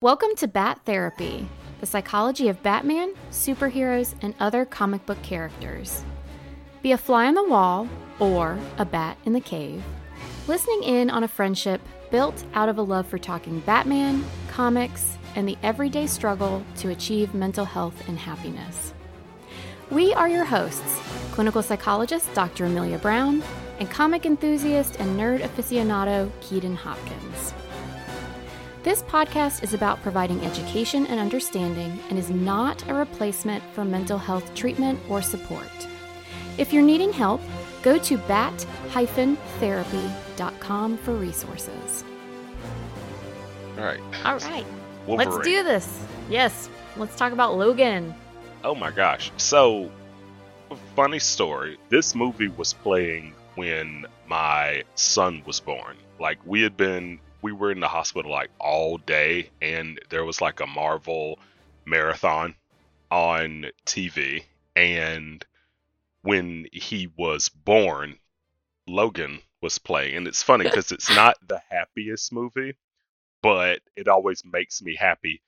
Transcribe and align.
Welcome 0.00 0.36
to 0.36 0.46
Bat 0.46 0.82
Therapy, 0.84 1.48
the 1.80 1.86
psychology 1.86 2.46
of 2.46 2.62
Batman, 2.62 3.14
superheroes, 3.32 4.14
and 4.22 4.32
other 4.38 4.64
comic 4.64 5.04
book 5.06 5.20
characters. 5.22 6.04
Be 6.82 6.92
a 6.92 6.96
fly 6.96 7.26
on 7.26 7.34
the 7.34 7.42
wall 7.42 7.88
or 8.20 8.60
a 8.78 8.84
bat 8.84 9.18
in 9.24 9.32
the 9.32 9.40
cave, 9.40 9.82
listening 10.46 10.84
in 10.84 11.10
on 11.10 11.24
a 11.24 11.28
friendship 11.28 11.80
built 12.12 12.44
out 12.54 12.68
of 12.68 12.78
a 12.78 12.82
love 12.82 13.08
for 13.08 13.18
talking 13.18 13.58
Batman, 13.58 14.24
comics, 14.46 15.18
and 15.34 15.48
the 15.48 15.58
everyday 15.64 16.06
struggle 16.06 16.62
to 16.76 16.90
achieve 16.90 17.34
mental 17.34 17.64
health 17.64 18.08
and 18.08 18.20
happiness. 18.20 18.94
We 19.90 20.14
are 20.14 20.28
your 20.28 20.44
hosts, 20.44 20.96
clinical 21.32 21.60
psychologist 21.60 22.32
Dr. 22.34 22.66
Amelia 22.66 22.98
Brown 22.98 23.42
and 23.80 23.90
comic 23.90 24.26
enthusiast 24.26 24.94
and 25.00 25.18
nerd 25.18 25.40
aficionado 25.40 26.30
Keaton 26.40 26.76
Hopkins. 26.76 27.52
This 28.88 29.02
podcast 29.02 29.62
is 29.62 29.74
about 29.74 30.00
providing 30.00 30.42
education 30.46 31.06
and 31.08 31.20
understanding 31.20 32.00
and 32.08 32.18
is 32.18 32.30
not 32.30 32.88
a 32.88 32.94
replacement 32.94 33.62
for 33.74 33.84
mental 33.84 34.16
health 34.16 34.54
treatment 34.54 34.98
or 35.10 35.20
support. 35.20 35.68
If 36.56 36.72
you're 36.72 36.82
needing 36.82 37.12
help, 37.12 37.42
go 37.82 37.98
to 37.98 38.16
bat-therapy.com 38.16 40.96
for 40.96 41.12
resources. 41.12 42.02
All 43.76 43.84
right. 43.84 44.00
All 44.24 44.38
right. 44.38 44.64
Wolverine. 45.06 45.32
Let's 45.32 45.46
do 45.46 45.62
this. 45.62 46.06
Yes, 46.30 46.70
let's 46.96 47.14
talk 47.14 47.34
about 47.34 47.58
Logan. 47.58 48.14
Oh 48.64 48.74
my 48.74 48.90
gosh. 48.90 49.30
So, 49.36 49.90
funny 50.96 51.18
story. 51.18 51.76
This 51.90 52.14
movie 52.14 52.48
was 52.48 52.72
playing 52.72 53.34
when 53.54 54.06
my 54.26 54.82
son 54.94 55.42
was 55.44 55.60
born. 55.60 55.98
Like, 56.18 56.38
we 56.46 56.62
had 56.62 56.78
been, 56.78 57.20
we 57.42 57.52
were 57.52 57.70
in 57.70 57.80
the 57.80 57.88
hospital 57.88 58.30
like 58.30 58.50
all 58.58 58.98
day, 58.98 59.50
and 59.62 60.00
there 60.10 60.24
was 60.24 60.40
like 60.40 60.60
a 60.60 60.66
Marvel 60.66 61.38
marathon 61.84 62.54
on 63.10 63.66
TV. 63.86 64.44
And 64.76 65.44
when 66.22 66.66
he 66.72 67.08
was 67.16 67.48
born, 67.48 68.18
Logan 68.86 69.40
was 69.60 69.78
playing. 69.78 70.16
And 70.16 70.26
it's 70.28 70.42
funny 70.42 70.64
because 70.68 70.92
it's 70.92 71.10
not 71.10 71.36
the 71.46 71.60
happiest 71.70 72.32
movie, 72.32 72.74
but 73.42 73.80
it 73.96 74.08
always 74.08 74.42
makes 74.44 74.82
me 74.82 74.94
happy 74.96 75.42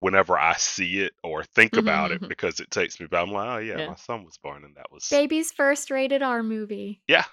whenever 0.00 0.38
I 0.38 0.54
see 0.54 1.00
it 1.00 1.12
or 1.22 1.44
think 1.44 1.72
mm-hmm, 1.72 1.80
about 1.80 2.10
it 2.10 2.20
mm-hmm. 2.20 2.28
because 2.28 2.60
it 2.60 2.70
takes 2.70 2.98
me 3.00 3.06
back. 3.06 3.22
I'm 3.26 3.32
like, 3.32 3.48
oh 3.48 3.58
yeah, 3.58 3.78
Yeah. 3.78 3.86
my 3.88 3.96
son 3.96 4.24
was 4.24 4.38
born, 4.38 4.64
and 4.64 4.74
that 4.76 4.90
was 4.90 5.08
Baby's 5.10 5.52
first 5.52 5.90
rated 5.90 6.22
R 6.22 6.42
movie. 6.42 7.02
yeah, 7.06 7.24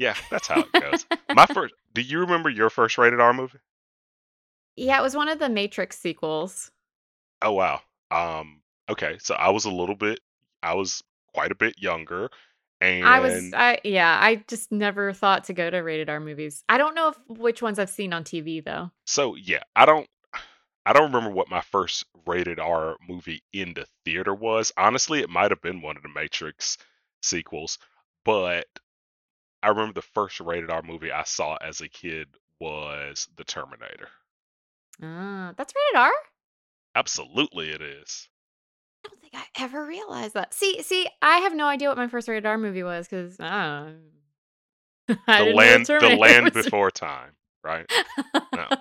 yeah. 0.00 0.14
That's 0.30 0.48
how 0.48 0.60
it 0.60 0.72
goes. 0.72 1.06
my 1.34 1.46
first. 1.54 1.74
Do 1.92 2.00
you 2.00 2.20
remember 2.20 2.48
your 2.48 2.70
first 2.70 2.96
rated 2.96 3.20
R 3.20 3.34
movie? 3.34 3.58
Yeah, 4.74 4.98
it 4.98 5.02
was 5.02 5.14
one 5.14 5.28
of 5.28 5.38
the 5.38 5.50
Matrix 5.50 5.98
sequels. 5.98 6.70
Oh 7.42 7.52
wow. 7.52 7.80
Um. 8.10 8.62
Okay, 8.88 9.18
so 9.20 9.34
I 9.34 9.50
was 9.50 9.66
a 9.66 9.70
little 9.70 9.94
bit. 9.94 10.18
I 10.62 10.74
was 10.74 11.02
quite 11.34 11.52
a 11.52 11.54
bit 11.54 11.74
younger, 11.78 12.30
and 12.80 13.04
I 13.06 13.20
was, 13.20 13.52
I 13.54 13.78
yeah, 13.84 14.18
I 14.20 14.42
just 14.48 14.72
never 14.72 15.12
thought 15.12 15.44
to 15.44 15.52
go 15.52 15.68
to 15.68 15.78
rated 15.78 16.08
R 16.08 16.18
movies. 16.18 16.64
I 16.68 16.78
don't 16.78 16.94
know 16.94 17.08
if 17.10 17.16
which 17.28 17.60
ones 17.60 17.78
I've 17.78 17.90
seen 17.90 18.12
on 18.12 18.24
TV 18.24 18.64
though. 18.64 18.90
so 19.06 19.36
yeah. 19.36 19.62
I 19.76 19.84
don't. 19.84 20.08
I 20.86 20.94
don't 20.94 21.12
remember 21.12 21.30
what 21.30 21.50
my 21.50 21.60
first 21.60 22.06
rated 22.26 22.58
R 22.58 22.96
movie 23.06 23.42
in 23.52 23.74
the 23.74 23.86
theater 24.06 24.34
was. 24.34 24.72
Honestly, 24.78 25.20
it 25.20 25.28
might 25.28 25.50
have 25.50 25.60
been 25.60 25.82
one 25.82 25.98
of 25.98 26.02
the 26.02 26.08
Matrix 26.08 26.78
sequels, 27.22 27.78
but 28.24 28.66
I 29.62 29.68
remember 29.68 29.92
the 29.94 30.02
first 30.02 30.40
rated 30.40 30.70
R 30.70 30.82
movie 30.82 31.12
I 31.12 31.24
saw 31.24 31.56
as 31.56 31.80
a 31.80 31.88
kid 31.88 32.28
was 32.60 33.28
The 33.36 33.44
Terminator. 33.44 34.08
Ah, 35.02 35.52
that's 35.56 35.72
rated 35.74 36.00
R. 36.00 36.12
Absolutely, 36.94 37.70
it 37.70 37.80
is. 37.82 38.28
I 39.04 39.08
don't 39.08 39.20
think 39.20 39.34
I 39.34 39.62
ever 39.64 39.86
realized 39.86 40.34
that. 40.34 40.52
See, 40.52 40.82
see, 40.82 41.08
I 41.22 41.38
have 41.38 41.54
no 41.54 41.66
idea 41.66 41.88
what 41.88 41.96
my 41.98 42.08
first 42.08 42.28
rated 42.28 42.46
R 42.46 42.58
movie 42.58 42.82
was 42.82 43.06
because 43.08 43.36
I, 43.40 43.92
don't- 45.08 45.18
I 45.26 45.44
The 45.44 45.54
land, 45.54 45.86
the 45.86 46.16
land 46.16 46.52
was- 46.54 46.64
before 46.64 46.90
time, 46.90 47.32
right? 47.64 47.90
No. 48.54 48.66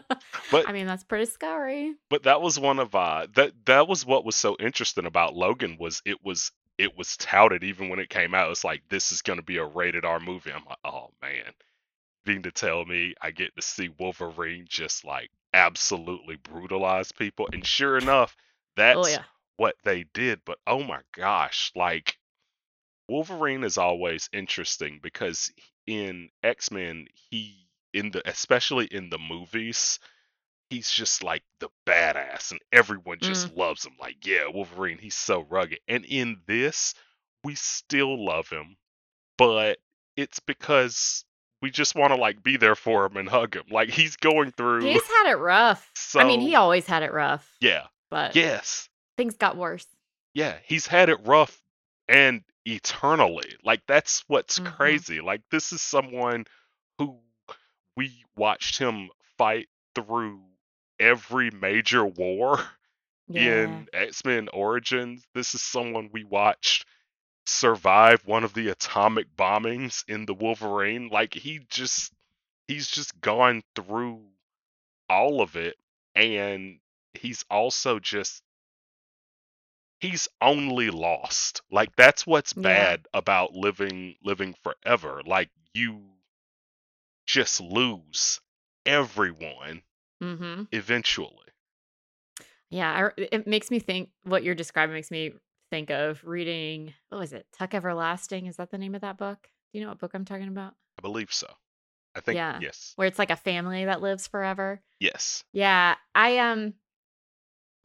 But 0.51 0.67
I 0.67 0.71
mean, 0.73 0.87
that's 0.87 1.03
pretty 1.03 1.25
scary. 1.25 1.93
but 2.09 2.23
that 2.23 2.41
was 2.41 2.59
one 2.59 2.79
of 2.79 2.95
uh 2.95 3.27
that 3.35 3.51
that 3.67 3.87
was 3.87 4.03
what 4.03 4.25
was 4.25 4.35
so 4.35 4.57
interesting 4.59 5.05
about 5.05 5.35
Logan 5.35 5.77
was 5.79 6.01
it 6.05 6.23
was 6.25 6.51
it 6.79 6.97
was 6.97 7.17
touted 7.17 7.63
even 7.63 7.89
when 7.89 7.99
it 7.99 8.09
came 8.09 8.33
out. 8.33 8.49
It's 8.49 8.63
like 8.63 8.81
this 8.89 9.11
is 9.11 9.21
gonna 9.21 9.43
be 9.43 9.57
a 9.57 9.65
rated 9.65 10.05
R 10.05 10.19
movie. 10.19 10.51
I'm 10.51 10.63
like, 10.65 10.79
oh 10.83 11.09
man. 11.21 11.53
Being 12.25 12.43
to 12.43 12.51
tell 12.51 12.85
me 12.85 13.15
I 13.21 13.31
get 13.31 13.55
to 13.55 13.61
see 13.61 13.89
Wolverine 13.99 14.65
just 14.67 15.03
like 15.05 15.29
absolutely 15.53 16.37
brutalize 16.37 17.11
people. 17.11 17.49
And 17.51 17.65
sure 17.65 17.97
enough, 17.97 18.35
oh, 18.39 18.43
that's 18.77 18.97
oh 18.97 19.07
yeah, 19.07 19.23
what 19.57 19.75
they 19.83 20.05
did. 20.13 20.39
But 20.45 20.59
oh 20.65 20.83
my 20.83 21.01
gosh, 21.13 21.71
like 21.75 22.17
Wolverine 23.09 23.63
is 23.63 23.77
always 23.77 24.29
interesting 24.31 24.99
because 25.03 25.51
in 25.85 26.29
X 26.43 26.71
Men, 26.71 27.07
he 27.29 27.67
in 27.93 28.11
the 28.11 28.27
especially 28.29 28.85
in 28.85 29.09
the 29.09 29.19
movies, 29.19 29.99
he's 30.69 30.89
just 30.91 31.23
like 31.23 31.43
the 31.59 31.69
badass, 31.87 32.51
and 32.51 32.59
everyone 32.71 33.17
just 33.21 33.55
loves 33.55 33.85
him. 33.85 33.93
Like, 33.99 34.25
yeah, 34.25 34.47
Wolverine, 34.53 34.97
he's 34.99 35.15
so 35.15 35.45
rugged. 35.49 35.79
And 35.87 36.05
in 36.05 36.41
this, 36.47 36.93
we 37.43 37.55
still 37.55 38.23
love 38.23 38.49
him, 38.49 38.77
but 39.37 39.79
it's 40.17 40.39
because 40.39 41.23
we 41.61 41.71
just 41.71 41.95
want 41.95 42.13
to 42.13 42.19
like 42.19 42.43
be 42.43 42.57
there 42.57 42.75
for 42.75 43.05
him 43.05 43.17
and 43.17 43.27
hug 43.27 43.55
him. 43.55 43.63
Like 43.71 43.89
he's 43.89 44.15
going 44.17 44.51
through. 44.51 44.81
he's 44.81 45.07
had 45.07 45.31
it 45.31 45.37
rough. 45.37 45.89
I 46.15 46.23
mean, 46.23 46.41
he 46.41 46.55
always 46.55 46.85
had 46.85 47.03
it 47.03 47.13
rough, 47.13 47.49
yeah, 47.61 47.87
but 48.09 48.35
yes. 48.35 48.89
things 49.17 49.35
got 49.35 49.57
worse. 49.57 49.85
Yeah, 50.33 50.55
he's 50.65 50.85
had 50.87 51.09
it 51.09 51.25
rough 51.25 51.61
and 52.07 52.43
eternally. 52.65 53.55
Like 53.63 53.81
that's 53.87 54.23
what's 54.27 54.59
Mhm. 54.59 54.75
crazy. 54.75 55.21
Like 55.21 55.41
this 55.51 55.71
is 55.73 55.81
someone 55.81 56.45
who 56.97 57.17
we 57.97 58.23
watched 58.35 58.77
him 58.77 59.09
fight 59.37 59.67
through 59.95 60.41
every 60.99 61.51
major 61.51 62.05
war 62.05 62.59
Yeah, 63.27 63.83
in 63.83 63.87
X-Men 63.93 64.49
Origins. 64.49 65.25
This 65.33 65.53
is 65.55 65.61
someone 65.61 66.09
we 66.11 66.23
watched 66.23 66.85
survive 67.45 68.25
one 68.25 68.43
of 68.43 68.53
the 68.53 68.69
atomic 68.69 69.35
bombings 69.35 70.03
in 70.07 70.25
the 70.25 70.33
Wolverine. 70.33 71.09
Like 71.09 71.33
he 71.33 71.59
just 71.69 72.13
he's 72.67 72.87
just 72.89 73.19
gone 73.21 73.63
through 73.75 74.21
all 75.09 75.41
of 75.41 75.55
it 75.55 75.77
and 76.15 76.79
he's 77.13 77.45
also 77.49 77.99
just 77.99 78.43
he's 80.01 80.27
only 80.41 80.89
lost. 80.89 81.61
Like 81.71 81.95
that's 81.95 82.27
what's 82.27 82.51
Yeah. 82.55 82.91
bad 82.91 83.07
about 83.13 83.53
living 83.53 84.17
living 84.21 84.53
forever. 84.61 85.21
Like 85.25 85.49
you 85.73 86.03
just 87.25 87.61
lose 87.61 88.41
everyone 88.85 89.81
mm-hmm. 90.21 90.63
eventually. 90.71 91.35
Yeah, 92.69 93.09
I, 93.17 93.21
it 93.31 93.47
makes 93.47 93.71
me 93.71 93.79
think. 93.79 94.09
What 94.23 94.43
you're 94.43 94.55
describing 94.55 94.93
makes 94.93 95.11
me 95.11 95.33
think 95.71 95.89
of 95.89 96.23
reading. 96.23 96.93
What 97.09 97.19
was 97.19 97.33
it? 97.33 97.47
Tuck 97.51 97.73
Everlasting. 97.73 98.45
Is 98.45 98.57
that 98.57 98.71
the 98.71 98.77
name 98.77 98.95
of 98.95 99.01
that 99.01 99.17
book? 99.17 99.49
Do 99.71 99.79
you 99.79 99.83
know 99.83 99.89
what 99.89 99.99
book 99.99 100.11
I'm 100.13 100.25
talking 100.25 100.47
about? 100.47 100.73
I 100.97 101.01
believe 101.01 101.33
so. 101.33 101.47
I 102.15 102.21
think 102.21 102.35
Yeah. 102.35 102.59
yes. 102.61 102.93
Where 102.95 103.07
it's 103.07 103.19
like 103.19 103.31
a 103.31 103.35
family 103.35 103.85
that 103.85 104.01
lives 104.01 104.27
forever. 104.27 104.81
Yes. 104.99 105.43
Yeah, 105.53 105.95
I 106.15 106.37
um 106.39 106.73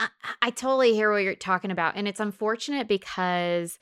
I, 0.00 0.08
I 0.42 0.50
totally 0.50 0.92
hear 0.92 1.12
what 1.12 1.22
you're 1.22 1.34
talking 1.34 1.70
about 1.70 1.96
and 1.96 2.08
it's 2.08 2.20
unfortunate 2.20 2.88
because 2.88 3.78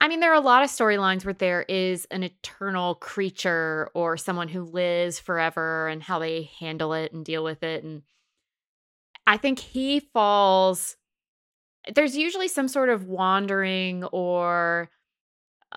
I 0.00 0.08
mean 0.08 0.20
there 0.20 0.30
are 0.30 0.34
a 0.34 0.40
lot 0.40 0.62
of 0.62 0.70
storylines 0.70 1.24
where 1.24 1.34
there 1.34 1.62
is 1.68 2.06
an 2.10 2.22
eternal 2.22 2.94
creature 2.94 3.90
or 3.94 4.16
someone 4.16 4.48
who 4.48 4.62
lives 4.62 5.18
forever 5.18 5.88
and 5.88 6.02
how 6.02 6.18
they 6.18 6.50
handle 6.60 6.92
it 6.92 7.12
and 7.12 7.24
deal 7.24 7.42
with 7.42 7.62
it 7.62 7.84
and 7.84 8.02
I 9.26 9.36
think 9.36 9.58
he 9.58 10.00
falls 10.00 10.96
there's 11.94 12.16
usually 12.16 12.48
some 12.48 12.68
sort 12.68 12.90
of 12.90 13.04
wandering 13.04 14.04
or 14.04 14.90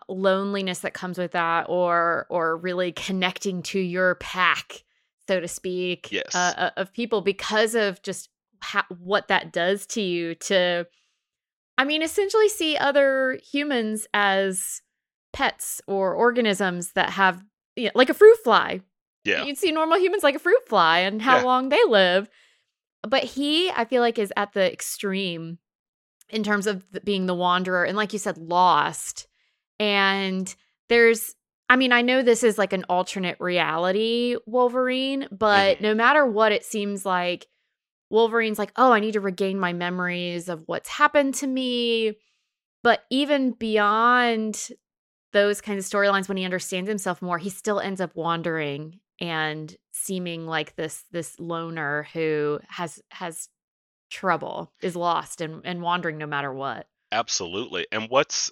loneliness 0.07 0.79
that 0.79 0.93
comes 0.93 1.17
with 1.17 1.31
that 1.31 1.65
or 1.67 2.27
or 2.29 2.57
really 2.57 2.91
connecting 2.91 3.61
to 3.61 3.79
your 3.79 4.15
pack 4.15 4.83
so 5.27 5.39
to 5.39 5.47
speak 5.47 6.11
Yes. 6.11 6.33
uh, 6.35 6.53
uh, 6.57 6.69
of 6.77 6.93
people 6.93 7.21
because 7.21 7.75
of 7.75 8.01
just 8.01 8.29
how, 8.61 8.83
what 8.89 9.27
that 9.27 9.51
does 9.51 9.85
to 9.87 10.01
you 10.01 10.35
to 10.35 10.85
i 11.77 11.83
mean 11.83 12.01
essentially 12.01 12.49
see 12.49 12.77
other 12.77 13.39
humans 13.51 14.07
as 14.13 14.81
pets 15.33 15.81
or 15.87 16.13
organisms 16.13 16.91
that 16.93 17.11
have 17.11 17.43
you 17.75 17.85
know, 17.85 17.91
like 17.95 18.09
a 18.09 18.13
fruit 18.13 18.37
fly 18.43 18.81
Yeah. 19.23 19.43
you'd 19.45 19.57
see 19.57 19.71
normal 19.71 19.97
humans 19.99 20.23
like 20.23 20.35
a 20.35 20.39
fruit 20.39 20.61
fly 20.67 20.99
and 20.99 21.21
how 21.21 21.37
Yeah. 21.37 21.43
long 21.45 21.69
they 21.69 21.83
live 21.87 22.29
but 23.07 23.23
he 23.23 23.69
i 23.71 23.85
feel 23.85 24.01
like 24.01 24.19
is 24.19 24.33
at 24.35 24.53
the 24.53 24.71
extreme 24.71 25.57
in 26.29 26.43
terms 26.43 26.67
of 26.67 26.85
being 27.03 27.25
the 27.25 27.33
wanderer 27.35 27.83
and 27.85 27.97
like 27.97 28.13
you 28.13 28.19
said 28.19 28.37
lost 28.37 29.27
and 29.79 30.53
there's 30.89 31.35
I 31.69 31.77
mean, 31.77 31.93
I 31.93 32.01
know 32.01 32.21
this 32.21 32.43
is 32.43 32.57
like 32.57 32.73
an 32.73 32.83
alternate 32.89 33.37
reality 33.39 34.35
Wolverine, 34.45 35.25
but 35.31 35.77
Mhm. 35.77 35.81
no 35.81 35.95
matter 35.95 36.25
what 36.25 36.51
it 36.51 36.65
seems 36.65 37.05
like 37.05 37.47
Wolverine's 38.11 38.59
like, 38.59 38.73
oh, 38.75 38.91
I 38.91 38.99
need 38.99 39.13
to 39.13 39.21
regain 39.21 39.57
my 39.57 39.73
memories 39.73 40.49
of 40.49 40.63
what's 40.65 40.89
happened 40.89 41.35
to 41.35 41.47
me. 41.47 42.17
But 42.83 43.03
even 43.09 43.51
beyond 43.51 44.69
those 45.33 45.61
kinds 45.61 45.85
of 45.85 45.91
storylines, 45.91 46.27
when 46.27 46.37
he 46.37 46.45
understands 46.45 46.89
himself 46.89 47.21
more, 47.21 47.37
he 47.37 47.49
still 47.49 47.79
ends 47.79 48.01
up 48.01 48.15
wandering 48.15 48.99
and 49.19 49.75
seeming 49.91 50.45
like 50.45 50.75
this 50.75 51.05
this 51.11 51.39
loner 51.39 52.07
who 52.11 52.59
has 52.67 53.01
has 53.11 53.47
trouble, 54.09 54.73
is 54.81 54.95
lost 54.95 55.41
and, 55.41 55.61
and 55.63 55.81
wandering 55.81 56.17
no 56.17 56.27
matter 56.27 56.53
what. 56.53 56.87
Absolutely. 57.11 57.87
And 57.91 58.09
what's 58.09 58.51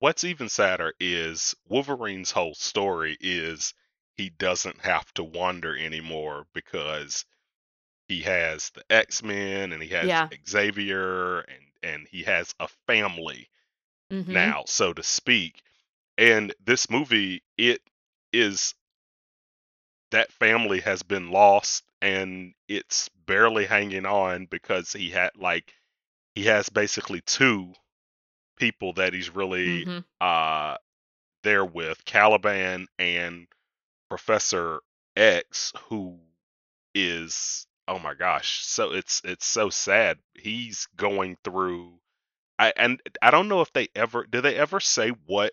what's 0.00 0.24
even 0.24 0.48
sadder 0.48 0.92
is 1.00 1.54
Wolverine's 1.66 2.30
whole 2.30 2.54
story 2.54 3.16
is 3.20 3.74
he 4.16 4.28
doesn't 4.28 4.80
have 4.80 5.12
to 5.14 5.24
wander 5.24 5.76
anymore 5.76 6.46
because 6.52 7.24
he 8.08 8.22
has 8.22 8.70
the 8.70 8.84
X-Men 8.90 9.72
and 9.72 9.82
he 9.82 9.90
has 9.90 10.10
Yeah. 10.10 10.30
Xavier 10.48 11.40
and 11.40 11.64
and 11.82 12.08
he 12.08 12.24
has 12.24 12.54
a 12.60 12.68
family 12.86 13.50
Mhm. 14.10 14.54
now, 14.54 14.64
so 14.66 14.92
to 14.92 15.02
speak. 15.02 15.62
And 16.18 16.54
this 16.64 16.90
movie, 16.90 17.42
it 17.58 17.82
is 18.32 18.74
that 20.10 20.32
family 20.32 20.80
has 20.80 21.02
been 21.02 21.30
lost 21.30 21.84
and 22.00 22.54
it's 22.68 23.08
barely 23.26 23.66
hanging 23.66 24.06
on 24.06 24.46
because 24.46 24.92
he 24.92 25.10
had 25.10 25.30
like 25.36 25.74
he 26.34 26.44
has 26.46 26.68
basically 26.68 27.20
two 27.22 27.72
people 28.58 28.94
that 28.94 29.14
he's 29.14 29.30
really 29.30 29.88
Mhm. 29.88 30.04
uh 30.20 30.76
there 31.44 31.64
with 31.66 32.04
Caliban 32.06 32.88
and 32.98 33.48
Professor 34.10 34.80
X 35.16 35.72
who 35.88 36.20
is 36.94 37.67
oh 37.88 37.98
my 37.98 38.14
gosh 38.14 38.64
so 38.64 38.92
it's 38.92 39.20
it's 39.24 39.46
so 39.46 39.70
sad 39.70 40.18
he's 40.34 40.86
going 40.96 41.36
through 41.42 41.94
I 42.58 42.72
and 42.76 43.00
I 43.22 43.30
don't 43.30 43.48
know 43.48 43.60
if 43.62 43.72
they 43.72 43.88
ever 43.96 44.24
do 44.28 44.40
they 44.40 44.54
ever 44.56 44.78
say 44.80 45.08
what 45.26 45.52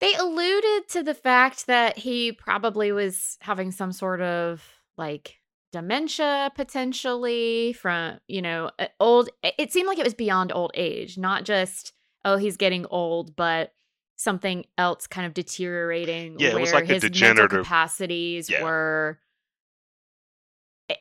They 0.00 0.14
alluded 0.14 0.88
to 0.90 1.02
the 1.02 1.14
fact 1.14 1.66
that 1.66 1.98
he 1.98 2.32
probably 2.32 2.92
was 2.92 3.36
having 3.40 3.72
some 3.72 3.90
sort 3.92 4.20
of 4.20 4.62
like 4.96 5.36
dementia 5.72 6.52
potentially 6.54 7.72
from, 7.74 8.18
you 8.28 8.40
know, 8.40 8.70
old. 9.00 9.28
it- 9.42 9.72
seemed 9.72 9.88
like 9.88 9.98
it 9.98 10.04
was 10.04 10.14
beyond 10.14 10.52
old 10.52 10.70
age, 10.74 11.18
not 11.18 11.44
just, 11.44 11.92
oh, 12.24 12.36
he's 12.36 12.56
getting 12.56 12.86
old, 12.86 13.34
but 13.34 13.74
something 14.16 14.64
else 14.78 15.06
kind 15.06 15.26
of 15.26 15.34
deteriorating 15.34 16.38
Yeah, 16.38 16.48
it 16.48 16.54
where 16.54 16.60
was 16.62 16.72
like 16.72 16.88
a 16.90 16.94
his 16.94 17.20
mental 17.20 17.48
capacities 17.48 18.48
Yeah. 18.48 18.62
were. 18.62 19.18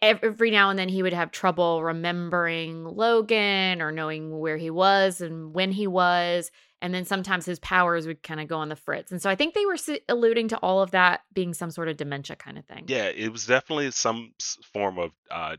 Every 0.01 0.51
now 0.51 0.69
and 0.69 0.77
then 0.77 0.89
he 0.89 1.01
would 1.01 1.13
have 1.13 1.31
trouble 1.31 1.83
remembering 1.83 2.83
Logan 2.83 3.81
or 3.81 3.91
knowing 3.91 4.39
where 4.39 4.57
he 4.57 4.69
was 4.69 5.21
and 5.21 5.53
when 5.53 5.71
he 5.71 5.87
was 5.87 6.51
and 6.81 6.93
then 6.93 7.05
sometimes 7.05 7.45
his 7.45 7.59
powers 7.59 8.05
would 8.05 8.21
kind 8.21 8.39
of 8.39 8.47
go 8.47 8.57
on 8.57 8.69
the 8.69 8.75
fritz. 8.75 9.11
And 9.11 9.21
so 9.21 9.29
I 9.29 9.35
think 9.35 9.53
they 9.53 9.65
were 9.65 9.77
alluding 10.09 10.49
to 10.49 10.57
all 10.57 10.81
of 10.81 10.91
that 10.91 11.21
being 11.33 11.53
some 11.53 11.71
sort 11.71 11.87
of 11.87 11.97
dementia 11.97 12.35
kind 12.35 12.57
of 12.57 12.65
thing. 12.65 12.85
yeah 12.87 13.05
it 13.05 13.31
was 13.31 13.45
definitely 13.45 13.91
some 13.91 14.33
form 14.73 14.99
of 14.99 15.11
uh 15.31 15.55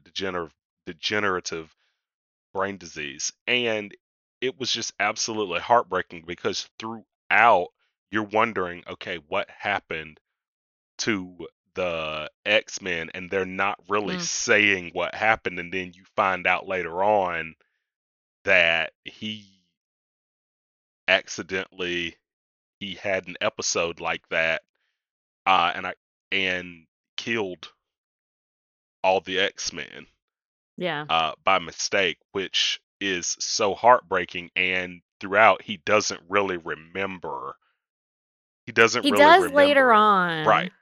degenerative 0.87 1.75
brain 2.55 2.77
disease 2.77 3.33
and 3.47 3.95
it 4.41 4.59
was 4.59 4.71
just 4.73 4.93
absolutely 5.01 5.61
heartbreaking 5.61 6.25
because 6.27 6.69
throughout 6.79 7.69
you're 8.11 8.23
wondering 8.23 8.83
okay 8.89 9.19
what 9.29 9.49
happened 9.51 10.19
to 10.99 11.47
the 11.79 12.29
X-Men 12.45 13.11
and 13.15 13.31
they're 13.31 13.47
not 13.47 13.79
really 13.89 14.17
Mm. 14.17 14.21
saying 14.21 14.91
what 14.95 15.15
happened 15.15 15.61
and 15.61 15.73
then 15.73 15.93
you 15.95 16.03
find 16.17 16.47
out 16.47 16.67
later 16.67 17.05
on 17.05 17.55
that 18.45 18.93
he 19.05 19.47
accidentally 21.07 22.17
he 22.81 22.95
had 22.95 23.27
an 23.29 23.37
episode 23.41 24.01
like 24.01 24.29
that 24.29 24.63
uh 25.47 25.73
and 25.75 25.87
I 25.87 25.95
and 26.33 26.87
killed 27.17 27.73
all 29.05 29.21
the 29.21 29.39
X-Men 29.39 30.07
Yeah. 30.77 31.07
uh 31.09 31.33
by 31.45 31.59
mistake 31.59 32.19
which 32.33 32.81
is 33.01 33.37
so 33.41 33.75
heartbreaking 33.75 34.51
and 34.57 35.01
throughout 35.21 35.63
he 35.63 35.79
doesn't 35.79 36.23
really 36.29 36.57
remember 36.57 37.57
he 38.67 38.73
doesn't 38.73 39.05
He 39.05 39.11
really 39.11 39.25
does 39.25 39.43
remember 39.45 39.57
later 39.57 39.93
on. 39.93 40.47
right 40.47 40.73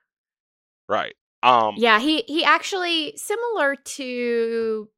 right 0.88 1.14
um 1.42 1.74
Yeah, 1.78 2.00
he 2.00 2.22
he 2.26 2.44
actually 2.44 3.14
similar 3.16 3.76
to 3.76 4.88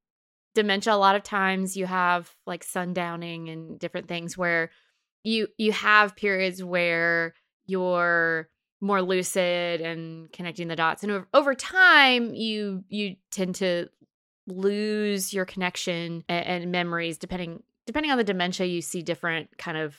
dementia 0.55 0.93
a 0.93 0.96
lot 0.96 1.14
of 1.14 1.23
times 1.23 1.76
you 1.76 1.87
have 1.87 2.35
like 2.46 2.64
sundowning 2.64 3.52
and 3.52 3.79
different 3.79 4.08
things 4.08 4.37
where 4.37 4.70
you 5.25 5.49
you 5.58 5.73
have 5.73 6.17
periods 6.17 6.64
where 6.64 7.35
you're 7.67 8.49
more 8.81 9.02
lucid 9.02 9.81
and 9.81 10.32
connecting 10.32 10.69
the 10.69 10.76
dots 10.76 11.02
and 11.02 11.12
over, 11.12 11.29
over 11.35 11.55
time 11.55 12.35
you 12.35 12.85
you 12.88 13.17
tend 13.31 13.56
to 13.56 13.88
lose 14.46 15.35
your 15.35 15.44
connection 15.44 16.25
and, 16.29 16.46
and 16.46 16.73
memories 16.73 17.19
depending 17.19 17.62
depending 17.87 18.11
on 18.11 18.19
the 18.19 18.25
dementia 18.25 18.67
you 18.67 18.81
see 18.81 19.02
different 19.02 19.58
kind 19.58 19.76
of 19.76 19.96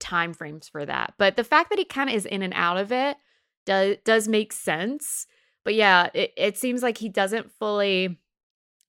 time 0.00 0.34
frames 0.34 0.68
for 0.68 0.84
that 0.84 1.14
but 1.18 1.36
the 1.36 1.44
fact 1.44 1.70
that 1.70 1.78
he 1.78 1.84
kind 1.84 2.10
of 2.10 2.16
is 2.16 2.26
in 2.26 2.42
and 2.42 2.54
out 2.54 2.76
of 2.76 2.90
it 2.90 3.16
does 3.66 3.96
does 4.04 4.28
make 4.28 4.52
sense 4.52 5.26
but 5.64 5.74
yeah 5.74 6.08
it, 6.14 6.32
it 6.36 6.56
seems 6.56 6.82
like 6.82 6.98
he 6.98 7.08
doesn't 7.08 7.50
fully 7.58 8.18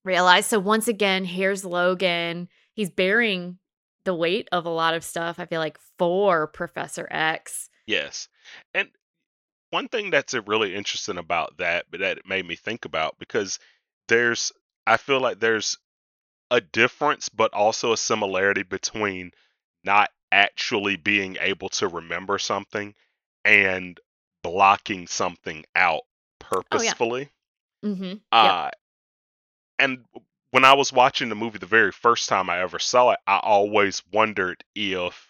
realize 0.04 0.46
so 0.46 0.60
once 0.60 0.88
again 0.88 1.26
here's 1.26 1.66
logan 1.66 2.48
he's 2.74 2.90
bearing 2.90 3.58
the 4.04 4.16
weight 4.16 4.48
of 4.52 4.66
a 4.66 4.70
lot 4.70 4.94
of 4.94 5.04
stuff 5.04 5.40
i 5.40 5.46
feel 5.46 5.60
like 5.60 5.78
for 5.98 6.48
professor 6.48 7.08
x 7.12 7.70
Yes. 7.92 8.30
And 8.74 8.90
one 9.70 9.90
thing 9.90 10.10
that's 10.10 10.34
uh, 10.34 10.42
really 10.44 10.76
interesting 10.76 11.18
about 11.18 11.58
that, 11.58 11.86
but 11.90 12.00
that 12.00 12.20
it 12.20 12.26
made 12.26 12.48
me 12.48 12.56
think 12.56 12.86
about 12.86 13.20
because 13.20 13.60
there's, 14.08 14.52
I 14.88 14.98
feel 14.98 15.20
like 15.20 15.40
there's 15.40 15.78
a 16.50 16.62
difference, 16.62 17.30
but 17.30 17.54
also 17.54 17.92
a 17.92 17.98
similarity 17.98 18.64
between 18.64 19.32
not 19.84 20.10
actually 20.32 20.96
being 20.96 21.38
able 21.42 21.70
to 21.70 21.88
remember 21.88 22.38
something 22.38 22.94
and 23.44 24.00
blocking 24.44 25.08
something 25.08 25.66
out 25.76 26.02
purposefully. 26.40 27.30
mm-hmm. 27.84 28.14
Uh, 28.32 28.72
and 29.80 30.06
when 30.52 30.66
I 30.66 30.74
was 30.74 30.94
watching 30.94 31.30
the 31.30 31.36
movie 31.36 31.58
the 31.58 31.66
very 31.66 31.92
first 31.92 32.30
time 32.30 32.50
I 32.50 32.62
ever 32.62 32.80
saw 32.80 33.12
it, 33.12 33.20
I 33.26 33.40
always 33.40 34.04
wondered 34.12 34.64
if 34.76 35.28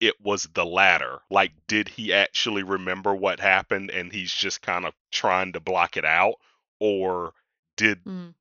it 0.00 0.20
was 0.20 0.48
the 0.54 0.64
latter. 0.64 1.20
Like, 1.30 1.52
did 1.66 1.88
he 1.88 2.12
actually 2.12 2.62
remember 2.62 3.14
what 3.14 3.40
happened 3.40 3.90
and 3.90 4.12
he's 4.12 4.32
just 4.32 4.62
kind 4.62 4.86
of 4.86 4.94
trying 5.12 5.52
to 5.52 5.60
block 5.60 5.96
it 5.96 6.04
out? 6.04 6.34
Or 6.80 7.34
did, 7.76 8.04
mm. 8.04 8.34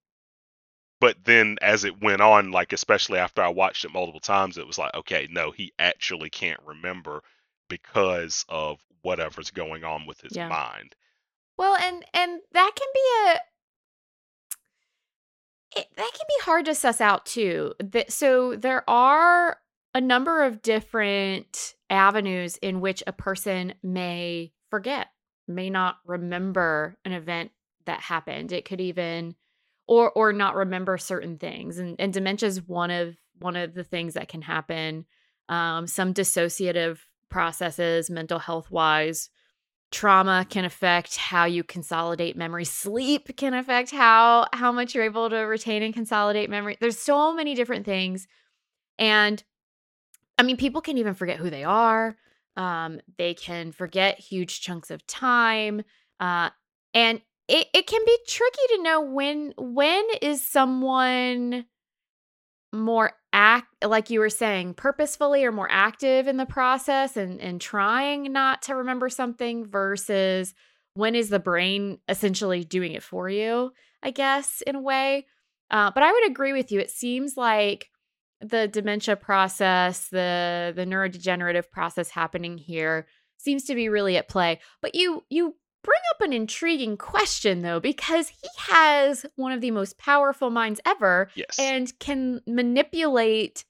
but 1.00 1.18
then 1.24 1.58
as 1.62 1.84
it 1.84 2.02
went 2.02 2.22
on, 2.22 2.52
like, 2.52 2.72
especially 2.74 3.20
after 3.20 3.42
I 3.42 3.50
watched 3.50 3.84
it 3.84 3.94
multiple 3.94 4.20
times, 4.20 4.58
it 4.58 4.68
was 4.68 4.78
like, 4.78 4.94
okay, 4.94 5.28
no, 5.30 5.52
he 5.52 5.74
actually 5.80 6.30
can't 6.30 6.60
remember 6.66 7.24
because 7.68 8.46
of 8.50 8.80
whatever's 9.02 9.52
going 9.52 9.84
on 9.84 10.06
with 10.06 10.22
his 10.22 10.36
Yeah. 10.36 10.50
mind. 10.50 10.96
Well, 11.58 11.76
and 11.76 12.06
and 12.14 12.42
that 12.52 12.72
can 12.76 12.88
be 12.94 13.32
a 13.32 13.40
it, 15.76 15.88
that 15.96 16.12
can 16.14 16.26
be 16.28 16.44
hard 16.44 16.66
to 16.66 16.76
suss 16.76 17.02
out 17.02 17.26
too. 17.26 17.74
That 17.80 18.12
so 18.12 18.56
there 18.56 18.88
are 18.90 19.60
a 19.94 20.02
number 20.02 20.44
of 20.44 20.62
different 20.62 21.76
avenues 21.90 22.58
in 22.58 22.82
which 22.82 23.04
a 23.08 23.12
person 23.12 23.74
may 23.84 24.54
forget, 24.70 25.08
may 25.48 25.70
not 25.70 25.98
remember 26.06 26.98
an 27.06 27.12
event 27.12 27.52
that 27.86 28.02
happened. 28.02 28.52
It 28.52 28.66
could 28.66 28.82
even 28.82 29.36
or 29.88 30.12
or 30.12 30.34
not 30.34 30.56
remember 30.56 30.98
certain 30.98 31.38
things. 31.38 31.78
And 31.78 31.96
and 32.00 32.14
dementia 32.14 32.48
is 32.48 32.62
one 32.68 32.92
of 32.92 33.16
one 33.40 33.56
of 33.56 33.74
the 33.74 33.84
things 33.84 34.14
that 34.16 34.30
can 34.30 34.42
happen. 34.42 35.06
Um, 35.50 35.88
some 35.88 36.14
dissociative 36.14 37.00
processes, 37.30 38.10
mental 38.10 38.40
health 38.40 38.72
wise, 38.72 39.30
trauma 39.92 40.46
can 40.50 40.66
affect 40.66 41.18
how 41.18 41.46
you 41.46 41.64
consolidate 41.64 42.36
memory. 42.36 42.66
Sleep 42.66 43.36
can 43.38 43.54
affect 43.54 43.92
how 43.92 44.48
how 44.54 44.72
much 44.72 44.94
you're 44.94 45.06
able 45.06 45.30
to 45.30 45.38
retain 45.38 45.84
and 45.84 45.94
consolidate 45.94 46.50
memory. 46.50 46.78
There's 46.80 47.00
so 47.00 47.34
many 47.34 47.56
different 47.56 47.86
things. 47.86 48.28
And 49.00 49.44
i 50.40 50.44
mean 50.44 50.58
people 50.58 50.82
can 50.82 50.98
even 50.98 51.14
forget 51.14 51.38
who 51.38 51.50
they 51.50 51.64
are. 51.64 52.16
Um, 52.56 53.00
they 53.18 53.34
can 53.34 53.72
forget 53.72 54.20
huge 54.20 54.62
chunks 54.62 54.90
of 54.90 55.06
time. 55.06 55.84
Uh, 56.20 56.50
and 56.94 57.22
it, 57.48 57.68
it 57.74 57.88
can 57.88 58.02
be 58.06 58.18
tricky 58.28 58.76
to 58.76 58.84
know 58.84 59.02
when 59.02 59.54
when 59.58 60.04
is 60.22 60.46
someone 60.46 61.66
more 62.74 63.14
act 63.38 63.68
like 63.86 64.10
you 64.10 64.20
were 64.20 64.32
saying 64.32 64.74
purposefully 64.74 65.46
or 65.46 65.52
more 65.52 65.70
active 65.70 66.28
in 66.28 66.38
the 66.38 66.46
process 66.48 67.16
and 67.16 67.40
and 67.40 67.62
trying 67.62 68.32
not 68.34 68.64
to 68.64 68.74
remember 68.76 69.10
something 69.10 69.64
versus 69.68 70.56
when 70.96 71.14
is 71.14 71.30
the 71.30 71.40
brain 71.40 72.00
essentially 72.10 72.64
doing 72.64 72.94
it 72.94 73.04
for 73.04 73.30
you 73.30 73.72
i 74.02 74.10
guess 74.12 74.62
in 74.66 74.76
a 74.76 74.82
way 74.82 75.26
Uh, 75.70 75.92
but 75.92 76.02
I 76.04 76.12
would 76.12 76.32
agree 76.32 76.54
with 76.54 76.72
you. 76.72 76.80
It 76.80 76.90
seems 76.92 77.36
like 77.36 77.90
the 78.40 78.68
dementia 78.68 79.16
process, 79.18 80.08
the 80.10 80.72
the 80.76 80.86
neurodegenerative 80.86 81.70
process 81.72 82.10
happening 82.10 82.58
here 82.58 83.06
seems 83.38 83.66
to 83.66 83.76
be 83.76 83.90
really 83.90 84.16
at 84.18 84.30
play. 84.30 84.60
But 84.82 84.96
you 84.96 85.24
you 85.30 85.56
bring 85.88 86.02
up 86.14 86.22
an 86.22 86.34
intriguing 86.34 86.98
question 86.98 87.62
though 87.62 87.80
because 87.80 88.28
he 88.30 88.48
has 88.72 89.26
one 89.36 89.52
of 89.54 89.62
the 89.62 89.72
most 89.72 89.98
powerful 89.98 90.50
minds 90.50 90.80
ever 90.86 91.30
Yes. 91.36 91.58
and 91.58 91.98
can 92.00 92.42
manipulate 92.46 93.64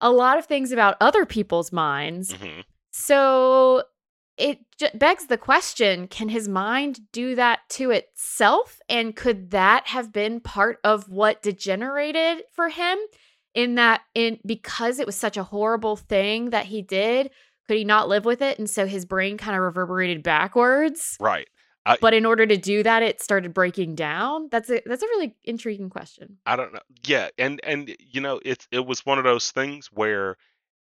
a 0.00 0.10
lot 0.10 0.36
of 0.38 0.46
things 0.46 0.72
about 0.72 0.96
other 1.00 1.24
people's 1.24 1.70
minds. 1.72 2.32
hmm 2.34 2.60
So 2.92 3.84
it 4.38 4.58
j- 4.78 4.90
begs 4.94 5.26
the 5.26 5.38
question 5.38 6.08
can 6.08 6.28
his 6.28 6.48
mind 6.48 7.00
do 7.12 7.34
that 7.36 7.60
to 7.70 7.90
itself? 7.90 8.80
And 8.88 9.14
could 9.14 9.50
that 9.50 9.86
have 9.88 10.12
been 10.12 10.40
part 10.40 10.78
of 10.82 11.08
what 11.08 11.42
degenerated 11.42 12.44
for 12.52 12.68
him? 12.70 12.98
In 13.54 13.74
that, 13.74 14.00
in 14.14 14.38
because 14.46 14.98
it 14.98 15.04
was 15.06 15.14
such 15.14 15.36
a 15.36 15.42
horrible 15.42 15.96
thing 15.96 16.50
that 16.50 16.64
he 16.66 16.80
did, 16.80 17.30
could 17.68 17.76
he 17.76 17.84
not 17.84 18.08
live 18.08 18.24
with 18.24 18.42
it? 18.42 18.58
And 18.58 18.68
so 18.68 18.86
his 18.86 19.04
brain 19.04 19.38
kind 19.38 19.56
of 19.56 19.62
reverberated 19.62 20.22
backwards. 20.22 21.16
Right. 21.20 21.48
But 22.00 22.14
in 22.14 22.24
order 22.24 22.46
to 22.46 22.56
do 22.56 22.84
that, 22.84 23.02
it 23.02 23.20
started 23.20 23.52
breaking 23.52 23.96
down. 23.96 24.48
That's 24.52 24.70
a 24.70 24.82
that's 24.86 25.02
a 25.02 25.06
really 25.06 25.34
intriguing 25.42 25.90
question. 25.90 26.38
I 26.46 26.54
don't 26.54 26.72
know. 26.72 26.80
Yeah, 27.04 27.30
and 27.38 27.60
and 27.64 27.94
you 27.98 28.20
know, 28.20 28.40
it's 28.44 28.68
it 28.70 28.86
was 28.86 29.04
one 29.04 29.18
of 29.18 29.24
those 29.24 29.50
things 29.50 29.88
where 29.92 30.36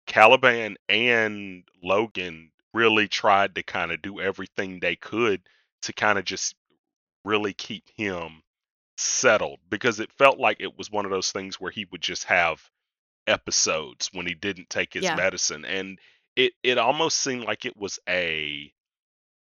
Caliban 0.06 0.78
and 0.88 1.64
Logan 1.82 2.52
really 2.74 3.08
tried 3.08 3.56
to 3.56 3.64
kind 3.64 3.92
of 3.92 4.02
do 4.04 4.20
everything 4.20 4.80
they 4.80 4.96
could 4.96 5.42
to 5.82 5.94
kind 5.94 6.20
of 6.20 6.26
just 6.26 6.56
really 7.26 7.54
keep 7.54 7.84
him 7.96 8.44
settled 8.98 9.60
because 9.70 10.00
it 10.00 10.12
felt 10.14 10.38
like 10.40 10.58
it 10.60 10.78
was 10.78 10.92
one 10.92 11.06
of 11.06 11.12
those 11.12 11.32
things 11.32 11.60
where 11.60 11.72
he 11.72 11.86
would 11.92 12.02
just 12.02 12.26
have 12.26 12.62
episodes 13.26 14.10
when 14.14 14.28
he 14.28 14.36
didn't 14.36 14.70
take 14.70 14.94
his 14.94 15.04
Yeah. 15.04 15.16
medicine 15.16 15.66
and 15.66 16.00
it 16.36 16.54
it 16.64 16.78
almost 16.78 17.20
seemed 17.20 17.44
like 17.44 17.66
it 17.66 17.78
was 17.78 18.00
a 18.08 18.72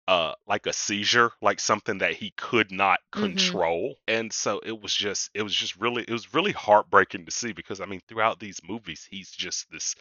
uh 0.07 0.33
like 0.47 0.65
a 0.67 0.73
seizure 0.73 1.31
like 1.41 1.59
something 1.59 1.99
that 1.99 2.13
he 2.13 2.31
could 2.37 2.71
not 2.71 2.99
Mhm. 3.15 3.19
control 3.19 3.95
and 4.07 4.31
so 4.33 4.59
it 4.65 4.79
was 4.81 4.95
just 4.95 5.29
it 5.33 5.43
was 5.43 5.55
just 5.55 5.77
really 5.77 6.03
it 6.03 6.11
was 6.11 6.33
really 6.33 6.51
heartbreaking 6.51 7.25
to 7.25 7.31
see 7.31 7.53
because 7.53 7.81
i 7.81 7.85
mean 7.85 8.01
throughout 8.07 8.39
these 8.39 8.59
movies 8.67 9.07
he's 9.09 9.31
just 9.31 9.69
this 9.71 9.95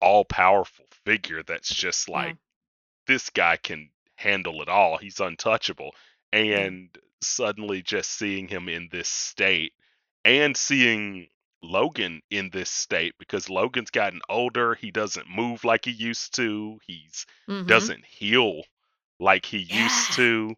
all 0.00 0.24
powerful 0.24 0.86
figure 1.04 1.42
that's 1.42 1.74
just 1.74 2.08
Yeah. 2.14 2.34
like 2.34 2.36
this 3.06 3.30
guy 3.30 3.56
can 3.56 3.90
handle 4.16 4.62
it 4.62 4.68
all 4.68 4.96
he's 4.98 5.20
untouchable 5.20 5.94
and 6.32 6.96
suddenly 7.22 7.82
just 7.82 8.10
seeing 8.12 8.48
him 8.48 8.68
in 8.68 8.88
this 8.90 9.08
state 9.08 9.74
and 10.24 10.56
seeing 10.56 11.28
Logan 11.62 12.22
in 12.30 12.50
this 12.50 12.70
state 12.70 13.14
because 13.18 13.48
Logan's 13.50 13.90
gotten 13.90 14.20
older 14.28 14.74
he 14.74 14.90
doesn't 14.90 15.28
move 15.28 15.64
like 15.64 15.84
he 15.84 15.90
used 15.92 16.34
to 16.36 16.78
he's 16.86 17.26
Mhm. 17.48 17.66
doesn't 17.66 18.04
heal 18.04 18.62
like 19.18 19.44
he 19.46 19.58
Yeah. 19.58 19.84
used 19.84 20.12
to. 20.14 20.54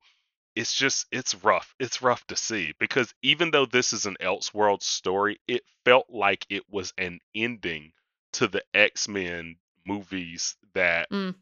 It's 0.55 0.75
just 0.75 1.07
it's 1.11 1.35
rough. 1.37 1.75
It's 1.81 2.03
rough 2.03 2.27
to 2.29 2.37
see 2.37 2.75
because 2.79 3.15
even 3.23 3.51
though 3.51 3.67
this 3.67 3.93
is 3.93 4.07
an 4.07 4.17
Elseworld 4.21 4.83
story, 4.83 5.41
it 5.49 5.63
felt 5.85 6.07
like 6.11 6.47
it 6.51 6.69
was 6.71 6.93
an 6.99 7.21
ending 7.35 7.93
to 8.35 8.49
the 8.49 8.63
X-Men 8.75 9.57
movies 9.87 10.57
that 10.75 11.09
Mm. 11.11 11.35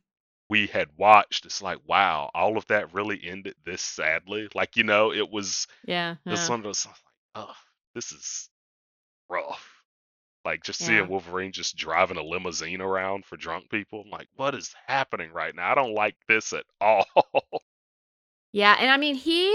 we 0.48 0.66
had 0.66 0.88
watched. 0.96 1.44
It's 1.46 1.62
like, 1.62 1.78
wow, 1.86 2.30
all 2.34 2.56
of 2.56 2.66
that 2.66 2.92
really 2.94 3.20
ended 3.24 3.54
this 3.64 3.82
sadly. 3.82 4.48
Like, 4.54 4.76
you 4.76 4.84
know, 4.84 5.12
it 5.12 5.28
was 5.30 5.66
Yeah. 5.84 6.16
it 6.26 6.30
was 6.30 6.48
one 6.48 6.60
of 6.60 6.64
those 6.64 6.86
was 6.86 6.86
like, 6.86 6.96
oh, 7.36 7.54
this 7.94 8.12
is 8.12 8.48
rough. 9.30 9.82
Like 10.44 10.62
just 10.64 10.80
Yeah. 10.80 10.86
seeing 10.86 11.08
Wolverine 11.08 11.52
just 11.52 11.76
driving 11.76 12.16
a 12.16 12.22
limousine 12.22 12.80
around 12.80 13.24
for 13.26 13.36
drunk 13.36 13.70
people. 13.70 14.02
I'm 14.04 14.10
like, 14.10 14.28
what 14.36 14.54
is 14.54 14.74
happening 14.86 15.32
right 15.32 15.54
now? 15.54 15.70
I 15.70 15.74
don't 15.74 15.94
like 15.94 16.16
this 16.28 16.52
at 16.52 16.64
all. 16.80 17.06
Yeah, 18.52 18.76
and 18.80 18.90
I 18.90 18.96
mean 18.96 19.14
he 19.14 19.48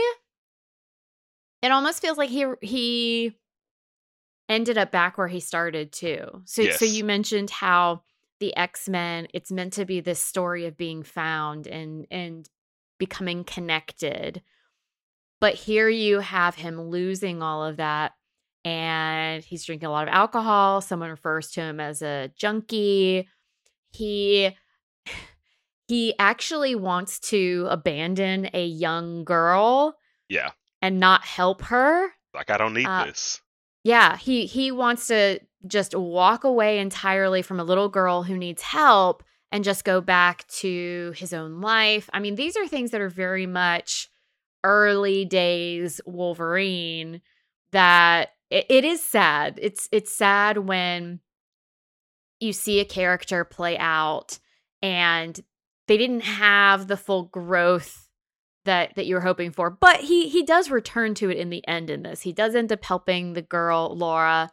it 1.62 1.72
almost 1.72 2.01
feels 2.01 2.17
like 2.17 2.29
he 2.29 2.46
he 2.62 3.36
ended 4.48 4.77
up 4.77 4.91
back 4.91 5.17
where 5.17 5.27
he 5.27 5.39
started 5.39 5.91
too. 5.91 6.44
So 6.46 6.70
so 6.70 6.86
you 6.86 7.03
mentioned 7.03 7.50
how 7.50 8.03
the 8.39 8.55
X-Men 8.55 9.27
it's 9.34 9.51
meant 9.51 9.74
to 9.74 9.86
be 9.86 10.00
this 10.00 10.22
story 10.22 10.65
of 10.65 10.77
being 10.77 11.03
found 11.03 11.67
and 11.67 12.08
and 12.10 12.48
becoming 13.00 13.44
connected. 13.44 14.41
But 15.41 15.55
here 15.55 15.89
you 15.89 16.20
have 16.22 16.55
him 16.55 16.82
losing 16.89 17.41
all 17.41 17.65
of 17.65 17.77
that 17.77 18.13
and 18.66 19.44
he's 19.44 19.64
drinking 19.64 19.88
a 19.88 19.92
lot 19.92 20.08
of 20.08 20.14
alcohol. 20.14 20.82
Someone 20.82 21.12
refers 21.12 21.52
to 21.52 21.62
him 21.62 21.80
as 21.80 22.02
a 22.02 22.32
junkie. 22.36 23.30
He 23.92 24.50
he 25.88 26.16
actually 26.18 26.74
wants 26.76 27.20
to 27.20 27.68
abandon 27.70 28.50
a 28.54 28.66
young 28.66 29.24
girl 29.24 29.96
yeah. 30.28 30.50
and 30.82 31.00
not 31.00 31.24
help 31.24 31.62
her. 31.62 32.10
Like 32.34 32.50
I 32.50 32.58
don't 32.58 32.74
need 32.74 32.88
Uh, 32.88 33.06
this. 33.06 33.40
Yeah, 33.84 34.18
he 34.18 34.48
he 34.48 34.72
wants 34.72 35.08
to 35.08 35.40
just 35.68 35.94
walk 35.94 36.44
away 36.44 36.80
entirely 36.80 37.44
from 37.44 37.60
a 37.60 37.64
little 37.64 37.88
girl 37.88 38.24
who 38.24 38.36
needs 38.36 38.64
help 38.64 39.24
and 39.52 39.64
just 39.64 39.86
go 39.86 40.02
back 40.02 40.48
to 40.48 41.14
his 41.16 41.34
own 41.34 41.62
life. 41.62 42.10
I 42.12 42.20
mean, 42.20 42.34
these 42.34 42.58
are 42.58 42.68
things 42.68 42.92
that 42.92 43.02
are 43.02 43.10
very 43.10 43.46
much 43.46 44.10
early 44.64 45.24
days 45.24 46.02
Wolverine 46.08 47.22
that 47.72 48.30
it, 48.50 48.66
it 48.70 48.86
is 48.86 49.04
sad. 49.04 49.60
It's 49.62 49.90
it's 49.92 50.14
sad 50.16 50.58
when 50.60 51.20
you 52.40 52.54
see 52.54 52.80
a 52.80 52.86
character 52.86 53.44
play 53.44 53.78
out 53.78 54.40
and 54.82 55.40
they 55.88 55.98
didn't 55.98 56.22
have 56.22 56.88
the 56.88 56.98
full 56.98 57.24
growth 57.24 58.10
that 58.66 58.96
that 58.96 59.06
you 59.06 59.16
were 59.16 59.22
hoping 59.22 59.52
for. 59.52 59.70
But 59.70 59.98
he 60.02 60.28
he 60.30 60.44
does 60.44 60.70
return 60.70 61.14
to 61.16 61.30
it 61.30 61.38
in 61.38 61.50
the 61.50 61.66
end 61.68 61.90
in 61.90 62.04
this. 62.04 62.22
He 62.22 62.34
does 62.34 62.56
end 62.56 62.72
up 62.72 62.84
helping 62.84 63.34
the 63.34 63.42
girl 63.42 63.96
Laura. 63.96 64.52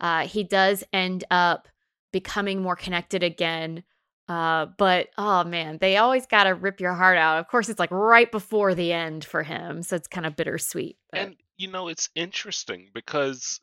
Uh, 0.00 0.26
he 0.26 0.42
does 0.44 0.82
end 0.92 1.24
up 1.30 1.68
becoming 2.12 2.60
more 2.60 2.76
connected 2.76 3.22
again. 3.22 3.84
Uh, 4.28 4.66
but 4.78 5.08
oh 5.18 5.44
man, 5.44 5.78
they 5.80 5.96
always 5.96 6.26
got 6.26 6.44
to 6.44 6.54
rip 6.54 6.80
your 6.80 6.94
heart 6.94 7.18
out. 7.18 7.38
Of 7.38 7.48
course, 7.48 7.68
it's 7.68 7.78
like 7.78 7.90
right 7.90 8.30
before 8.30 8.74
the 8.74 8.92
end 8.92 9.24
for 9.24 9.42
him, 9.42 9.82
so 9.82 9.96
it's 9.96 10.08
kind 10.08 10.26
of 10.26 10.36
bittersweet. 10.36 10.96
but- 11.10 11.20
And 11.20 11.36
you 11.62 11.68
know, 11.68 11.88
it's 11.88 12.10
interesting 12.14 12.90
because 12.92 13.60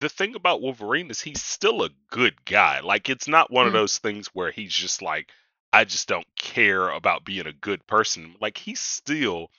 the 0.00 0.08
thing 0.08 0.34
about 0.34 0.60
Wolverine 0.60 1.10
is 1.10 1.20
he's 1.20 1.42
still 1.42 1.82
a 1.82 1.90
good 2.10 2.44
guy. 2.44 2.80
Like 2.80 3.08
it's 3.08 3.28
not 3.28 3.50
one 3.50 3.66
of 3.66 3.72
Mm. 3.72 3.76
those 3.76 3.98
things 3.98 4.28
where 4.28 4.50
he's 4.50 4.72
just 4.74 5.00
like 5.02 5.30
I 5.72 5.84
just 5.84 6.08
don't 6.08 6.26
care 6.36 6.90
about 6.90 7.24
being 7.24 7.46
a 7.46 7.52
good 7.52 7.86
person. 7.86 8.36
Like 8.40 8.58
he's 8.58 8.80
still 8.80 9.50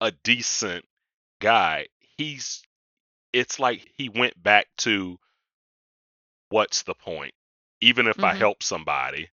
a 0.00 0.10
decent 0.10 0.84
guy. 1.40 1.88
He's 2.00 2.62
it's 3.32 3.60
like 3.60 3.88
he 3.96 4.08
went 4.08 4.42
back 4.42 4.68
to 4.78 5.18
what's 6.50 6.82
the 6.82 6.94
point? 6.94 7.34
Even 7.80 8.06
if 8.06 8.24
I 8.24 8.32
Mhm. 8.32 8.38
help 8.38 8.62
somebody, 8.62 9.30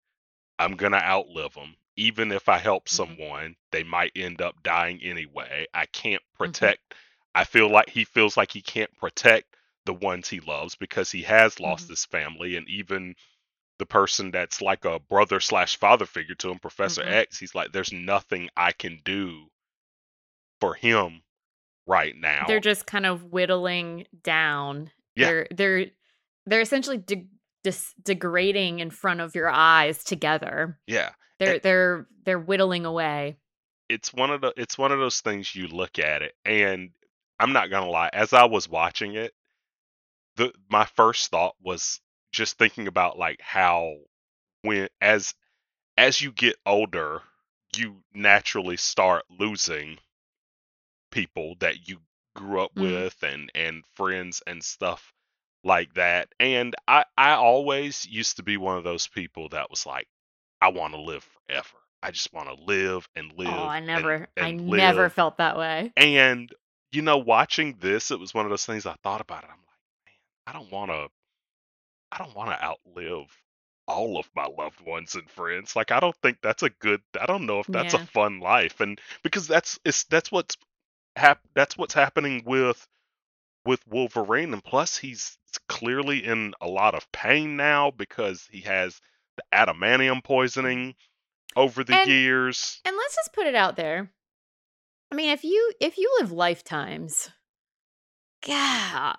I'm 0.59 0.75
going 0.77 0.93
to 0.93 1.03
outlive 1.03 1.53
them. 1.55 1.75
Even 1.97 2.31
if 2.31 2.47
I 2.49 2.57
help 2.57 2.85
Mhm. 2.85 2.89
someone, 2.89 3.55
they 3.71 3.83
might 3.83 4.11
end 4.15 4.41
up 4.41 4.61
dying 4.63 4.99
anyway. 5.03 5.67
I 5.73 5.85
can't 5.87 6.21
Mm-hmm. 6.23 6.43
protect. 6.45 6.93
I 7.35 7.43
feel 7.45 7.69
like 7.69 7.89
he 7.89 8.03
feels 8.05 8.35
like 8.37 8.51
he 8.51 8.61
can't 8.61 8.95
protect 8.97 9.55
the 9.85 9.93
ones 9.93 10.27
he 10.29 10.39
loves 10.41 10.75
because 10.75 11.11
he 11.11 11.23
has 11.23 11.59
lost 11.59 11.87
Mhm. 11.87 11.89
his 11.89 12.05
family 12.05 12.55
and 12.55 12.67
even 12.69 13.15
the 13.79 13.85
person 13.85 14.29
that's 14.31 14.61
like 14.61 14.85
a 14.85 14.99
brother 14.99 15.39
slash 15.39 15.75
father 15.77 16.05
figure 16.05 16.35
to 16.35 16.51
him, 16.51 16.59
Professor 16.59 17.03
Mhm. 17.03 17.11
X, 17.11 17.39
he's 17.39 17.55
like, 17.55 17.71
there's 17.71 17.91
nothing 17.91 18.49
I 18.55 18.71
can 18.73 18.99
do 19.03 19.49
for 20.59 20.73
him 20.75 21.23
right 21.87 22.15
now. 22.15 22.45
they're 22.47 22.59
just 22.59 22.85
kind 22.85 23.05
of 23.05 23.23
whittling 23.25 24.05
down. 24.23 24.91
Yeah. 25.15 25.25
They're 25.27 25.47
they're 25.51 25.85
they're 26.45 26.61
essentially 26.61 26.97
de- 26.97 27.27
dis- 27.63 27.93
degrading 28.03 28.79
in 28.79 28.91
front 28.91 29.19
of 29.19 29.35
your 29.35 29.49
eyes 29.49 30.03
together. 30.03 30.79
yeah. 30.87 31.11
They're 31.41 31.53
And- 31.53 31.61
they're 31.63 32.07
they're 32.23 32.39
whittling 32.39 32.85
away. 32.85 33.37
it's 33.89 34.13
one 34.13 34.29
of 34.29 34.41
the 34.41 34.53
it's 34.55 34.77
one 34.77 34.91
of 34.91 34.99
those 34.99 35.21
things 35.21 35.53
you 35.55 35.67
look 35.67 35.99
at 35.99 36.21
it 36.21 36.35
and 36.45 36.91
I'm 37.39 37.51
not 37.51 37.71
gonna 37.71 37.89
lie, 37.89 38.09
as 38.13 38.31
I 38.33 38.43
was 38.45 38.69
watching 38.69 39.15
it, 39.15 39.33
the 40.35 40.53
my 40.69 40.85
first 40.85 41.31
thought 41.31 41.55
was 41.61 41.99
just 42.31 42.57
thinking 42.59 42.87
about 42.87 43.17
like 43.17 43.41
how 43.41 43.97
when 44.61 44.87
as 45.01 45.33
as 45.97 46.21
you 46.21 46.31
get 46.31 46.55
older, 46.65 47.23
you 47.75 48.03
naturally 48.13 48.77
start 48.77 49.25
losing 49.29 49.97
people 51.11 51.55
that 51.59 51.87
you 51.89 51.99
grew 52.35 52.61
up 52.61 52.73
Mm. 52.75 52.81
with 52.83 53.23
and 53.23 53.51
and 53.55 53.83
friends 53.95 54.41
and 54.47 54.63
stuff 54.63 55.11
like 55.63 55.93
that. 55.95 56.29
And 56.39 56.75
I 56.87 57.05
I 57.17 57.31
always 57.33 58.05
used 58.05 58.37
to 58.37 58.43
be 58.43 58.57
one 58.57 58.77
of 58.77 58.83
those 58.83 59.07
people 59.07 59.49
that 59.49 59.69
was 59.71 59.85
like, 59.85 60.07
I 60.61 60.69
want 60.69 60.93
to 60.93 61.01
live 61.01 61.27
forever. 61.47 61.67
I 62.03 62.11
just 62.11 62.33
want 62.33 62.47
to 62.49 62.63
live 62.65 63.07
and 63.15 63.31
oh, 63.33 63.39
live. 63.39 63.49
oh, 63.49 63.63
I 63.63 63.77
and- 63.77 63.87
never 63.87 64.27
I 64.37 64.47
and 64.47 64.67
never 64.67 65.09
felt 65.09 65.37
that 65.37 65.57
way. 65.57 65.91
And 65.97 66.51
you 66.91 67.01
know, 67.01 67.17
watching 67.17 67.77
this, 67.79 68.11
it 68.11 68.19
was 68.19 68.33
one 68.33 68.45
of 68.45 68.49
those 68.49 68.65
things 68.65 68.85
I 68.85 68.95
thought 69.03 69.21
about 69.21 69.43
it. 69.43 69.49
I'm 69.49 69.57
like, 69.59 70.05
man, 70.05 70.13
I 70.47 70.53
don't 70.53 70.71
want 70.71 70.91
to, 70.91 71.07
I 72.11 72.17
don't 72.17 72.35
want 72.35 72.49
to 72.49 72.63
outlive 72.63 73.27
all 73.87 74.17
of 74.17 74.29
my 74.35 74.45
loved 74.45 74.81
ones 74.81 75.15
and 75.15 75.29
friends. 75.29 75.75
Like, 75.75 75.91
I 75.91 75.99
don't 76.01 76.15
think 76.21 76.37
that's 76.41 76.63
a 76.63 76.69
good. 76.69 77.01
I 77.19 77.25
don't 77.25 77.45
know 77.45 77.59
if 77.59 77.67
that's 77.67 77.93
Yeah. 77.93 78.01
a 78.03 78.05
fun 78.07 78.39
life, 78.39 78.81
and 78.81 78.99
because 79.23 79.47
that's 79.47 79.79
it's 79.85 80.03
that's 80.05 80.31
what's 80.31 80.57
hap- 81.15 81.47
that's 81.55 81.77
what's 81.77 81.93
happening 81.93 82.43
with 82.45 82.85
with 83.65 83.85
Wolverine, 83.87 84.53
and 84.53 84.63
plus 84.63 84.97
he's 84.97 85.37
clearly 85.69 86.25
in 86.25 86.53
a 86.61 86.67
lot 86.67 86.95
of 86.95 87.09
pain 87.11 87.55
now 87.57 87.91
because 87.91 88.47
he 88.51 88.61
has 88.61 88.99
the 89.51 89.57
adamantium 89.57 90.23
poisoning 90.23 90.95
over 91.55 91.83
the 91.83 91.95
And- 91.95 92.09
years. 92.09 92.81
And 92.85 92.95
let's 92.95 93.15
just 93.15 93.33
put 93.33 93.47
it 93.47 93.55
out 93.55 93.75
there. 93.75 94.11
I 95.11 95.15
mean, 95.15 95.31
if 95.31 95.43
you 95.43 95.73
if 95.81 95.97
you 95.97 96.17
live 96.19 96.31
lifetimes, 96.31 97.29
God, 98.45 99.15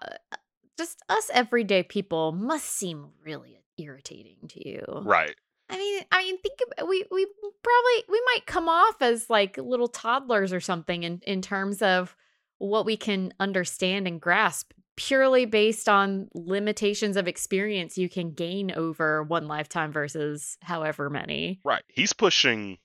just 0.79 1.03
us 1.09 1.31
everyday 1.33 1.83
people 1.83 2.33
must 2.33 2.67
seem 2.67 3.11
really 3.23 3.63
irritating 3.79 4.49
to 4.49 4.69
you. 4.69 4.85
Right. 5.03 5.35
I 5.69 5.79
mean, 5.79 6.03
I 6.11 6.23
mean, 6.23 6.39
think 6.39 6.59
about 6.67 6.89
we 6.89 7.05
we 7.11 7.27
probably 7.63 8.05
we 8.09 8.23
might 8.27 8.47
come 8.47 8.69
off 8.69 9.01
as 9.01 9.29
like 9.31 9.57
little 9.59 9.89
toddlers 9.89 10.53
or 10.53 10.61
something 10.61 11.03
in 11.03 11.21
in 11.27 11.43
terms 11.43 11.83
of 11.83 12.17
what 12.59 12.87
we 12.87 12.97
can 12.97 13.35
understand 13.41 14.07
and 14.07 14.21
grasp 14.21 14.73
purely 14.97 15.45
based 15.47 15.89
on 15.89 16.29
limitations 16.35 17.17
of 17.17 17.27
experience 17.27 17.97
you 17.97 18.09
can 18.09 18.33
gain 18.33 18.71
over 18.73 19.23
one 19.23 19.49
lifetime 19.49 19.93
versus 19.93 20.57
however 20.63 21.09
many. 21.11 21.61
Right. 21.65 21.83
He's 21.89 22.13
pushing 22.13 22.79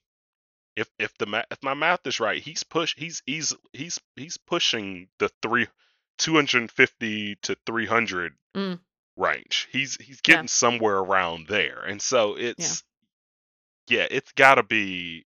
if 0.76 0.90
if 1.00 1.18
the 1.18 1.26
ma- 1.26 1.44
if 1.52 1.62
my 1.64 1.74
math 1.74 2.06
is 2.08 2.20
right, 2.20 2.42
he's 2.42 2.64
push 2.64 2.96
he's 2.98 3.22
he's 3.26 3.54
he's 3.74 4.00
he's 4.16 4.38
pushing 4.38 5.08
the 5.20 5.30
3 5.42 5.68
250 6.18 7.36
to 7.44 7.56
300 7.66 8.34
Mm. 8.56 8.80
range. 9.16 9.68
He's 9.72 9.96
he's 10.02 10.18
Yeah. 10.26 10.34
getting 10.36 10.48
somewhere 10.48 10.98
around 10.98 11.48
there. 11.48 11.82
And 11.84 12.02
so 12.02 12.36
it's 12.38 12.84
yeah, 13.88 14.08
it's 14.10 14.32
got 14.34 14.56
to 14.56 14.64
be 14.64 15.26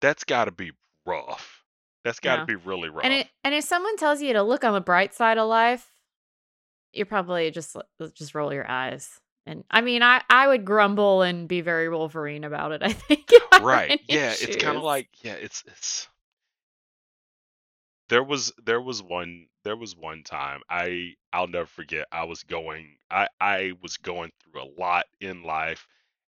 that's 0.00 0.24
got 0.24 0.46
to 0.46 0.50
be 0.52 0.72
rough. 1.06 1.64
That's 2.04 2.20
got 2.20 2.36
to 2.36 2.42
Yeah. 2.42 2.46
be 2.46 2.54
really 2.56 2.88
rough. 2.88 3.04
And 3.04 3.12
it 3.12 3.28
and 3.44 3.54
if 3.54 3.64
someone 3.64 3.96
tells 3.96 4.22
you 4.22 4.32
to 4.32 4.42
look 4.42 4.64
on 4.64 4.72
the 4.72 4.80
bright 4.80 5.14
side 5.14 5.38
of 5.38 5.48
life, 5.48 5.90
you're 6.98 7.06
probably 7.06 7.50
just 7.50 7.76
just 8.14 8.34
roll 8.34 8.52
your 8.52 8.68
eyes. 8.70 9.20
And 9.46 9.64
I 9.70 9.80
mean, 9.80 10.02
I 10.02 10.22
I 10.28 10.48
would 10.48 10.64
grumble 10.66 11.22
and 11.22 11.48
be 11.48 11.62
very 11.62 11.88
Wolverine 11.88 12.44
about 12.44 12.72
it. 12.72 12.82
I 12.82 12.92
think. 12.92 13.24
if 13.32 13.42
I 13.52 13.58
were 13.60 13.66
right 13.66 14.00
yeah 14.08 14.34
it's 14.38 14.56
kind 14.56 14.76
of 14.76 14.82
like 14.82 15.08
yeah 15.22 15.34
it's 15.34 15.64
it's 15.66 16.08
there 18.08 18.22
was 18.22 18.52
there 18.64 18.80
was 18.80 19.02
one 19.02 19.46
there 19.64 19.76
was 19.76 19.96
one 19.96 20.22
time 20.22 20.60
i 20.70 21.12
i'll 21.32 21.46
never 21.46 21.66
forget 21.66 22.06
i 22.12 22.24
was 22.24 22.42
going 22.42 22.96
i 23.10 23.28
i 23.40 23.72
was 23.82 23.96
going 23.96 24.30
through 24.40 24.62
a 24.62 24.80
lot 24.80 25.06
in 25.20 25.42
life 25.42 25.86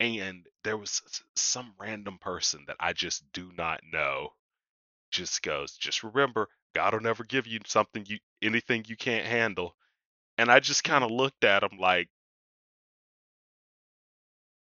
and 0.00 0.46
there 0.64 0.76
was 0.76 1.02
some 1.34 1.72
random 1.78 2.18
person 2.18 2.64
that 2.66 2.76
i 2.80 2.92
just 2.92 3.24
do 3.32 3.50
not 3.56 3.80
know 3.92 4.28
just 5.10 5.42
goes 5.42 5.76
just 5.76 6.02
remember 6.02 6.48
god 6.74 6.92
will 6.92 7.00
never 7.00 7.24
give 7.24 7.46
you 7.46 7.58
something 7.66 8.04
you 8.06 8.18
anything 8.42 8.84
you 8.86 8.96
can't 8.96 9.26
handle 9.26 9.74
and 10.38 10.50
i 10.50 10.59
just 10.61 10.85
kind 10.85 11.04
of 11.04 11.11
looked 11.11 11.45
at 11.45 11.62
him 11.62 11.78
like 11.78 12.09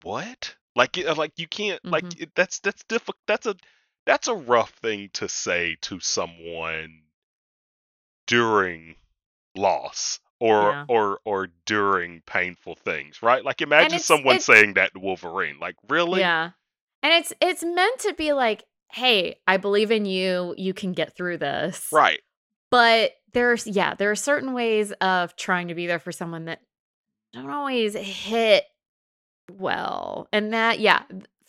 what 0.02 0.56
like 0.74 0.96
like 1.16 1.32
you 1.36 1.46
can't 1.46 1.84
like 1.84 2.04
Mhm. 2.04 2.22
it, 2.22 2.34
that's 2.34 2.58
that's 2.60 2.82
difficult 2.84 3.18
that's 3.26 3.46
a 3.46 3.54
that's 4.04 4.26
a 4.28 4.34
rough 4.34 4.70
thing 4.82 5.10
to 5.14 5.28
say 5.28 5.76
to 5.82 6.00
someone 6.00 7.02
during 8.26 8.96
loss 9.54 10.18
or 10.40 10.70
Yeah. 10.70 10.84
or 10.88 11.20
or 11.24 11.48
during 11.66 12.22
painful 12.22 12.74
things 12.74 13.22
right 13.22 13.44
like 13.44 13.60
imagine 13.60 13.86
it's- 13.86 14.04
someone 14.04 14.36
it's- 14.36 14.44
saying 14.46 14.74
that 14.74 14.92
to 14.94 15.00
wolverine 15.00 15.58
like 15.60 15.76
really 15.88 16.20
Yeah. 16.20 16.50
And 17.04 17.12
it's 17.14 17.32
it's 17.40 17.64
meant 17.64 17.98
to 18.02 18.14
be 18.14 18.32
like, 18.32 18.62
hey, 18.92 19.40
I 19.48 19.56
believe 19.56 19.90
in 19.90 20.04
you. 20.04 20.54
You 20.56 20.72
can 20.72 20.92
get 20.92 21.16
through 21.16 21.38
this. 21.38 21.88
right 21.90 22.20
But 22.72 23.12
there's 23.34 23.66
yeah, 23.66 23.94
there 23.94 24.10
are 24.10 24.16
certain 24.16 24.54
ways 24.54 24.92
of 25.00 25.36
trying 25.36 25.68
to 25.68 25.74
be 25.74 25.86
there 25.86 25.98
for 25.98 26.10
someone 26.10 26.46
that 26.46 26.62
don't 27.34 27.50
always 27.50 27.94
hit 27.94 28.64
well. 29.50 30.26
And 30.32 30.54
that, 30.54 30.80
yeah, 30.80 31.02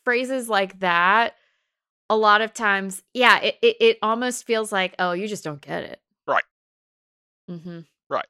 phrases 0.04 0.50
like 0.50 0.80
that, 0.82 1.36
a 2.10 2.18
lot 2.18 2.42
of 2.42 2.54
times, 2.54 3.02
yeah, 3.14 3.40
it 3.40 3.58
it, 3.62 3.78
it 3.80 3.98
almost 4.02 4.46
feels 4.46 4.72
like, 4.72 4.96
oh, 5.00 5.14
you 5.14 5.28
just 5.30 5.46
don't 5.46 5.62
get 5.62 5.84
it. 5.84 6.02
Right. 6.28 6.44
Mm-hmm. 7.50 7.80
Right. 8.10 8.28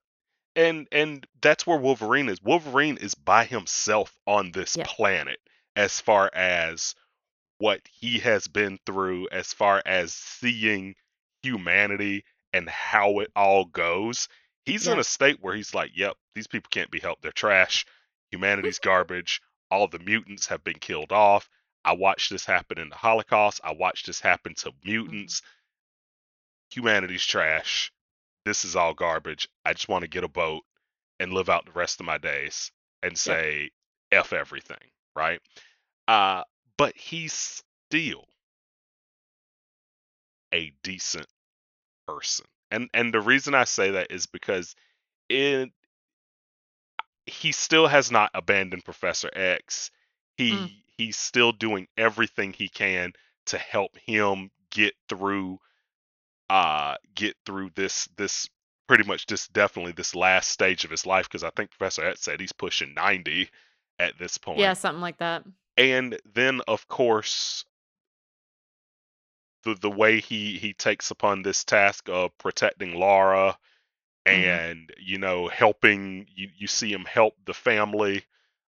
And 0.56 0.88
and 0.92 1.26
that's 1.42 1.66
where 1.66 1.80
Wolverine 1.80 2.30
is. 2.30 2.44
Wolverine 2.44 2.98
is 2.98 3.16
by 3.16 3.46
himself 3.46 4.16
on 4.28 4.52
this 4.52 4.78
Yeah. 4.78 4.86
planet 4.88 5.40
as 5.76 6.00
far 6.00 6.30
as 6.32 6.94
what 7.58 7.82
he 7.92 8.20
has 8.20 8.48
been 8.48 8.78
through, 8.86 9.30
as 9.32 9.52
far 9.52 9.82
as 9.84 10.14
seeing 10.14 10.94
humanity 11.42 12.24
and 12.54 12.70
how 12.70 13.20
it 13.20 13.32
all 13.36 13.66
goes. 13.66 14.28
He's 14.66 14.88
in 14.88 15.00
a 15.00 15.04
state 15.04 15.40
where 15.42 15.56
he's 15.56 15.74
like, 15.74 15.92
"Yep, 15.96 16.16
these 16.36 16.48
people 16.48 16.70
can't 16.70 16.92
be 16.92 17.00
helped. 17.00 17.22
They're 17.22 17.32
trash. 17.32 17.86
Humanity's 18.32 18.80
garbage. 18.84 19.42
All 19.70 19.88
the 19.88 20.00
mutants 20.00 20.48
have 20.48 20.64
been 20.64 20.80
killed 20.80 21.12
off. 21.12 21.50
I 21.84 21.94
watched 21.94 22.30
this 22.30 22.46
happen 22.46 22.80
in 22.80 22.90
the 22.90 22.96
Holocaust. 22.96 23.60
I 23.64 23.74
watched 23.74 24.06
this 24.06 24.22
happen 24.22 24.54
to 24.60 24.72
mutants. 24.86 25.42
Humanity's 26.72 27.26
trash 27.26 27.92
this 28.46 28.66
is 28.66 28.76
all 28.76 28.94
garbage. 28.94 29.48
I 29.66 29.74
just 29.74 29.88
want 29.88 30.04
to 30.04 30.10
get 30.10 30.24
a 30.24 30.30
boat 30.30 30.64
and 31.20 31.34
live 31.34 31.50
out 31.50 31.66
the 31.66 31.72
rest 31.72 32.00
of 32.00 32.06
my 32.06 32.18
days 32.18 32.72
and 33.02 33.18
say 33.18 33.72
F 34.12 34.34
everything, 34.34 34.92
right? 35.16 35.40
Uh, 36.08 36.44
but 36.78 36.96
he's 36.96 37.64
still 37.90 38.26
a 40.54 40.72
decent 40.84 41.28
person. 42.08 42.46
And 42.72 42.90
and 42.94 43.14
the 43.14 43.22
reason 43.22 43.54
I 43.54 43.66
say 43.66 43.92
that 43.92 44.12
is 44.12 44.26
because 44.26 44.76
it 45.30 45.72
he 47.26 47.52
still 47.52 47.88
has 47.88 48.12
not 48.12 48.32
abandoned 48.34 48.86
Professor 48.86 49.30
X. 49.34 49.92
He 50.38 50.52
Mm. 50.52 50.72
he's 50.98 51.18
still 51.18 51.52
doing 51.52 51.88
everything 51.98 52.54
he 52.54 52.70
can 52.70 53.14
to 53.48 53.58
help 53.58 53.98
him 53.98 54.52
get 54.70 54.96
through 55.10 55.60
uh 56.50 56.96
get 57.16 57.36
through 57.46 57.70
this 57.76 58.08
this 58.18 58.50
pretty 58.88 59.04
much 59.06 59.26
just 59.28 59.54
definitely 59.54 59.94
this 59.94 60.14
last 60.14 60.50
stage 60.50 60.84
of 60.84 60.92
his 60.92 61.06
life 61.06 61.26
because 61.26 61.44
I 61.44 61.50
think 61.52 61.72
Professor 61.72 62.06
X 62.06 62.22
said 62.22 62.40
he's 62.40 62.52
pushing 62.52 62.94
90 62.94 63.50
at 64.00 64.18
this 64.20 64.38
point. 64.38 64.60
Yeah, 64.60 64.74
something 64.74 65.02
like 65.02 65.18
that. 65.18 65.46
And 65.78 66.20
then 66.34 66.62
of 66.68 66.88
course 66.88 67.66
the 69.64 69.76
the 69.76 69.90
way 69.90 70.20
he 70.20 70.58
he 70.58 70.74
takes 70.74 71.12
upon 71.12 71.42
this 71.42 71.64
task 71.64 72.10
of 72.10 72.38
protecting 72.38 72.96
Laura 72.96 73.58
Mhm. 74.28 74.34
and 74.34 74.94
you 75.00 75.18
know 75.18 75.48
helping 75.50 76.26
you 76.34 76.48
you 76.56 76.68
see 76.68 76.92
him 76.92 77.04
help 77.06 77.36
the 77.46 77.54
family 77.54 78.24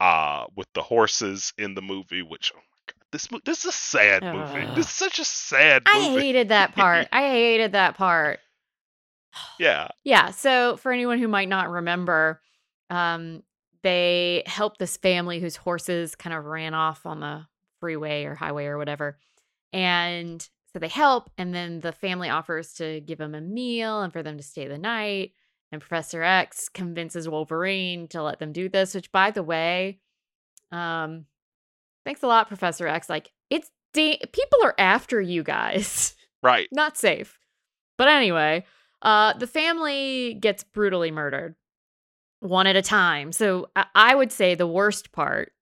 uh 0.01 0.47
with 0.57 0.67
the 0.75 0.83
horses 0.83 1.53
in 1.57 1.75
the 1.75 1.83
movie 1.83 2.23
which 2.23 2.53
oh 2.55 2.59
my 2.59 2.63
god 2.89 3.03
this 3.13 3.31
mo- 3.31 3.41
this 3.45 3.61
is 3.61 3.67
a 3.67 3.73
sad 3.73 4.23
movie. 4.25 4.67
This 4.75 4.87
is 4.87 4.93
such 4.93 5.19
a 5.21 5.25
sad 5.25 5.83
movie. 5.87 6.07
I 6.07 6.09
movie. 6.11 6.21
hated 6.21 6.49
that 6.49 6.75
part. 6.75 7.09
I 7.13 7.29
hated 7.31 7.73
that 7.73 7.97
part. 7.97 8.41
yeah. 9.59 9.89
Yeah. 10.05 10.31
So 10.31 10.77
for 10.77 10.93
anyone 10.93 11.19
who 11.19 11.29
might 11.29 11.49
not 11.49 11.71
remember, 11.71 12.41
um, 12.91 13.43
they 13.83 14.43
helped 14.47 14.79
this 14.79 14.97
family 14.97 15.41
whose 15.41 15.57
horses 15.57 16.15
kind 16.17 16.35
of 16.35 16.45
ran 16.45 16.75
off 16.75 17.07
on 17.07 17.21
the 17.21 17.47
freeway 17.81 18.25
or 18.25 18.35
highway 18.35 18.67
or 18.67 18.79
whatever. 18.79 19.17
And 19.73 20.47
so 20.77 20.81
they 20.81 20.89
help, 20.89 21.31
and 21.39 21.55
then 21.55 21.81
the 21.81 21.91
family 21.91 22.29
offers 22.29 22.75
to 22.75 23.01
give 23.01 23.17
them 23.17 23.35
a 23.35 23.41
meal 23.41 24.03
and 24.03 24.13
for 24.13 24.23
them 24.23 24.37
to 24.37 24.43
stay 24.43 24.69
the 24.69 24.77
night. 24.77 25.33
And 25.73 25.81
Professor 25.81 26.23
X 26.23 26.69
convinces 26.69 27.31
Wolverine 27.31 28.09
to 28.09 28.23
let 28.23 28.41
them 28.41 28.53
do 28.53 28.69
this, 28.69 28.95
which 28.95 29.11
by 29.11 29.31
the 29.31 29.43
way, 29.43 30.01
um, 30.71 31.25
thanks 32.05 32.23
a 32.23 32.27
lot, 32.27 32.49
Professor 32.49 32.87
X. 32.87 33.09
Like, 33.09 33.33
it's 33.49 33.71
da- 33.95 34.21
people 34.35 34.59
are 34.65 34.75
after 34.77 35.19
you 35.19 35.43
guys. 35.43 36.15
Right. 36.43 36.69
not 36.71 36.99
safe. 36.99 37.39
But 37.97 38.09
anyway, 38.09 38.67
uh, 39.01 39.33
the 39.39 39.47
family 39.47 40.35
gets 40.35 40.63
brutally 40.63 41.11
murdered 41.11 41.57
one 42.41 42.67
at 42.67 42.77
a 42.77 42.83
time. 42.83 43.33
So 43.33 43.71
I, 43.75 43.87
I 43.95 44.15
would 44.15 44.31
say 44.31 44.55
the 44.55 44.67
worst 44.67 45.11
part, 45.11 45.53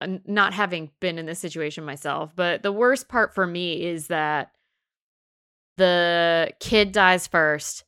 not 0.00 0.52
having 0.52 0.90
been 1.00 1.18
in 1.18 1.26
this 1.26 1.38
situation 1.38 1.84
myself, 1.84 2.32
but 2.36 2.62
the 2.62 2.72
worst 2.72 3.08
part 3.08 3.34
for 3.34 3.46
me 3.46 3.84
is 3.84 4.08
that 4.08 4.52
the 5.76 6.50
kid 6.60 6.92
dies 6.92 7.26
first. 7.26 7.84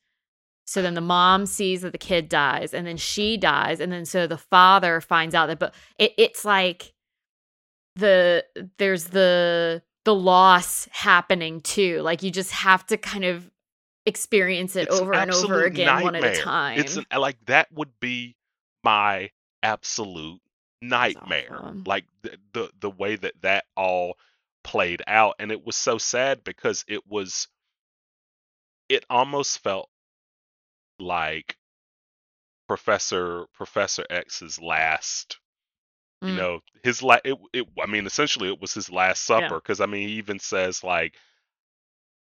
So 0.67 0.83
then 0.83 0.95
the 0.95 1.01
mom 1.01 1.47
sees 1.47 1.81
that 1.81 1.93
the 1.93 1.99
kid 1.99 2.29
dies, 2.29 2.75
and 2.75 2.87
then 2.87 2.99
she 2.99 3.37
dies, 3.39 3.81
and 3.81 3.91
then 3.91 4.05
so 4.05 4.27
the 4.27 4.37
father 4.37 5.01
finds 5.01 5.35
out 5.35 5.47
that. 5.47 5.59
But 5.59 5.75
it, 5.99 6.13
it's 6.19 6.45
like 6.45 6.93
the 7.97 8.45
there's 8.79 9.05
the 9.05 9.83
the 10.05 10.15
loss 10.15 10.89
happening 10.93 11.61
too. 11.61 12.01
Like 12.03 12.23
you 12.23 12.31
just 12.31 12.51
have 12.51 12.87
to 12.87 12.99
kind 12.99 13.25
of 13.25 13.51
experience 14.05 14.77
it 14.77 14.89
It's 14.89 14.97
an 14.97 15.03
over 15.03 15.15
and 15.15 15.31
over 15.31 15.65
again 15.65 16.03
one 16.03 16.15
at 16.15 16.25
a 16.25 16.41
time. 16.41 16.79
It's 16.79 16.97
an, 16.97 17.07
like 17.17 17.37
that 17.47 17.73
would 17.73 17.99
be 18.01 18.37
my 18.85 19.31
absolute 19.63 20.41
nightmare. 20.83 21.61
awful. 21.61 21.87
Like 21.87 22.07
the, 22.23 22.39
the 22.53 22.71
the 22.81 22.91
way 22.91 23.17
that 23.17 23.35
that 23.43 23.65
all 23.77 24.19
played 24.65 25.03
out, 25.07 25.37
and 25.39 25.53
it 25.53 25.65
was 25.65 25.77
so 25.77 25.99
sad 25.99 26.45
because 26.45 26.85
it 26.89 27.07
was. 27.07 27.49
It 28.91 29.07
almost 29.09 29.59
felt 29.61 29.89
like 31.01 31.57
Professor 32.69 33.47
Professor 33.53 34.05
X's 34.11 34.61
last. 34.61 35.39
You 36.27 36.33
Mm, 36.33 36.35
know, 36.35 36.61
his 36.85 37.03
la 37.03 37.19
it, 37.25 37.37
it 37.53 37.67
I 37.83 37.87
mean, 37.87 38.07
essentially, 38.07 38.49
it 38.49 38.61
was 38.61 38.75
his 38.75 38.91
last 38.91 39.25
supper 39.25 39.57
because 39.61 39.81
I 39.81 39.87
mean, 39.87 40.09
he 40.09 40.15
even 40.17 40.39
says 40.41 40.85
like, 40.85 41.15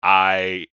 "I 0.03 0.67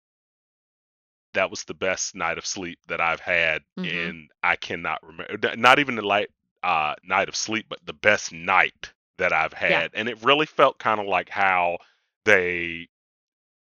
that 1.34 1.50
was 1.50 1.64
the 1.64 1.74
best 1.74 2.14
night 2.14 2.38
of 2.38 2.46
sleep 2.46 2.78
that 2.88 3.00
I've 3.00 3.20
had, 3.20 3.62
hmm 3.76 4.10
and 4.10 4.30
I 4.42 4.56
cannot 4.56 5.02
remember. 5.02 5.56
Not 5.56 5.78
even 5.78 5.94
the 5.96 6.02
light 6.02 6.30
uh, 6.62 6.94
night 7.04 7.28
of 7.28 7.36
sleep, 7.36 7.66
but 7.68 7.84
the 7.86 7.92
best 7.92 8.32
night 8.32 8.92
that 9.18 9.32
I've 9.32 9.52
Yeah. 9.66 9.82
had. 9.82 9.92
And 9.94 10.08
it 10.08 10.22
really 10.24 10.46
felt 10.46 10.78
kind 10.78 11.00
of 11.00 11.06
like 11.06 11.28
how 11.30 11.78
they, 12.24 12.88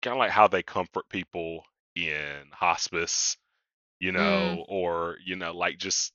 kind 0.03 0.15
of 0.15 0.19
like 0.19 0.31
how 0.31 0.49
they 0.49 0.63
comfort 0.63 1.09
people 1.09 1.65
in 1.97 2.49
hospice, 2.53 3.37
you 4.01 4.13
Mm, 4.17 4.61
know, 4.63 4.65
or 4.69 5.19
you 5.25 5.37
know, 5.37 5.55
like 5.55 5.79
just 5.79 6.13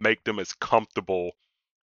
make 0.00 0.22
them 0.24 0.38
as 0.38 0.52
comfortable 0.54 1.32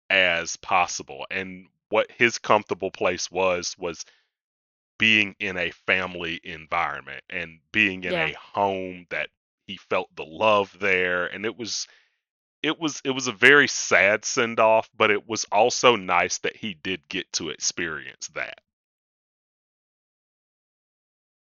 as 0.10 0.56
possible. 0.58 1.26
And 1.32 1.68
what 1.90 2.12
his 2.12 2.38
comfortable 2.38 2.92
place 2.92 3.32
was 3.32 3.76
was 3.78 4.06
being 4.98 5.36
in 5.40 5.58
a 5.58 5.72
family 5.72 6.40
environment 6.44 7.24
and 7.30 7.60
being 7.72 8.04
in 8.04 8.16
yeah. 8.16 8.32
a 8.32 8.34
home 8.34 9.06
that 9.10 9.30
he 9.68 9.78
felt 9.78 10.16
the 10.16 10.26
love 10.26 10.78
there 10.80 11.26
and 11.28 11.46
it 11.46 11.58
was 11.58 11.88
it 12.64 12.80
was 12.80 13.02
it 13.04 13.12
was 13.12 13.28
a 13.28 13.32
very 13.32 13.68
sad 13.68 14.26
send 14.26 14.60
off 14.60 14.90
but 14.96 15.12
it 15.12 15.28
was 15.28 15.46
also 15.52 15.96
nice 15.96 16.40
that 16.40 16.56
he 16.56 16.74
did 16.74 17.02
get 17.10 17.32
to 17.34 17.50
experience 17.50 18.28
that 18.36 18.62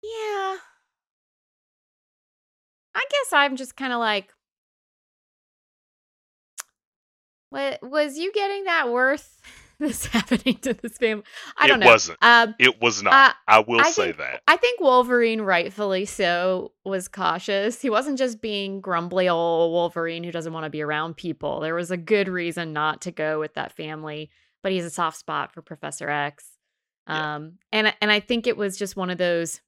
Yeah. 0.04 0.58
I 2.94 3.06
guess 3.10 3.34
I'm 3.34 3.56
just 3.56 3.76
kind 3.76 3.94
of 3.94 4.00
like, 4.00 4.34
was 7.52 8.18
you 8.18 8.32
getting 8.32 8.64
that 8.66 8.90
worth 8.90 9.42
this 9.82 10.06
happening 10.08 10.58
to 10.60 10.74
this 10.74 10.98
family? 10.98 11.24
I 11.58 11.66
it 11.66 11.68
don't 11.68 11.80
know. 11.80 11.88
It 11.88 11.90
wasn't 11.90 12.18
Um, 12.22 12.56
it 12.60 12.82
was 12.82 13.04
not 13.04 13.14
uh, 13.14 13.34
i 13.48 13.60
will 13.60 13.82
I 13.82 13.92
say 13.92 14.06
think 14.06 14.18
that 14.18 14.42
I 14.48 14.56
think 14.58 14.80
Wolverine, 14.80 15.42
rightfully 15.42 16.06
so, 16.06 16.72
was 16.86 17.08
cautious. 17.08 17.82
He 17.82 17.90
wasn't 17.90 18.18
just 18.18 18.42
being 18.42 18.82
grumbly 18.82 19.28
old 19.28 19.74
Wolverine 19.74 20.24
who 20.24 20.32
doesn't 20.32 20.54
want 20.54 20.64
to 20.66 20.70
be 20.70 20.82
around 20.82 21.18
people. 21.18 21.60
There 21.60 21.76
was 21.76 21.92
a 21.92 21.98
good 21.98 22.28
reason 22.28 22.74
not 22.74 23.02
to 23.02 23.12
go 23.12 23.40
with 23.40 23.56
that 23.56 23.74
family, 23.74 24.30
but 24.64 24.72
he's 24.72 24.86
a 24.86 24.90
soft 24.90 25.18
spot 25.18 25.54
for 25.54 25.62
Professor 25.62 26.10
X. 26.10 26.48
yeah 27.08 27.36
Um, 27.36 27.54
and 27.72 27.94
and 28.02 28.12
I 28.12 28.20
think 28.20 28.48
it 28.48 28.58
was 28.58 28.78
just 28.78 28.96
one 28.96 29.10
of 29.10 29.18
those, 29.18 29.62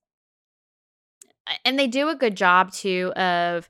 and 1.65 1.77
they 1.77 1.87
do 1.87 2.09
a 2.09 2.15
good 2.15 2.37
job 2.37 2.71
too 2.71 3.11
of 3.15 3.69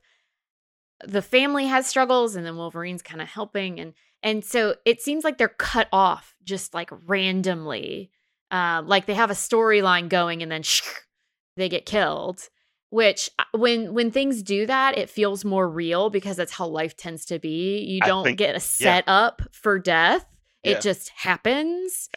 the 1.06 1.22
family 1.22 1.66
has 1.66 1.86
struggles 1.86 2.36
and 2.36 2.44
then 2.44 2.56
Wolverine's 2.56 3.02
kind 3.02 3.20
of 3.22 3.28
helping 3.28 3.80
and 3.80 3.94
and 4.22 4.44
so 4.44 4.76
it 4.86 5.02
seems 5.02 5.22
like 5.22 5.36
they're 5.36 5.48
cut 5.48 5.88
off 5.92 6.34
just 6.44 6.74
like 6.74 6.90
randomly. 7.06 8.10
Um 8.50 8.86
like 8.86 9.06
they 9.06 9.14
have 9.14 9.30
a 9.30 9.34
storyline 9.34 10.08
going 10.08 10.42
and 10.42 10.50
then 10.50 10.62
they 11.56 11.68
get 11.68 11.86
killed, 11.86 12.48
which 12.90 13.30
uh, 13.38 13.44
when 13.52 13.94
when 13.94 14.10
things 14.10 14.42
do 14.42 14.66
that 14.66 14.98
it 14.98 15.10
feels 15.10 15.44
more 15.44 15.68
real 15.68 16.10
because 16.10 16.36
that's 16.36 16.52
how 16.52 16.66
life 16.66 16.96
tends 16.96 17.24
to 17.26 17.38
be. 17.38 17.78
You 17.80 18.00
don't 18.00 18.24
think 18.24 18.38
get 18.38 18.50
a 18.50 18.54
yeah 18.54 18.58
set 18.58 19.04
up 19.06 19.42
for 19.52 19.78
death. 19.78 20.26
It 20.62 20.70
yeah 20.70 20.80
just 20.80 21.10
happens. 21.10 22.08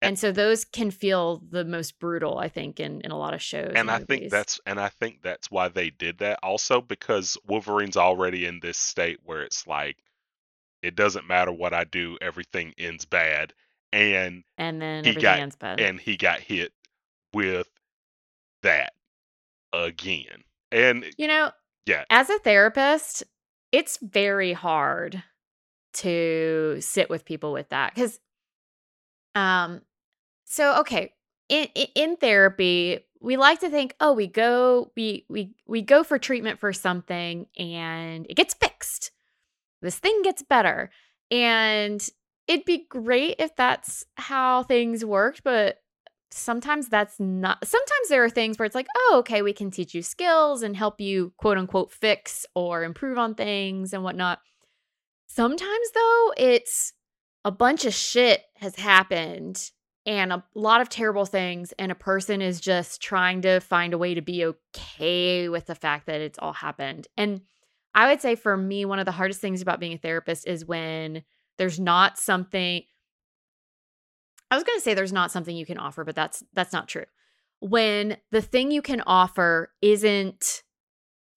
And 0.00 0.18
so 0.18 0.30
those 0.30 0.64
can 0.64 0.90
feel 0.90 1.42
the 1.50 1.64
most 1.64 1.98
brutal, 1.98 2.38
I 2.38 2.48
think, 2.48 2.78
in, 2.78 3.00
in 3.00 3.10
a 3.10 3.18
lot 3.18 3.34
of 3.34 3.42
shows 3.42 3.68
and 3.70 3.78
and 3.78 3.90
i 3.90 3.98
think 3.98 4.30
that's 4.30 4.60
and 4.66 4.78
i 4.80 4.88
think 4.88 5.22
that's 5.22 5.50
why 5.50 5.68
they 5.68 5.90
did 5.90 6.18
that 6.18 6.38
also 6.42 6.80
because 6.80 7.36
wolverine's 7.46 7.96
already 7.96 8.44
in 8.46 8.60
this 8.60 8.78
state 8.78 9.18
where 9.24 9.42
it's 9.42 9.66
like 9.66 9.96
it 10.82 10.94
doesn't 10.94 11.26
matter 11.26 11.50
what 11.52 11.74
i 11.74 11.84
do 11.84 12.16
everything 12.20 12.72
ends 12.78 13.04
bad 13.04 13.52
and 13.92 14.44
And 14.58 14.80
then 14.80 15.04
he 15.04 15.14
got 15.14 15.38
ends 15.40 15.56
bad. 15.56 15.80
and 15.80 16.00
he 16.00 16.16
got 16.16 16.40
hit 16.40 16.72
with 17.32 17.68
that 18.62 18.92
again. 19.72 20.44
And 20.70 21.06
You 21.16 21.28
know, 21.28 21.50
yeah. 21.86 22.04
as 22.10 22.28
a 22.30 22.38
therapist, 22.40 23.24
it's 23.72 23.98
very 24.02 24.52
hard 24.52 25.22
to 25.94 26.76
sit 26.80 27.08
with 27.08 27.24
people 27.24 27.52
with 27.52 27.70
that 27.70 27.94
because 27.94 28.20
um 29.34 29.80
so 30.48 30.80
okay 30.80 31.12
in, 31.48 31.66
in 31.94 32.16
therapy 32.16 33.00
we 33.20 33.36
like 33.36 33.60
to 33.60 33.70
think 33.70 33.94
oh 34.00 34.12
we 34.12 34.26
go 34.26 34.90
we 34.96 35.24
we 35.28 35.54
we 35.66 35.82
go 35.82 36.04
for 36.04 36.18
treatment 36.18 36.58
for 36.58 36.72
something 36.72 37.46
and 37.58 38.26
it 38.28 38.34
gets 38.34 38.54
fixed. 38.54 39.10
This 39.80 39.98
thing 39.98 40.22
gets 40.22 40.42
better. 40.42 40.90
And 41.30 42.06
it'd 42.46 42.64
be 42.64 42.86
great 42.88 43.36
if 43.38 43.54
that's 43.56 44.06
how 44.16 44.62
things 44.62 45.04
worked 45.04 45.42
but 45.44 45.78
sometimes 46.30 46.88
that's 46.88 47.18
not 47.18 47.58
sometimes 47.66 48.08
there 48.08 48.22
are 48.22 48.30
things 48.30 48.58
where 48.58 48.66
it's 48.66 48.74
like 48.74 48.86
oh 48.96 49.16
okay 49.18 49.42
we 49.42 49.52
can 49.52 49.70
teach 49.70 49.94
you 49.94 50.02
skills 50.02 50.62
and 50.62 50.76
help 50.76 51.00
you 51.00 51.32
quote 51.38 51.58
unquote 51.58 51.90
fix 51.90 52.46
or 52.54 52.84
improve 52.84 53.18
on 53.18 53.34
things 53.34 53.92
and 53.92 54.04
whatnot. 54.04 54.40
Sometimes 55.26 55.90
though 55.94 56.32
it's 56.36 56.92
a 57.44 57.50
bunch 57.50 57.84
of 57.84 57.94
shit 57.94 58.42
has 58.56 58.76
happened 58.76 59.70
and 60.08 60.32
a 60.32 60.42
lot 60.54 60.80
of 60.80 60.88
terrible 60.88 61.26
things 61.26 61.72
and 61.78 61.92
a 61.92 61.94
person 61.94 62.40
is 62.40 62.60
just 62.60 63.00
trying 63.02 63.42
to 63.42 63.60
find 63.60 63.92
a 63.92 63.98
way 63.98 64.14
to 64.14 64.22
be 64.22 64.44
okay 64.44 65.48
with 65.50 65.66
the 65.66 65.74
fact 65.74 66.06
that 66.06 66.20
it's 66.20 66.38
all 66.38 66.54
happened 66.54 67.06
and 67.16 67.42
i 67.94 68.08
would 68.08 68.20
say 68.20 68.34
for 68.34 68.56
me 68.56 68.84
one 68.84 68.98
of 68.98 69.04
the 69.04 69.12
hardest 69.12 69.40
things 69.40 69.62
about 69.62 69.78
being 69.78 69.92
a 69.92 69.98
therapist 69.98 70.46
is 70.46 70.64
when 70.64 71.22
there's 71.58 71.78
not 71.78 72.18
something 72.18 72.82
I 74.50 74.54
was 74.54 74.64
going 74.64 74.78
to 74.78 74.82
say 74.82 74.94
there's 74.94 75.12
not 75.12 75.30
something 75.30 75.56
you 75.56 75.66
can 75.66 75.78
offer, 75.78 76.04
but 76.04 76.16
that's 76.16 76.42
that's 76.54 76.72
not 76.72 76.88
true. 76.88 77.04
When 77.60 78.16
the 78.30 78.40
thing 78.40 78.70
you 78.70 78.82
can 78.82 79.02
offer 79.02 79.72
isn't 79.82 80.62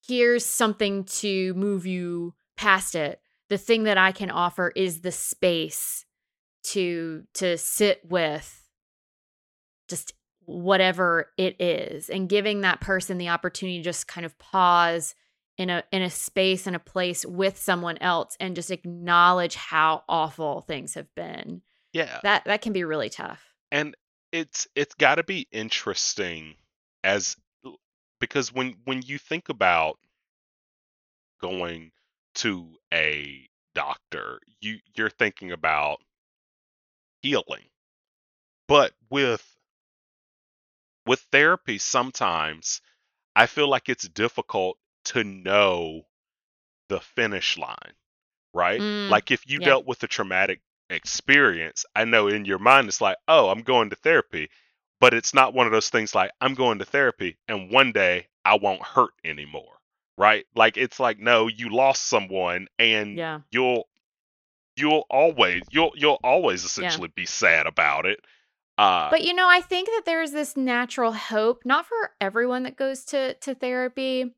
here's 0.08 0.46
something 0.46 1.04
to 1.06 1.54
move 1.56 1.86
you 1.86 2.34
past 2.58 2.96
it. 2.96 3.22
The 3.50 3.58
thing 3.58 3.84
that 3.84 3.98
I 3.98 4.12
can 4.12 4.32
offer 4.32 4.72
is 4.76 5.02
the 5.02 5.12
space 5.12 6.06
to 6.64 7.24
to 7.36 7.58
sit 7.58 8.02
with 8.08 8.61
just 9.92 10.14
whatever 10.46 11.30
it 11.38 11.62
is 11.62 12.10
and 12.10 12.28
giving 12.28 12.62
that 12.62 12.82
person 12.82 13.20
the 13.20 13.30
opportunity 13.30 13.78
to 13.78 13.84
just 13.84 14.08
kind 14.08 14.26
of 14.26 14.38
pause 14.40 15.14
in 15.58 15.70
a 15.70 15.84
in 15.92 16.02
a 16.02 16.10
space 16.10 16.66
and 16.66 16.76
a 16.76 16.80
place 16.80 17.24
with 17.26 17.60
someone 17.60 17.98
else 18.00 18.36
and 18.40 18.56
just 18.56 18.72
acknowledge 18.72 19.54
how 19.56 20.04
awful 20.10 20.62
things 20.62 20.96
have 20.96 21.14
been. 21.16 21.62
Yeah. 21.94 22.20
That 22.24 22.46
that 22.46 22.64
can 22.64 22.74
be 22.74 22.84
really 22.84 23.10
tough. 23.10 23.54
and 23.72 23.96
it's 24.32 24.68
it's 24.76 24.96
got 24.96 25.16
to 25.16 25.24
be 25.24 25.48
interesting 25.52 26.56
as 27.04 27.36
because 28.20 28.52
when 28.54 28.76
when 28.86 29.02
you 29.04 29.18
think 29.18 29.50
about 29.50 30.00
going 31.42 31.92
to 32.36 32.70
a 32.94 33.48
doctor 33.76 34.40
you 34.62 34.78
you're 34.96 35.10
thinking 35.10 35.52
about 35.52 36.00
healing. 37.22 37.66
But 38.68 38.94
with 39.10 39.46
with 41.06 41.20
therapy 41.32 41.78
sometimes 41.78 42.82
i 43.36 43.46
feel 43.46 43.68
like 43.70 43.90
it's 43.90 44.08
difficult 44.10 44.78
to 45.06 45.24
know 45.24 46.04
the 46.90 47.00
finish 47.00 47.58
line 47.58 47.94
right 48.54 48.84
Mm, 48.84 49.10
like 49.10 49.32
if 49.32 49.48
you 49.50 49.60
yeah. 49.60 49.66
dealt 49.66 49.86
with 49.88 50.02
a 50.04 50.08
traumatic 50.08 50.62
experience 50.90 51.86
i 51.96 52.04
know 52.06 52.28
in 52.28 52.46
your 52.46 52.60
mind 52.60 52.88
it's 52.88 53.02
like 53.02 53.18
oh 53.28 53.50
i'm 53.50 53.62
going 53.64 53.90
to 53.90 53.96
therapy 53.98 54.50
but 55.00 55.14
it's 55.14 55.34
not 55.34 55.54
one 55.54 55.66
of 55.66 55.72
those 55.72 55.90
things 55.90 56.14
like 56.14 56.32
i'm 56.42 56.54
going 56.54 56.80
to 56.80 56.86
therapy 56.86 57.38
and 57.48 57.72
one 57.72 57.92
day 57.92 58.28
i 58.46 58.56
won't 58.56 58.84
hurt 58.84 59.14
anymore 59.24 59.80
right 60.18 60.46
like 60.56 60.78
it's 60.78 61.00
like 61.00 61.20
no 61.20 61.48
you 61.48 61.70
lost 61.70 62.08
someone 62.08 62.68
and 62.78 63.18
Yeah. 63.18 63.40
you'll 63.52 63.88
you'll 64.76 65.06
always 65.10 65.64
you'll 65.72 65.92
you'll 65.96 66.20
always 66.24 66.64
Yeah. 66.64 66.66
essentially 66.66 67.10
be 67.16 67.26
sad 67.26 67.68
about 67.68 68.06
it 68.06 68.20
uh 68.82 69.10
But 69.12 69.24
you 69.24 69.34
know, 69.34 69.48
I 69.48 69.62
think 69.62 69.88
that 69.88 70.04
there's 70.06 70.32
this 70.32 70.58
natural 70.58 71.14
hope, 71.14 71.64
not 71.66 71.86
for 71.86 72.12
everyone 72.20 72.64
that 72.64 72.78
goes 72.78 73.06
to 73.06 73.36
to 73.36 73.56
therapy, 73.56 74.34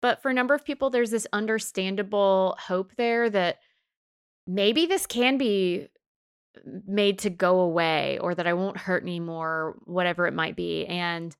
but 0.00 0.22
for 0.22 0.30
a 0.30 0.34
number 0.34 0.54
of 0.54 0.64
people 0.64 0.90
there's 0.90 1.10
this 1.10 1.26
understandable 1.32 2.56
hope 2.60 2.92
there 2.96 3.28
that 3.30 3.58
maybe 4.46 4.86
this 4.86 5.06
can 5.06 5.38
be 5.38 5.88
made 6.86 7.18
to 7.20 7.30
go 7.30 7.60
away 7.60 8.18
or 8.18 8.34
that 8.34 8.46
I 8.46 8.52
won't 8.54 8.76
hurt 8.76 9.02
anymore, 9.02 9.78
whatever 9.84 10.26
it 10.26 10.34
might 10.34 10.56
be. 10.56 10.86
And 10.86 11.34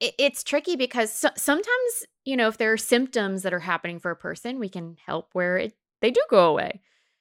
it, 0.00 0.14
it's 0.18 0.42
tricky 0.44 0.76
because 0.76 1.12
so, 1.12 1.30
sometimes 1.36 2.06
you 2.24 2.36
know 2.36 2.48
if 2.48 2.58
there 2.58 2.72
are 2.72 2.78
symptoms 2.78 3.42
that 3.42 3.54
are 3.54 3.60
happening 3.60 3.98
for 3.98 4.10
a 4.10 4.16
person 4.16 4.58
we 4.58 4.68
can 4.68 4.96
help 5.06 5.30
where 5.32 5.56
it 5.58 5.74
they 6.00 6.10
do 6.10 6.20
go 6.30 6.48
away 6.50 6.80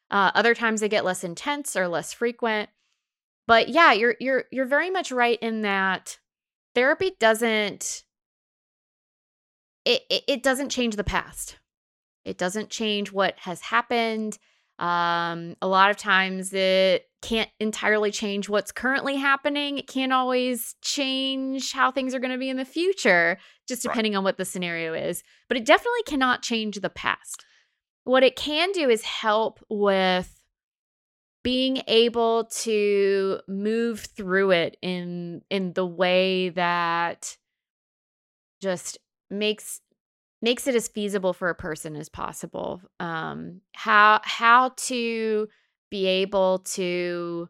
uh, 0.10 0.32
other 0.36 0.54
times 0.54 0.82
they 0.82 0.90
get 0.90 1.06
less 1.06 1.24
intense 1.24 1.76
or 1.76 1.88
less 1.88 2.14
frequent 2.14 2.70
but 3.48 3.70
yeah 3.70 3.92
you're 3.92 4.16
you're 4.20 4.46
you're 4.52 4.66
very 4.66 4.90
much 4.90 5.12
right 5.12 5.40
in 5.42 5.62
that 5.62 6.18
therapy 6.76 7.12
doesn't 7.20 8.04
it, 9.84 10.02
it, 10.10 10.24
it 10.28 10.44
doesn't 10.44 10.70
change 10.70 10.96
the 10.96 11.04
past 11.04 11.58
it 12.24 12.38
doesn't 12.38 12.70
change 12.70 13.12
what 13.12 13.36
has 13.40 13.62
happened 13.62 14.38
um, 14.82 15.56
a 15.62 15.68
lot 15.68 15.92
of 15.92 15.98
times 15.98 16.54
it 16.54 17.06
can't 17.22 17.52
entirely 17.60 18.10
change 18.10 18.50
what's 18.50 18.72
currently 18.72 19.16
happening. 19.16 19.78
It 19.78 19.88
can't 19.88 20.12
always 20.12 20.76
change 20.82 21.72
how 21.72 21.92
things 21.92 22.16
are 22.16 22.20
going 22.20 22.32
to 22.32 22.40
be 22.40 22.50
in 22.50 22.58
the 22.58 22.66
future, 22.66 23.38
just 23.68 23.84
depending 23.84 24.14
right. 24.14 24.18
on 24.18 24.24
what 24.24 24.38
the 24.38 24.46
scenario 24.46 24.96
is. 24.96 25.24
But 25.48 25.58
it 25.58 25.66
definitely 25.66 26.02
cannot 26.08 26.42
change 26.42 26.80
the 26.80 26.90
past. 26.90 27.46
What 28.06 28.24
it 28.24 28.36
can 28.36 28.72
do 28.72 28.90
is 28.90 29.04
help 29.04 29.60
with 29.70 30.41
being 31.44 31.82
able 31.88 32.46
to 32.46 33.40
move 33.48 34.02
through 34.16 34.52
it 34.52 34.78
in 34.82 35.42
in 35.50 35.74
the 35.74 35.86
way 35.86 36.50
that 36.50 37.38
just 38.62 38.98
makes 39.30 39.82
makes 40.42 40.68
it 40.68 40.76
as 40.76 40.88
feasible 40.88 41.34
for 41.34 41.50
a 41.50 41.56
person 41.56 41.96
as 41.96 42.10
possible. 42.10 42.82
Um, 43.00 43.62
how 43.74 44.22
how 44.24 44.74
to 44.76 45.48
be 45.90 46.06
able 46.08 46.60
to, 46.60 47.50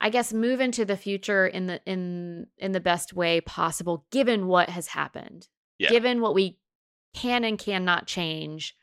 I 0.00 0.10
guess, 0.10 0.32
move 0.32 0.60
into 0.60 0.84
the 0.84 0.96
future 0.96 1.46
in 1.46 1.66
the 1.66 1.80
in 1.86 2.46
in 2.58 2.72
the 2.72 2.80
best 2.80 3.14
way 3.14 3.40
possible, 3.40 4.06
given 4.10 4.46
what 4.46 4.68
has 4.70 4.88
happened, 4.88 5.48
yeah. 5.78 5.88
given 5.88 6.20
what 6.20 6.34
we 6.34 6.58
can 7.14 7.44
and 7.44 7.58
cannot 7.58 8.06
change. 8.06 8.76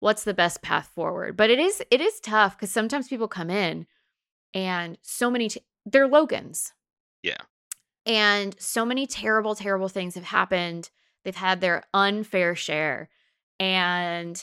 What's 0.00 0.24
the 0.24 0.34
best 0.34 0.62
path 0.62 0.90
forward? 0.94 1.36
But 1.36 1.50
it 1.50 1.58
is 1.58 1.82
it 1.90 2.00
is 2.00 2.20
tough 2.20 2.56
because 2.56 2.70
sometimes 2.70 3.08
people 3.08 3.28
come 3.28 3.50
in 3.50 3.86
and 4.54 4.98
so 5.02 5.30
many 5.30 5.48
t- 5.48 5.64
they're 5.86 6.08
Logans. 6.08 6.72
Yeah. 7.22 7.42
And 8.06 8.56
so 8.58 8.84
many 8.84 9.06
terrible, 9.06 9.54
terrible 9.54 9.88
things 9.88 10.14
have 10.14 10.24
happened 10.24 10.90
They've 11.24 11.36
had 11.36 11.60
their 11.60 11.84
unfair 11.92 12.54
share. 12.54 13.08
And 13.58 14.42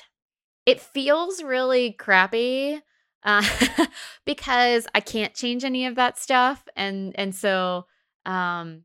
it 0.65 0.79
feels 0.79 1.41
really 1.41 1.93
crappy 1.93 2.81
uh, 3.23 3.43
because 4.25 4.87
I 4.93 4.99
can't 4.99 5.33
change 5.33 5.63
any 5.63 5.85
of 5.85 5.95
that 5.95 6.17
stuff. 6.17 6.67
And 6.75 7.13
and 7.17 7.33
so 7.33 7.85
um 8.25 8.83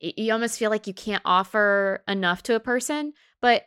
you 0.00 0.32
almost 0.32 0.58
feel 0.58 0.70
like 0.70 0.86
you 0.86 0.94
can't 0.94 1.22
offer 1.24 2.02
enough 2.06 2.42
to 2.44 2.54
a 2.54 2.60
person. 2.60 3.12
But 3.40 3.66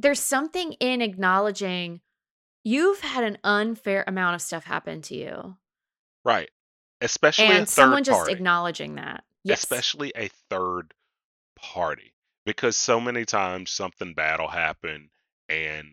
there's 0.00 0.20
something 0.20 0.72
in 0.74 1.02
acknowledging 1.02 2.00
you've 2.64 3.00
had 3.00 3.24
an 3.24 3.38
unfair 3.44 4.04
amount 4.06 4.34
of 4.34 4.42
stuff 4.42 4.64
happen 4.64 5.02
to 5.02 5.16
you. 5.16 5.56
Right. 6.24 6.50
Especially 7.00 7.46
and 7.46 7.68
someone 7.68 8.04
just 8.04 8.28
acknowledging 8.28 8.96
that. 8.96 9.24
Yes. 9.44 9.62
Especially 9.62 10.12
a 10.14 10.28
third 10.48 10.92
party 11.56 12.14
because 12.44 12.76
so 12.76 13.00
many 13.00 13.24
times 13.24 13.70
something 13.70 14.14
bad 14.14 14.40
will 14.40 14.48
happen 14.48 15.10
and 15.48 15.88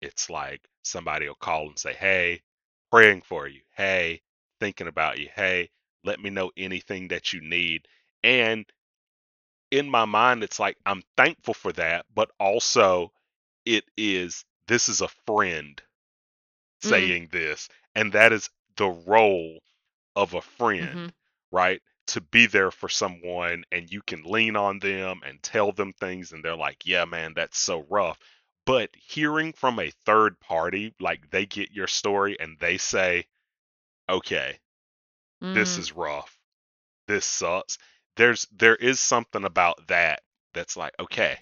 it's 0.00 0.30
like 0.30 0.60
somebody 0.82 1.26
will 1.28 1.34
call 1.34 1.68
and 1.68 1.78
say, 1.78 1.92
Hey, 1.92 2.42
praying 2.90 3.22
for 3.22 3.46
you. 3.46 3.60
Hey, 3.76 4.22
thinking 4.60 4.88
about 4.88 5.18
you. 5.18 5.28
Hey, 5.34 5.70
let 6.04 6.20
me 6.20 6.30
know 6.30 6.50
anything 6.56 7.08
that 7.08 7.32
you 7.32 7.40
need. 7.40 7.86
And 8.22 8.64
in 9.70 9.88
my 9.88 10.04
mind, 10.04 10.44
it's 10.44 10.60
like 10.60 10.76
I'm 10.86 11.02
thankful 11.16 11.54
for 11.54 11.72
that, 11.72 12.06
but 12.14 12.30
also 12.38 13.12
it 13.64 13.84
is 13.96 14.44
this 14.68 14.88
is 14.88 15.00
a 15.00 15.08
friend 15.26 15.80
mm. 16.82 16.88
saying 16.88 17.28
this, 17.32 17.68
and 17.94 18.12
that 18.12 18.32
is 18.32 18.48
the 18.76 18.88
role 18.88 19.58
of 20.16 20.34
a 20.34 20.42
friend, 20.42 20.88
mm-hmm. 20.88 21.06
right? 21.50 21.80
to 22.12 22.20
be 22.20 22.46
there 22.46 22.70
for 22.70 22.88
someone 22.88 23.64
and 23.70 23.90
you 23.90 24.02
can 24.02 24.22
lean 24.24 24.56
on 24.56 24.78
them 24.80 25.20
and 25.24 25.42
tell 25.42 25.72
them 25.72 25.92
things 25.92 26.32
and 26.32 26.44
they're 26.44 26.56
like, 26.56 26.84
"Yeah, 26.84 27.04
man, 27.04 27.32
that's 27.34 27.58
so 27.58 27.86
rough." 27.88 28.18
But 28.66 28.90
hearing 28.94 29.52
from 29.52 29.78
a 29.78 29.90
third 30.04 30.38
party, 30.40 30.94
like 31.00 31.30
they 31.30 31.46
get 31.46 31.72
your 31.72 31.86
story 31.86 32.38
and 32.38 32.58
they 32.58 32.78
say, 32.78 33.26
"Okay, 34.08 34.58
mm. 35.42 35.54
this 35.54 35.78
is 35.78 35.92
rough. 35.92 36.36
This 37.06 37.24
sucks." 37.24 37.78
There's 38.16 38.46
there 38.52 38.76
is 38.76 39.00
something 39.00 39.44
about 39.44 39.86
that 39.88 40.22
that's 40.54 40.76
like, 40.76 40.94
"Okay, 41.00 41.38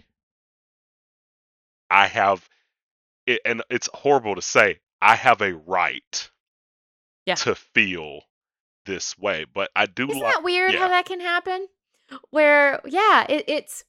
I 1.91 2.07
have 2.07 2.49
it, 3.27 3.41
and 3.45 3.63
it's 3.71 3.89
horrible 3.93 4.35
to 4.35 4.43
say, 4.43 4.81
I 5.03 5.17
have 5.17 5.41
a 5.41 5.55
right 5.55 6.31
yeah. 7.27 7.35
to 7.37 7.55
feel 7.55 8.23
this 8.87 9.19
way. 9.19 9.47
But 9.53 9.71
I 9.75 9.87
do 9.87 10.09
Isn't 10.09 10.23
like 10.23 10.35
that 10.35 10.45
weird 10.45 10.73
yeah. 10.73 10.81
how 10.81 10.89
that 10.89 11.07
can 11.07 11.21
happen? 11.21 11.67
Where 12.31 12.81
yeah, 12.85 13.25
it, 13.29 13.45
it's 13.47 13.85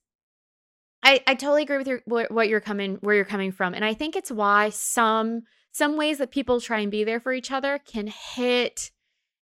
I 1.03 1.23
I 1.25 1.35
totally 1.35 1.63
agree 1.63 1.77
with 1.77 1.87
your 1.87 2.01
what, 2.05 2.31
what 2.31 2.49
you're 2.49 2.59
coming 2.59 2.97
where 3.01 3.15
you're 3.15 3.25
coming 3.25 3.51
from, 3.51 3.73
and 3.73 3.83
I 3.83 3.93
think 3.93 4.15
it's 4.15 4.31
why 4.31 4.69
some 4.69 5.43
some 5.71 5.97
ways 5.97 6.17
that 6.19 6.31
people 6.31 6.59
try 6.59 6.79
and 6.79 6.91
be 6.91 7.03
there 7.03 7.19
for 7.19 7.33
each 7.33 7.51
other 7.51 7.79
can 7.79 8.07
hit 8.07 8.91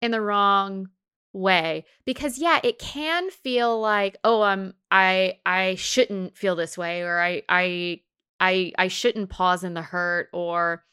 in 0.01 0.11
the 0.11 0.21
wrong 0.21 0.89
way 1.33 1.83
because 2.05 2.37
yeah 2.37 2.59
it 2.63 2.77
can 2.77 3.31
feel 3.31 3.81
like 3.81 4.15
oh 4.23 4.43
i'm 4.43 4.71
i 4.91 5.35
i 5.47 5.73
shouldn't 5.73 6.37
feel 6.37 6.55
this 6.55 6.77
way 6.77 7.01
or 7.01 7.19
i 7.19 7.41
i 7.49 7.99
i 8.43 8.71
i 8.77 8.87
shouldn't 8.87 9.29
pause 9.29 9.63
in 9.63 9.73
the 9.73 9.81
hurt 9.81 10.29
or 10.33 10.83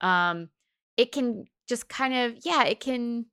um 0.00 0.48
it 0.96 1.12
can 1.12 1.44
just 1.68 1.88
kind 1.88 2.14
of 2.14 2.38
yeah 2.44 2.64
it 2.64 2.80
can 2.80 3.26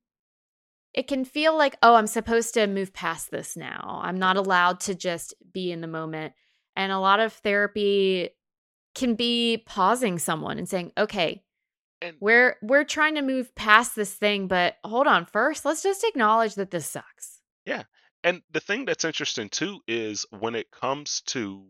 it 0.94 1.08
can 1.08 1.24
feel 1.24 1.58
like, 1.58 1.76
oh, 1.82 1.96
I'm 1.96 2.06
supposed 2.06 2.54
to 2.54 2.68
move 2.68 2.94
past 2.94 3.32
this 3.32 3.56
now. 3.56 4.00
I'm 4.02 4.16
not 4.16 4.36
allowed 4.36 4.78
to 4.80 4.94
just 4.94 5.34
be 5.52 5.72
in 5.72 5.80
the 5.80 5.88
moment. 5.88 6.34
And 6.76 6.92
a 6.92 7.00
lot 7.00 7.18
of 7.18 7.32
therapy 7.32 8.30
can 8.94 9.16
be 9.16 9.64
pausing 9.66 10.20
someone 10.20 10.56
and 10.56 10.68
saying, 10.68 10.92
okay, 10.96 11.42
and 12.00 12.16
we're 12.20 12.56
we're 12.62 12.84
trying 12.84 13.16
to 13.16 13.22
move 13.22 13.54
past 13.56 13.96
this 13.96 14.14
thing, 14.14 14.46
but 14.46 14.76
hold 14.84 15.06
on 15.06 15.26
first, 15.26 15.64
let's 15.64 15.82
just 15.82 16.04
acknowledge 16.04 16.54
that 16.54 16.70
this 16.70 16.86
sucks. 16.86 17.40
Yeah. 17.64 17.84
And 18.22 18.42
the 18.52 18.60
thing 18.60 18.84
that's 18.84 19.04
interesting 19.04 19.48
too 19.48 19.80
is 19.88 20.26
when 20.30 20.54
it 20.54 20.70
comes 20.70 21.22
to 21.26 21.64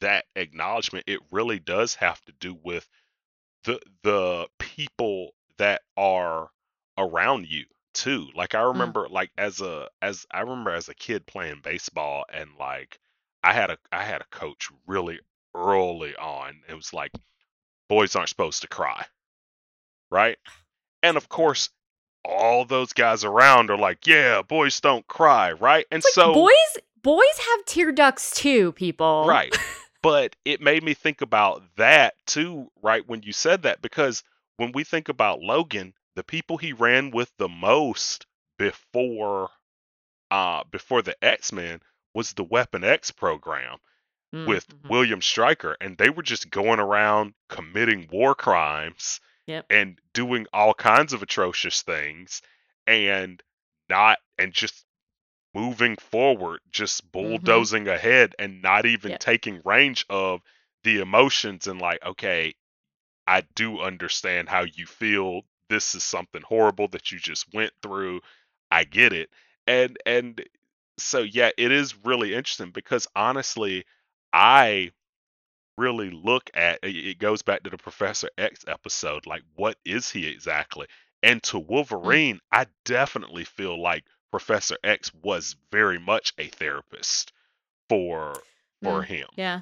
that 0.00 0.24
acknowledgement, 0.36 1.04
it 1.06 1.20
really 1.30 1.58
does 1.58 1.94
have 1.96 2.20
to 2.26 2.32
do 2.40 2.56
with 2.62 2.88
the 3.64 3.80
the 4.02 4.46
people 4.58 5.32
that 5.58 5.82
are 5.96 6.50
around 6.98 7.46
you 7.46 7.64
too. 7.94 8.28
Like 8.34 8.54
I 8.54 8.60
mm. 8.60 8.72
remember 8.72 9.06
mm. 9.06 9.10
like 9.10 9.30
as 9.36 9.60
a 9.60 9.88
as 10.02 10.26
I 10.30 10.40
remember 10.40 10.70
as 10.70 10.88
a 10.88 10.94
kid 10.94 11.26
playing 11.26 11.60
baseball 11.62 12.24
and 12.32 12.50
like 12.58 12.98
I 13.42 13.52
had 13.52 13.70
a 13.70 13.78
I 13.92 14.04
had 14.04 14.20
a 14.20 14.36
coach 14.36 14.68
really 14.86 15.20
early 15.54 16.14
on. 16.16 16.60
It 16.68 16.74
was 16.74 16.92
like 16.92 17.12
boys 17.88 18.16
aren't 18.16 18.28
supposed 18.28 18.62
to 18.62 18.68
cry. 18.68 19.04
Right? 20.10 20.38
And 21.02 21.16
of 21.16 21.28
course 21.28 21.70
all 22.24 22.64
those 22.66 22.92
guys 22.92 23.24
around 23.24 23.70
are 23.70 23.78
like, 23.78 24.06
"Yeah, 24.06 24.42
boys 24.42 24.78
don't 24.80 25.06
cry," 25.06 25.52
right? 25.52 25.86
And 25.90 26.02
like 26.04 26.12
so 26.12 26.34
boys 26.34 26.78
boys 27.02 27.38
have 27.38 27.64
tear 27.64 27.92
ducts 27.92 28.34
too, 28.34 28.72
people. 28.72 29.24
Right. 29.26 29.56
But 30.02 30.36
it 30.44 30.60
made 30.60 30.82
me 30.82 30.94
think 30.94 31.20
about 31.20 31.62
that 31.76 32.14
too, 32.26 32.70
right? 32.82 33.06
When 33.06 33.22
you 33.22 33.32
said 33.32 33.62
that 33.62 33.82
because 33.82 34.22
when 34.56 34.72
we 34.72 34.84
think 34.84 35.08
about 35.08 35.40
Logan, 35.40 35.94
the 36.16 36.24
people 36.24 36.56
he 36.56 36.72
ran 36.72 37.10
with 37.10 37.30
the 37.38 37.48
most 37.48 38.26
before 38.58 39.50
uh 40.30 40.64
before 40.70 41.02
the 41.02 41.16
X-Men 41.24 41.80
was 42.14 42.32
the 42.32 42.44
Weapon 42.44 42.84
X 42.84 43.10
program 43.10 43.78
mm-hmm. 44.34 44.48
with 44.48 44.66
William 44.88 45.22
Stryker 45.22 45.76
and 45.80 45.96
they 45.96 46.10
were 46.10 46.22
just 46.22 46.50
going 46.50 46.78
around 46.78 47.34
committing 47.48 48.08
war 48.12 48.34
crimes 48.34 49.20
yep. 49.46 49.66
and 49.70 49.98
doing 50.12 50.46
all 50.52 50.74
kinds 50.74 51.12
of 51.12 51.22
atrocious 51.22 51.82
things 51.82 52.42
and 52.86 53.42
not 53.88 54.18
and 54.38 54.52
just 54.52 54.84
moving 55.54 55.96
forward 55.96 56.60
just 56.70 57.04
mm-hmm. 57.04 57.22
bulldozing 57.28 57.84
mm-hmm. 57.84 57.94
ahead 57.94 58.34
and 58.38 58.62
not 58.62 58.86
even 58.86 59.12
yep. 59.12 59.20
taking 59.20 59.60
range 59.64 60.06
of 60.08 60.40
the 60.84 61.00
emotions 61.00 61.66
and 61.66 61.80
like 61.80 61.98
okay 62.04 62.54
I 63.30 63.44
do 63.54 63.80
understand 63.80 64.48
how 64.48 64.62
you 64.62 64.86
feel 64.86 65.42
this 65.68 65.94
is 65.94 66.02
something 66.02 66.42
horrible 66.42 66.88
that 66.88 67.12
you 67.12 67.18
just 67.18 67.46
went 67.54 67.72
through. 67.80 68.20
I 68.72 68.82
get 68.82 69.12
it. 69.12 69.30
And 69.68 69.96
and 70.04 70.42
so 70.98 71.20
yeah, 71.20 71.50
it 71.56 71.70
is 71.70 71.94
really 72.04 72.34
interesting 72.34 72.72
because 72.72 73.06
honestly, 73.14 73.84
I 74.32 74.90
really 75.78 76.10
look 76.10 76.50
at 76.54 76.80
it 76.82 77.18
goes 77.18 77.42
back 77.42 77.62
to 77.62 77.70
the 77.70 77.78
Professor 77.78 78.28
X 78.36 78.64
episode, 78.66 79.26
like 79.26 79.42
what 79.54 79.76
is 79.84 80.10
he 80.10 80.26
exactly? 80.26 80.88
And 81.22 81.40
to 81.44 81.60
mm. 81.60 81.66
Wolverine. 81.68 82.40
I 82.50 82.66
definitely 82.84 83.44
feel 83.44 83.80
like 83.80 84.04
Professor 84.30 84.76
X 84.84 85.12
was 85.22 85.56
very 85.72 85.98
much 85.98 86.32
a 86.38 86.48
therapist 86.48 87.32
for 87.88 88.34
for 88.82 89.02
Mm, 89.02 89.06
him. 89.06 89.28
Yeah. 89.36 89.60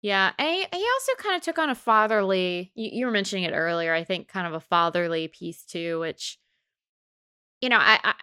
Yeah. 0.00 0.32
And 0.36 0.48
he, 0.48 0.66
he 0.72 0.84
also 0.94 1.12
kind 1.18 1.36
of 1.36 1.42
took 1.42 1.58
on 1.58 1.70
a 1.70 1.74
fatherly, 1.76 2.72
you, 2.74 2.90
you 2.92 3.06
were 3.06 3.12
mentioning 3.12 3.44
it 3.44 3.52
earlier, 3.52 3.94
I 3.94 4.02
think 4.02 4.26
kind 4.26 4.46
of 4.48 4.52
a 4.54 4.60
fatherly 4.60 5.28
piece 5.28 5.64
too, 5.64 6.00
which, 6.00 6.38
you 7.60 7.68
know, 7.68 7.78
I, 7.78 8.00
I, 8.02 8.14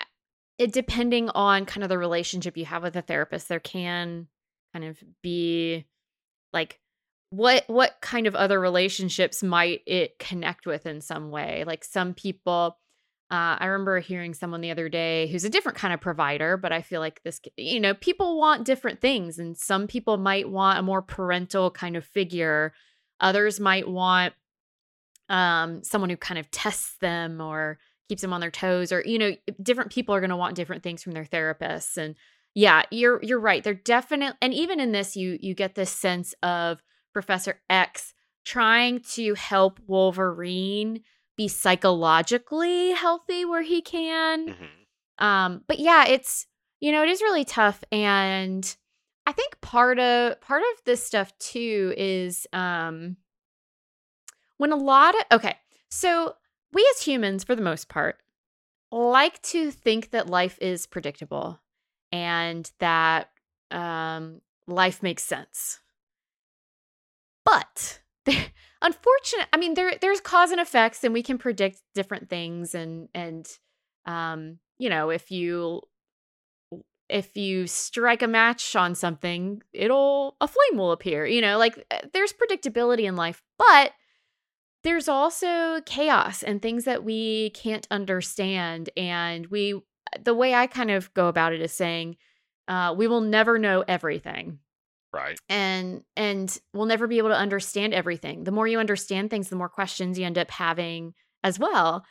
it 0.58 0.74
depending 0.74 1.30
on 1.30 1.66
kind 1.66 1.84
of 1.84 1.90
the 1.90 1.98
relationship 1.98 2.58
you 2.58 2.66
have 2.66 2.84
with 2.84 2.98
a 2.98 3.02
therapist, 3.02 3.48
there 3.48 3.62
can 3.62 4.28
kind 4.74 4.84
of 4.84 5.02
be 5.24 5.86
like, 6.52 6.82
what 7.32 7.64
what 7.68 7.96
kind 8.02 8.26
of 8.26 8.36
other 8.36 8.60
relationships 8.60 9.44
might 9.44 9.82
it 9.86 10.18
connect 10.18 10.66
with 10.66 10.88
in 10.88 11.00
some 11.00 11.30
way 11.30 11.64
like 11.64 11.84
some 11.84 12.16
people 12.16 12.80
uh, 13.32 13.58
I 13.60 13.66
remember 13.68 14.00
hearing 14.00 14.34
someone 14.34 14.62
the 14.62 14.72
other 14.72 14.90
day 14.90 15.28
who's 15.28 15.44
a 15.44 15.50
different 15.50 15.78
kind 15.78 15.94
of 15.94 16.02
provider, 16.02 16.58
but 16.58 16.72
I 16.72 16.82
feel 16.82 17.00
like 17.00 17.22
this, 17.24 17.40
you 17.58 17.80
know, 17.80 17.94
people 17.94 18.40
want 18.40 18.66
different 18.66 19.02
things. 19.02 19.38
And 19.38 19.56
some 19.56 19.86
people 19.86 20.18
might 20.18 20.50
want 20.50 20.80
a 20.80 20.84
more 20.84 21.04
parental 21.04 21.70
kind 21.70 21.96
of 21.96 22.04
figure. 22.04 22.74
Others 23.20 23.60
might 23.60 23.88
want 23.88 24.34
um, 25.30 25.84
someone 25.84 26.10
who 26.10 26.18
kind 26.18 26.40
of 26.40 26.50
tests 26.50 26.98
them 27.02 27.40
or 27.40 27.78
keeps 28.08 28.24
them 28.24 28.34
on 28.34 28.42
their 28.42 28.50
toes, 28.50 28.92
or, 28.92 29.04
you 29.06 29.20
know, 29.20 29.36
different 29.62 29.92
people 29.92 30.16
are 30.16 30.20
going 30.20 30.32
to 30.32 30.36
want 30.36 30.56
different 30.56 30.82
things 30.82 31.04
from 31.04 31.12
their 31.12 31.26
therapists. 31.26 31.96
And 31.98 32.16
yeah, 32.56 32.82
you're, 32.90 33.22
you're 33.22 33.40
right. 33.40 33.64
They're 33.64 33.76
definitely, 33.76 34.36
and 34.42 34.56
even 34.56 34.80
in 34.80 34.92
this, 34.92 35.16
you, 35.16 35.38
you 35.40 35.54
get 35.54 35.76
this 35.76 35.92
sense 35.92 36.34
of 36.42 36.82
Professor 37.14 37.62
X 37.70 38.16
trying 38.44 39.02
to 39.02 39.36
help 39.36 39.80
Wolverine 39.86 41.02
be 41.40 41.48
psychologically 41.48 42.92
healthy 42.92 43.46
where 43.46 43.62
he 43.62 43.82
can. 43.82 44.50
Mhm. 44.50 45.24
Um, 45.26 45.64
but 45.68 45.80
yeah, 45.80 46.06
it's 46.06 46.46
you 46.82 46.92
know, 46.92 47.02
it 47.02 47.10
is 47.10 47.22
really 47.22 47.46
tough. 47.46 47.82
And 47.94 48.76
I 49.26 49.32
think 49.32 49.62
part 49.62 50.00
of 50.00 50.40
part 50.42 50.64
of 50.64 50.84
this 50.84 51.02
stuff 51.02 51.38
too 51.40 51.94
is 51.98 52.46
um 52.52 53.16
when 54.58 54.74
a 54.74 54.76
lot 54.76 55.16
of 55.16 55.22
okay, 55.32 55.56
so 55.90 56.36
we 56.74 56.86
as 56.96 57.02
humans, 57.04 57.46
for 57.46 57.56
the 57.56 57.62
most 57.62 57.88
part, 57.88 58.18
like 58.92 59.42
to 59.44 59.72
think 59.72 60.12
that 60.12 60.30
life 60.30 60.58
is 60.62 60.88
predictable 60.88 61.62
and 62.12 62.70
that 62.80 63.30
um 63.72 64.42
life 64.68 65.02
makes 65.02 65.24
sense. 65.24 65.80
But 67.46 68.02
unfortunate 68.82 69.48
i 69.52 69.58
mean 69.58 69.74
there 69.74 69.94
there's 70.02 70.22
cause 70.22 70.52
and 70.52 70.62
effects 70.62 71.04
and 71.04 71.14
we 71.14 71.24
can 71.24 71.38
predict 71.38 71.82
different 71.94 72.30
things 72.30 72.74
and 72.74 73.10
and 73.14 73.58
um 74.06 74.58
you 74.78 74.90
know 74.90 75.10
if 75.10 75.32
you 75.32 75.82
if 77.10 77.36
you 77.36 77.68
strike 77.68 78.22
a 78.22 78.28
match 78.28 78.76
on 78.76 78.96
something 78.96 79.62
it'll 79.74 80.38
a 80.40 80.48
flame 80.48 80.78
will 80.78 80.92
appear 80.92 81.26
you 81.26 81.42
know 81.42 81.58
like 81.58 81.84
uh, 81.92 81.98
there's 82.14 82.34
predictability 82.34 83.04
in 83.04 83.16
life 83.16 83.42
but 83.58 83.92
there's 84.84 85.10
also 85.10 85.82
chaos 85.86 86.42
and 86.42 86.62
things 86.62 86.86
that 86.86 87.04
we 87.04 87.50
can't 87.50 87.88
understand 87.92 88.90
and 88.96 89.48
we 89.48 89.82
the 90.24 90.34
way 90.34 90.54
i 90.54 90.68
kind 90.68 90.92
of 90.92 91.14
go 91.14 91.28
about 91.28 91.52
it 91.52 91.62
is 91.62 91.74
saying 91.74 92.16
uh, 92.68 92.94
we 92.96 93.08
will 93.08 93.22
never 93.22 93.58
know 93.58 93.84
everything 93.88 94.60
Right. 95.12 95.40
and 95.50 96.04
and 96.16 96.56
we'll 96.74 96.86
never 96.86 97.08
be 97.08 97.18
able 97.18 97.30
to 97.30 97.36
understand 97.36 97.94
everything 97.94 98.44
the 98.44 98.52
more 98.52 98.68
you 98.68 98.80
understand 98.80 99.30
things 99.30 99.50
the 99.50 99.56
more 99.56 99.70
questions 99.70 100.20
you 100.20 100.26
end 100.26 100.38
up 100.38 100.52
having 100.52 101.14
as 101.44 101.58
well 101.58 102.06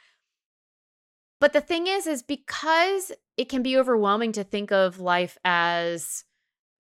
but 1.40 1.52
the 1.52 1.60
thing 1.60 1.86
is 1.86 2.06
is 2.08 2.22
because 2.22 3.12
it 3.36 3.48
can 3.48 3.62
be 3.62 3.76
overwhelming 3.78 4.32
to 4.32 4.42
think 4.42 4.72
of 4.72 4.98
life 4.98 5.38
as 5.44 6.24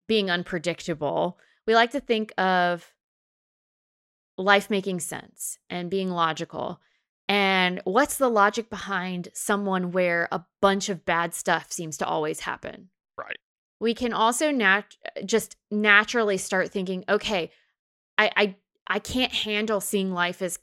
being 0.08 0.28
unpredictable 0.30 1.38
we 1.66 1.74
like 1.74 1.92
to 1.92 2.00
think 2.00 2.32
of 2.36 2.92
life 4.36 4.70
making 4.70 5.00
sense 5.00 5.58
and 5.70 5.90
being 5.90 6.10
logical 6.10 6.80
and 7.28 7.80
what's 7.84 8.16
the 8.16 8.28
logic 8.30 8.70
behind 8.70 9.28
someone 9.34 9.92
where 9.92 10.28
a 10.32 10.44
bunch 10.62 10.88
of 10.88 11.04
bad 11.04 11.34
stuff 11.34 11.70
seems 11.70 11.96
to 11.98 12.06
always 12.06 12.40
happen 12.40 12.88
Right. 13.16 13.36
We 13.80 13.94
can 13.94 14.12
also 14.12 14.50
nat- 14.50 14.96
just 15.24 15.56
naturally 15.70 16.36
start 16.36 16.70
thinking 16.70 17.04
okay 17.08 17.50
I, 18.16 18.30
I 18.36 18.56
i 18.86 18.98
can't 18.98 19.32
handle 19.32 19.80
seeing 19.80 20.12
life 20.12 20.42
as 20.42 20.58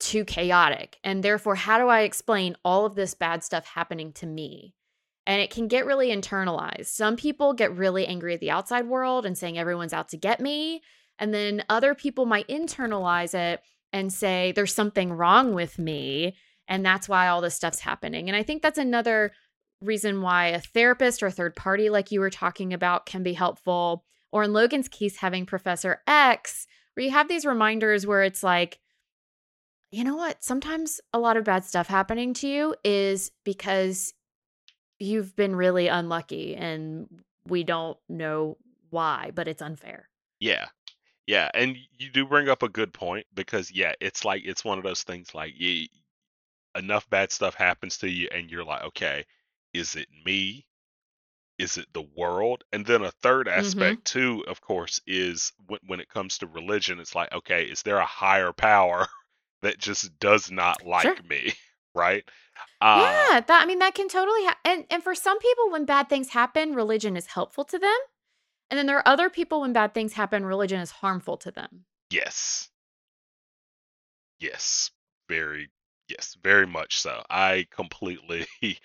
too 0.00 0.24
chaotic 0.24 0.98
and 1.04 1.22
therefore 1.22 1.54
how 1.54 1.78
do 1.78 1.88
i 1.88 2.00
explain 2.00 2.56
all 2.64 2.86
of 2.86 2.94
this 2.94 3.14
bad 3.14 3.44
stuff 3.44 3.66
happening 3.66 4.12
to 4.14 4.26
me? 4.26 4.74
And 5.26 5.40
it 5.40 5.50
can 5.50 5.68
get 5.68 5.86
really 5.86 6.08
internalized. 6.08 6.86
Some 6.86 7.14
people 7.14 7.52
get 7.52 7.76
really 7.76 8.06
angry 8.06 8.34
at 8.34 8.40
the 8.40 8.50
outside 8.50 8.88
world 8.88 9.26
and 9.26 9.36
saying 9.38 9.58
everyone's 9.58 9.92
out 9.92 10.08
to 10.08 10.16
get 10.16 10.40
me 10.40 10.82
and 11.18 11.32
then 11.32 11.62
other 11.68 11.94
people 11.94 12.24
might 12.24 12.48
internalize 12.48 13.34
it 13.34 13.60
and 13.92 14.12
say 14.12 14.52
there's 14.52 14.74
something 14.74 15.12
wrong 15.12 15.54
with 15.54 15.78
me 15.78 16.36
and 16.66 16.84
that's 16.84 17.08
why 17.08 17.28
all 17.28 17.42
this 17.42 17.54
stuff's 17.54 17.80
happening. 17.80 18.28
And 18.28 18.36
i 18.36 18.42
think 18.42 18.62
that's 18.62 18.78
another 18.78 19.32
reason 19.80 20.22
why 20.22 20.48
a 20.48 20.60
therapist 20.60 21.22
or 21.22 21.26
a 21.26 21.32
third 21.32 21.56
party, 21.56 21.90
like 21.90 22.10
you 22.10 22.20
were 22.20 22.30
talking 22.30 22.72
about, 22.72 23.06
can 23.06 23.22
be 23.22 23.32
helpful. 23.32 24.04
Or 24.32 24.44
in 24.44 24.52
Logan's 24.52 24.88
case, 24.88 25.16
having 25.16 25.46
Professor 25.46 26.02
X, 26.06 26.66
where 26.94 27.04
you 27.04 27.10
have 27.10 27.28
these 27.28 27.44
reminders 27.44 28.06
where 28.06 28.22
it's 28.22 28.42
like, 28.42 28.78
you 29.90 30.04
know 30.04 30.16
what? 30.16 30.44
Sometimes 30.44 31.00
a 31.12 31.18
lot 31.18 31.36
of 31.36 31.44
bad 31.44 31.64
stuff 31.64 31.88
happening 31.88 32.32
to 32.34 32.48
you 32.48 32.74
is 32.84 33.32
because 33.44 34.14
you've 35.00 35.34
been 35.34 35.56
really 35.56 35.88
unlucky 35.88 36.54
and 36.54 37.08
we 37.46 37.64
don't 37.64 37.98
know 38.08 38.56
why, 38.90 39.32
but 39.34 39.48
it's 39.48 39.62
unfair. 39.62 40.08
Yeah. 40.38 40.66
Yeah, 41.26 41.48
and 41.54 41.76
you 41.96 42.10
do 42.10 42.26
bring 42.26 42.48
up 42.48 42.64
a 42.64 42.68
good 42.68 42.92
point 42.92 43.24
because 43.34 43.70
yeah, 43.70 43.92
it's 44.00 44.24
like 44.24 44.42
it's 44.44 44.64
one 44.64 44.78
of 44.78 44.84
those 44.84 45.04
things 45.04 45.32
like 45.32 45.52
you, 45.56 45.86
enough 46.74 47.08
bad 47.08 47.30
stuff 47.30 47.54
happens 47.54 47.98
to 47.98 48.08
you 48.08 48.28
and 48.32 48.50
you're 48.50 48.64
like, 48.64 48.82
okay, 48.82 49.24
is 49.74 49.96
it 49.96 50.08
me? 50.24 50.66
Is 51.58 51.76
it 51.78 51.92
the 51.92 52.02
world? 52.02 52.64
And 52.72 52.84
then 52.86 53.02
a 53.04 53.10
third 53.12 53.46
Mm-hmm. 53.56 53.94
aspect 53.94 54.04
too, 54.06 54.44
of 54.48 54.60
course, 54.60 55.00
is 55.06 55.52
when 55.66 55.80
when 55.86 56.00
it 56.00 56.08
comes 56.08 56.38
to 56.38 56.46
religion, 56.48 57.00
it's 57.00 57.14
like, 57.14 57.32
okay, 57.32 57.64
is 57.66 57.82
there 57.82 57.98
a 57.98 58.06
higher 58.06 58.52
power 58.52 59.06
that 59.62 59.78
just 59.78 60.18
does 60.18 60.50
not 60.50 60.84
like 60.86 61.12
Sure. 61.12 61.22
me, 61.24 61.52
right? 61.94 62.24
Uh, 62.80 63.28
yeah, 63.28 63.40
that 63.40 63.62
I 63.62 63.66
mean 63.66 63.78
that 63.80 63.94
can 63.94 64.08
totally 64.08 64.44
ha- 64.44 64.58
and 64.64 64.84
and 64.90 65.02
for 65.02 65.14
some 65.14 65.38
people 65.38 65.70
when 65.70 65.84
bad 65.84 66.08
things 66.08 66.30
happen, 66.30 66.74
religion 66.74 67.16
is 67.16 67.26
helpful 67.26 67.64
to 67.66 67.78
them. 67.78 67.96
And 68.70 68.78
then 68.78 68.86
there 68.86 68.98
are 68.98 69.08
other 69.08 69.30
people 69.30 69.62
when 69.62 69.72
bad 69.74 69.94
things 69.94 70.14
happen, 70.14 70.46
religion 70.46 70.80
is 70.80 70.90
harmful 70.92 71.36
to 71.38 71.50
them. 71.52 71.86
Yes. 72.10 72.70
Yes. 74.40 74.90
Very 75.28 75.70
yes, 76.08 76.36
very 76.42 76.66
much 76.66 76.98
so. 76.98 77.24
I 77.30 77.66
completely 77.70 78.46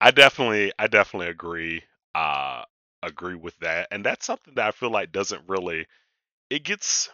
I 0.00 0.10
definitely 0.10 0.72
I 0.78 0.86
definitely 0.86 1.28
agree 1.28 1.82
uh 2.14 2.64
agree 3.02 3.34
with 3.34 3.56
that. 3.60 3.88
And 3.90 4.04
that's 4.04 4.26
something 4.26 4.54
that 4.54 4.68
I 4.68 4.70
feel 4.72 4.90
like 4.90 5.12
doesn't 5.12 5.48
really 5.48 5.86
it 6.50 6.64
gets 6.64 7.10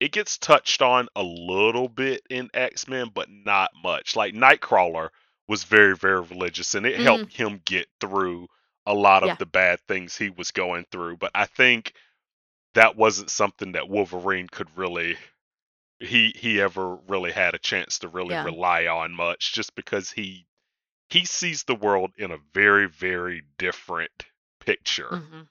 it 0.00 0.12
gets 0.12 0.38
touched 0.38 0.82
on 0.82 1.08
a 1.16 1.22
little 1.22 1.88
bit 1.88 2.22
in 2.30 2.50
X-Men 2.54 3.10
but 3.14 3.28
not 3.30 3.70
much. 3.82 4.16
Like 4.16 4.34
Nightcrawler 4.34 5.10
was 5.48 5.64
very 5.64 5.96
very 5.96 6.20
religious 6.22 6.74
and 6.74 6.86
it 6.86 6.98
Mhm. 6.98 7.00
helped 7.00 7.34
him 7.36 7.60
get 7.66 7.88
through 8.00 8.48
a 8.86 8.94
lot 8.94 9.24
of 9.24 9.32
Yeah. 9.32 9.38
the 9.38 9.46
bad 9.46 9.80
things 9.88 10.16
he 10.16 10.30
was 10.30 10.52
going 10.52 10.86
through, 10.92 11.16
but 11.18 11.32
I 11.34 11.46
think 11.46 11.94
that 12.74 12.96
wasn't 12.96 13.30
something 13.30 13.72
that 13.72 13.88
Wolverine 13.88 14.48
could 14.48 14.68
really 14.76 15.18
he 16.00 16.32
he 16.36 16.60
ever 16.60 16.96
really 17.08 17.32
had 17.32 17.54
a 17.54 17.58
chance 17.58 17.98
to 18.00 18.08
really 18.08 18.36
Yeah. 18.36 18.50
rely 18.50 18.86
on 18.86 19.12
much 19.14 19.52
just 19.54 19.74
because 19.74 20.10
he 20.10 20.46
he 21.10 21.24
sees 21.24 21.64
the 21.64 21.74
world 21.74 22.10
in 22.16 22.30
a 22.30 22.38
very 22.54 22.86
very 22.88 23.42
different 23.58 24.26
picture 24.60 25.08
Mhm. 25.10 25.48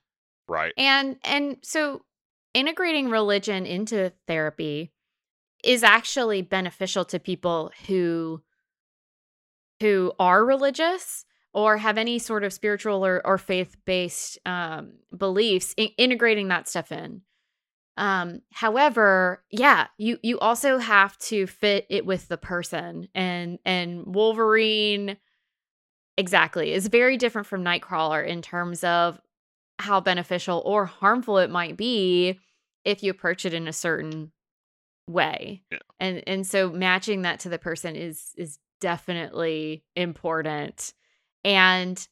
right 0.48 0.74
And 0.78 1.18
and 1.24 1.58
so 1.64 2.04
integrating 2.54 3.10
religion 3.10 3.66
into 3.66 4.12
therapy 4.28 4.92
is 5.64 5.84
actually 5.84 6.42
beneficial 6.42 7.06
to 7.06 7.20
people 7.20 7.72
who 7.88 8.42
who 9.82 10.12
are 10.20 10.44
religious 10.46 11.26
or 11.54 11.78
have 11.78 11.98
any 11.98 12.20
sort 12.20 12.44
of 12.44 12.54
spiritual 12.54 13.06
or, 13.06 13.26
or 13.26 13.38
faith-based 13.38 14.38
um, 14.46 14.94
beliefs 15.16 15.74
in- 15.78 15.90
integrating 15.98 16.48
that 16.50 16.68
stuff 16.68 16.92
in 16.92 17.22
um 17.98 18.42
however 18.54 19.44
yeah 19.52 19.88
you 19.98 20.18
you 20.22 20.40
also 20.40 20.78
have 20.78 21.18
to 21.18 21.46
fit 21.48 21.86
it 21.90 22.06
with 22.06 22.28
the 22.30 22.38
person 22.38 23.08
and 23.14 23.60
and 23.66 24.04
wolverine 24.06 25.18
exactly 26.20 26.72
It's 26.74 26.88
very 26.88 27.18
different 27.18 27.48
from 27.48 27.64
nightcrawler 27.64 28.26
in 28.26 28.42
terms 28.42 28.84
of 28.84 29.20
how 29.80 30.02
beneficial 30.02 30.62
or 30.66 30.86
harmful 30.86 31.38
it 31.38 31.50
might 31.50 31.78
be 31.78 32.40
if 32.84 33.02
you 33.02 33.10
approach 33.12 33.46
it 33.46 33.54
in 33.54 33.68
a 33.68 33.74
certain 33.74 34.32
way 35.08 35.64
Yeah. 35.72 35.80
and 36.00 36.24
and 36.28 36.46
so 36.46 36.70
matching 36.70 37.24
that 37.24 37.40
to 37.42 37.50
the 37.50 37.58
person 37.58 37.96
is 37.96 38.34
is 38.38 38.60
definitely 38.82 39.84
important 39.96 40.94
and 41.44 42.08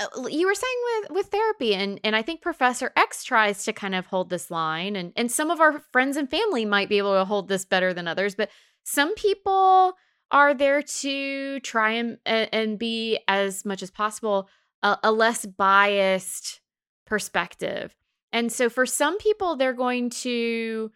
uh, 0.00 0.26
you 0.28 0.46
were 0.46 0.54
saying 0.54 0.76
with 0.86 1.10
with 1.10 1.26
therapy 1.26 1.74
and 1.74 2.00
and 2.04 2.16
I 2.16 2.22
think 2.22 2.40
Professor 2.42 2.92
X 2.96 3.22
tries 3.24 3.64
to 3.64 3.72
kind 3.72 3.94
of 3.94 4.06
hold 4.06 4.30
this 4.30 4.50
line 4.50 4.96
and 4.96 5.12
and 5.16 5.30
some 5.30 5.50
of 5.50 5.60
our 5.60 5.80
friends 5.92 6.16
and 6.16 6.30
family 6.30 6.64
might 6.64 6.88
be 6.88 6.98
able 6.98 7.14
to 7.14 7.24
hold 7.24 7.48
this 7.48 7.64
better 7.64 7.92
than 7.92 8.08
others 8.08 8.34
but 8.34 8.50
some 8.84 9.14
people 9.14 9.94
are 10.30 10.54
there 10.54 10.82
to 10.82 11.60
try 11.60 11.92
and 11.92 12.18
and 12.26 12.78
be 12.78 13.18
as 13.28 13.64
much 13.64 13.82
as 13.82 13.90
possible 13.90 14.48
a, 14.82 14.98
a 15.04 15.12
less 15.12 15.46
biased 15.46 16.60
perspective. 17.06 17.94
And 18.32 18.50
so 18.50 18.68
for 18.68 18.86
some 18.86 19.18
people 19.18 19.56
they're 19.56 19.72
going 19.72 20.10
to 20.10 20.90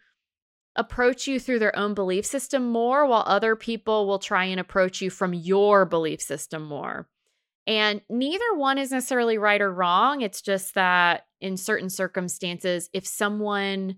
approach 0.75 1.27
you 1.27 1.39
through 1.39 1.59
their 1.59 1.77
own 1.77 1.93
belief 1.93 2.25
system 2.25 2.69
more 2.69 3.05
while 3.05 3.23
other 3.25 3.55
people 3.55 4.07
will 4.07 4.19
try 4.19 4.45
and 4.45 4.59
approach 4.59 5.01
you 5.01 5.09
from 5.09 5.33
your 5.33 5.85
belief 5.85 6.21
system 6.21 6.63
more. 6.63 7.07
And 7.67 8.01
neither 8.09 8.55
one 8.55 8.77
is 8.77 8.91
necessarily 8.91 9.37
right 9.37 9.61
or 9.61 9.71
wrong. 9.71 10.21
It's 10.21 10.41
just 10.41 10.73
that 10.73 11.27
in 11.39 11.55
certain 11.57 11.89
circumstances, 11.89 12.89
if 12.93 13.05
someone 13.05 13.97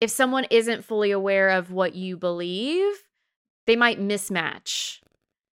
if 0.00 0.10
someone 0.10 0.46
isn't 0.50 0.84
fully 0.84 1.10
aware 1.10 1.50
of 1.50 1.72
what 1.72 1.96
you 1.96 2.16
believe, 2.16 2.94
they 3.68 3.76
might 3.76 4.00
mismatch. 4.00 4.98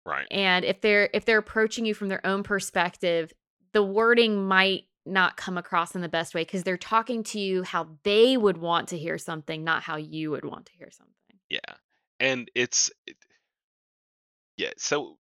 Right. 0.06 0.26
And 0.30 0.64
if 0.64 0.80
they're 0.80 1.10
if 1.12 1.24
they're 1.24 1.38
approaching 1.38 1.84
you 1.84 1.94
from 1.94 2.08
their 2.08 2.24
own 2.24 2.44
perspective, 2.44 3.32
the 3.72 3.82
wording 3.82 4.46
might 4.46 4.84
not 5.04 5.36
come 5.36 5.58
across 5.58 5.96
in 5.96 6.00
the 6.00 6.08
best 6.08 6.32
way 6.32 6.42
because 6.42 6.62
they're 6.62 6.76
talking 6.76 7.24
to 7.24 7.40
you 7.40 7.64
how 7.64 7.88
they 8.04 8.36
would 8.36 8.56
want 8.56 8.88
to 8.88 8.98
hear 8.98 9.18
something, 9.18 9.64
not 9.64 9.82
how 9.82 9.96
you 9.96 10.30
would 10.30 10.44
want 10.44 10.66
to 10.66 10.72
hear 10.78 10.90
something. 10.92 11.12
Yeah. 11.50 11.58
And 12.20 12.48
it's 12.54 12.92
it, 13.06 13.16
yeah, 14.56 14.70
so 14.78 15.18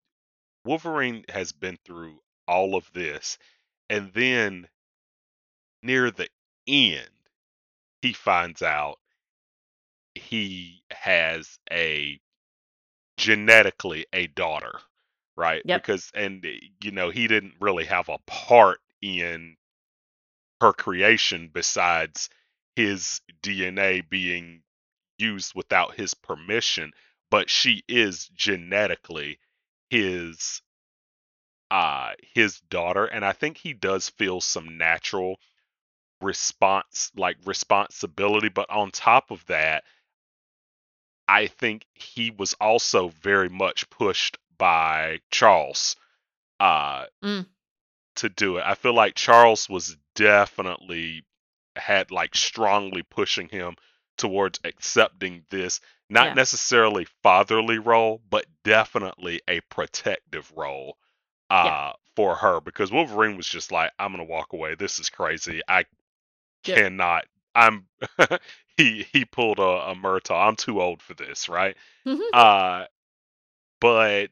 Wolverine 0.66 1.24
has 1.30 1.54
been 1.54 1.78
through 1.86 2.20
all 2.46 2.76
of 2.76 2.92
this, 2.94 3.38
and 3.90 4.12
then 4.14 4.68
near 5.82 6.12
the 6.12 6.28
end, 6.68 7.08
he 8.02 8.12
finds 8.12 8.62
out 8.62 9.00
he 10.14 10.84
has 10.92 11.58
a 11.72 12.20
genetically 13.22 14.08
a 14.14 14.26
daughter, 14.28 14.80
right? 15.38 15.62
Yep. 15.64 15.84
Because, 15.84 16.12
and 16.16 16.44
eh, 16.44 16.58
you 16.82 16.90
know, 16.92 17.12
he 17.12 17.28
didn't 17.28 17.54
really 17.62 17.86
have 17.86 18.10
a 18.10 18.18
part 18.26 18.80
in 19.02 19.56
her 20.60 20.74
creation 20.74 21.50
besides 21.54 22.30
his 22.76 23.22
DNA 23.44 24.08
being 24.10 24.64
used 25.20 25.54
without 25.54 25.94
his 25.96 26.16
permission, 26.16 26.92
but 27.30 27.48
she 27.50 27.84
is 27.88 28.28
genetically 28.30 29.38
his 29.92 30.62
uh 31.70 32.12
his 32.34 32.60
daughter 32.70 33.06
and 33.06 33.24
I 33.24 33.34
think 33.34 33.58
he 33.58 33.74
does 33.74 34.10
feel 34.10 34.42
some 34.42 34.78
natural 34.78 35.38
response 36.22 37.12
like 37.16 37.38
responsibility 37.46 38.50
but 38.50 38.70
on 38.70 38.92
top 38.92 39.32
of 39.32 39.46
that 39.48 39.84
I 41.32 41.48
think 41.48 41.86
he 41.94 42.32
was 42.32 42.54
also 42.56 43.08
very 43.10 43.50
much 43.50 43.90
pushed 43.90 44.38
by 44.58 45.20
Charles 45.32 45.96
uh 46.60 47.06
Mm. 47.24 47.48
to 48.18 48.30
do 48.30 48.58
it. 48.58 48.64
I 48.66 48.76
feel 48.76 48.94
like 48.94 49.16
Charles 49.16 49.70
was 49.70 49.98
definitely 50.16 51.24
had 51.76 52.12
like 52.12 52.36
strongly 52.36 53.04
pushing 53.04 53.48
him 53.50 53.76
towards 54.18 54.60
accepting 54.66 55.46
this 55.50 55.80
not 56.10 56.26
Yeah. 56.28 56.34
necessarily 56.34 57.06
fatherly 57.24 57.80
role, 57.80 58.22
but 58.30 58.46
definitely 58.64 59.42
a 59.48 59.62
protective 59.62 60.52
role 60.56 60.98
uh 61.50 61.66
Yeah. 61.66 61.94
for 62.16 62.36
her 62.36 62.60
because 62.60 62.92
Wolverine 62.92 63.38
was 63.38 63.48
just 63.48 63.72
like, 63.72 63.92
I'm 63.98 64.12
gonna 64.12 64.26
walk 64.26 64.54
away. 64.54 64.76
This 64.76 65.00
is 65.00 65.10
crazy. 65.10 65.62
I 65.68 65.86
Yep. 66.66 66.78
cannot. 66.78 67.26
I'm 67.56 67.88
he 68.78 69.04
he 69.12 69.26
pulled 69.26 69.60
a, 69.60 69.64
a 69.92 69.96
Murtaugh. 69.96 70.48
I'm 70.48 70.56
too 70.56 70.82
old 70.82 71.02
for 71.02 71.14
this, 71.14 71.50
right? 71.50 71.76
Uh 72.34 72.86
but 73.80 74.30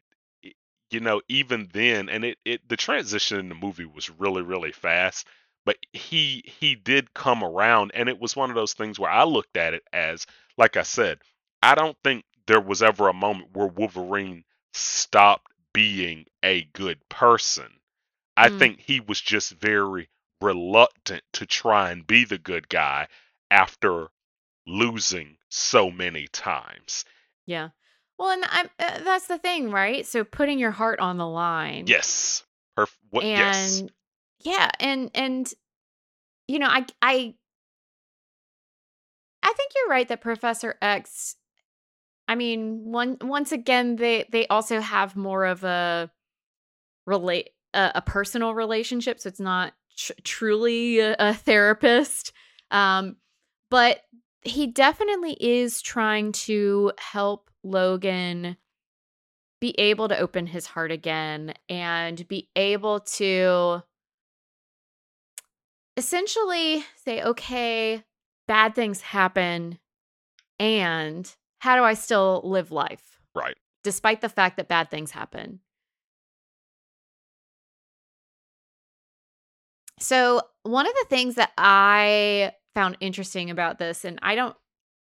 you 0.90 1.00
know, 1.00 1.20
even 1.28 1.68
then, 1.72 2.08
and 2.08 2.24
it, 2.24 2.38
it 2.44 2.68
the 2.68 2.76
transition 2.76 3.38
in 3.38 3.48
the 3.48 3.54
movie 3.54 3.84
was 3.84 4.10
really, 4.10 4.42
really 4.42 4.72
fast. 4.72 5.26
But 5.64 5.76
he 5.92 6.42
he 6.46 6.74
did 6.74 7.14
come 7.14 7.44
around, 7.44 7.92
and 7.94 8.08
it 8.08 8.18
was 8.20 8.36
one 8.36 8.50
of 8.50 8.56
those 8.56 8.72
things 8.74 8.98
where 8.98 9.10
I 9.10 9.24
looked 9.24 9.56
at 9.56 9.74
it 9.74 9.82
as, 9.92 10.26
like 10.56 10.76
I 10.76 10.82
said, 10.82 11.20
I 11.62 11.74
don't 11.74 11.96
think 12.02 12.24
there 12.46 12.60
was 12.60 12.82
ever 12.82 13.08
a 13.08 13.12
moment 13.14 13.50
where 13.54 13.66
Wolverine 13.68 14.44
stopped 14.72 15.52
being 15.72 16.26
a 16.42 16.64
good 16.72 16.98
person. 17.08 17.68
I 18.36 18.48
Mm. 18.48 18.58
think 18.58 18.80
he 18.80 19.00
was 19.00 19.20
just 19.20 19.52
very 19.52 20.08
reluctant 20.40 21.22
to 21.34 21.46
try 21.46 21.90
and 21.90 22.06
be 22.06 22.24
the 22.24 22.38
good 22.38 22.68
guy 22.68 23.08
after 23.50 24.08
losing 24.66 25.36
so 25.48 25.90
many 25.90 26.26
times. 26.28 27.04
yeah. 27.46 27.70
Well, 28.18 28.30
and 28.30 28.44
I'm, 28.50 28.68
uh, 28.78 28.98
that's 29.02 29.28
the 29.28 29.38
thing, 29.38 29.70
right? 29.70 30.06
So 30.06 30.24
putting 30.24 30.58
your 30.58 30.72
heart 30.72 31.00
on 31.00 31.16
the 31.16 31.26
line. 31.26 31.84
Yes. 31.86 32.44
Perf- 32.78 32.94
what, 33.10 33.24
and 33.24 33.36
yes. 33.36 33.82
yeah 34.44 34.70
and 34.78 35.10
and 35.14 35.52
you 36.46 36.58
know 36.58 36.68
i 36.68 36.86
i 37.02 37.34
i 39.42 39.52
think 39.52 39.72
you're 39.74 39.90
right 39.90 40.08
that 40.08 40.20
professor 40.20 40.76
x 40.80 41.36
i 42.28 42.34
mean 42.34 42.92
one 42.92 43.16
once 43.20 43.52
again 43.52 43.96
they 43.96 44.26
they 44.30 44.46
also 44.46 44.80
have 44.80 45.16
more 45.16 45.44
of 45.44 45.64
a 45.64 46.10
relate 47.06 47.50
a, 47.74 47.92
a 47.96 48.02
personal 48.02 48.54
relationship 48.54 49.20
so 49.20 49.28
it's 49.28 49.40
not 49.40 49.72
tr- 50.00 50.12
truly 50.24 51.00
a, 51.00 51.16
a 51.18 51.34
therapist 51.34 52.32
um 52.70 53.16
but 53.70 54.02
he 54.42 54.66
definitely 54.66 55.36
is 55.40 55.82
trying 55.82 56.32
to 56.32 56.92
help 56.98 57.50
logan 57.62 58.56
be 59.60 59.78
able 59.78 60.08
to 60.08 60.18
open 60.18 60.46
his 60.46 60.66
heart 60.66 60.90
again 60.90 61.52
and 61.68 62.26
be 62.26 62.48
able 62.56 63.00
to 63.00 63.82
essentially 65.96 66.84
say, 67.04 67.22
okay, 67.22 68.02
bad 68.48 68.74
things 68.74 69.02
happen, 69.02 69.78
and 70.58 71.30
how 71.58 71.76
do 71.76 71.84
I 71.84 71.94
still 71.94 72.40
live 72.44 72.72
life 72.72 73.20
Right. 73.34 73.56
despite 73.84 74.22
the 74.22 74.28
fact 74.28 74.56
that 74.56 74.68
bad 74.68 74.90
things 74.90 75.10
happen? 75.10 75.60
So, 80.00 80.40
one 80.62 80.86
of 80.86 80.92
the 80.94 81.06
things 81.08 81.34
that 81.36 81.52
I 81.56 82.52
found 82.74 82.96
interesting 83.00 83.50
about 83.50 83.78
this, 83.78 84.04
and 84.04 84.18
I 84.22 84.34
don't 84.34 84.56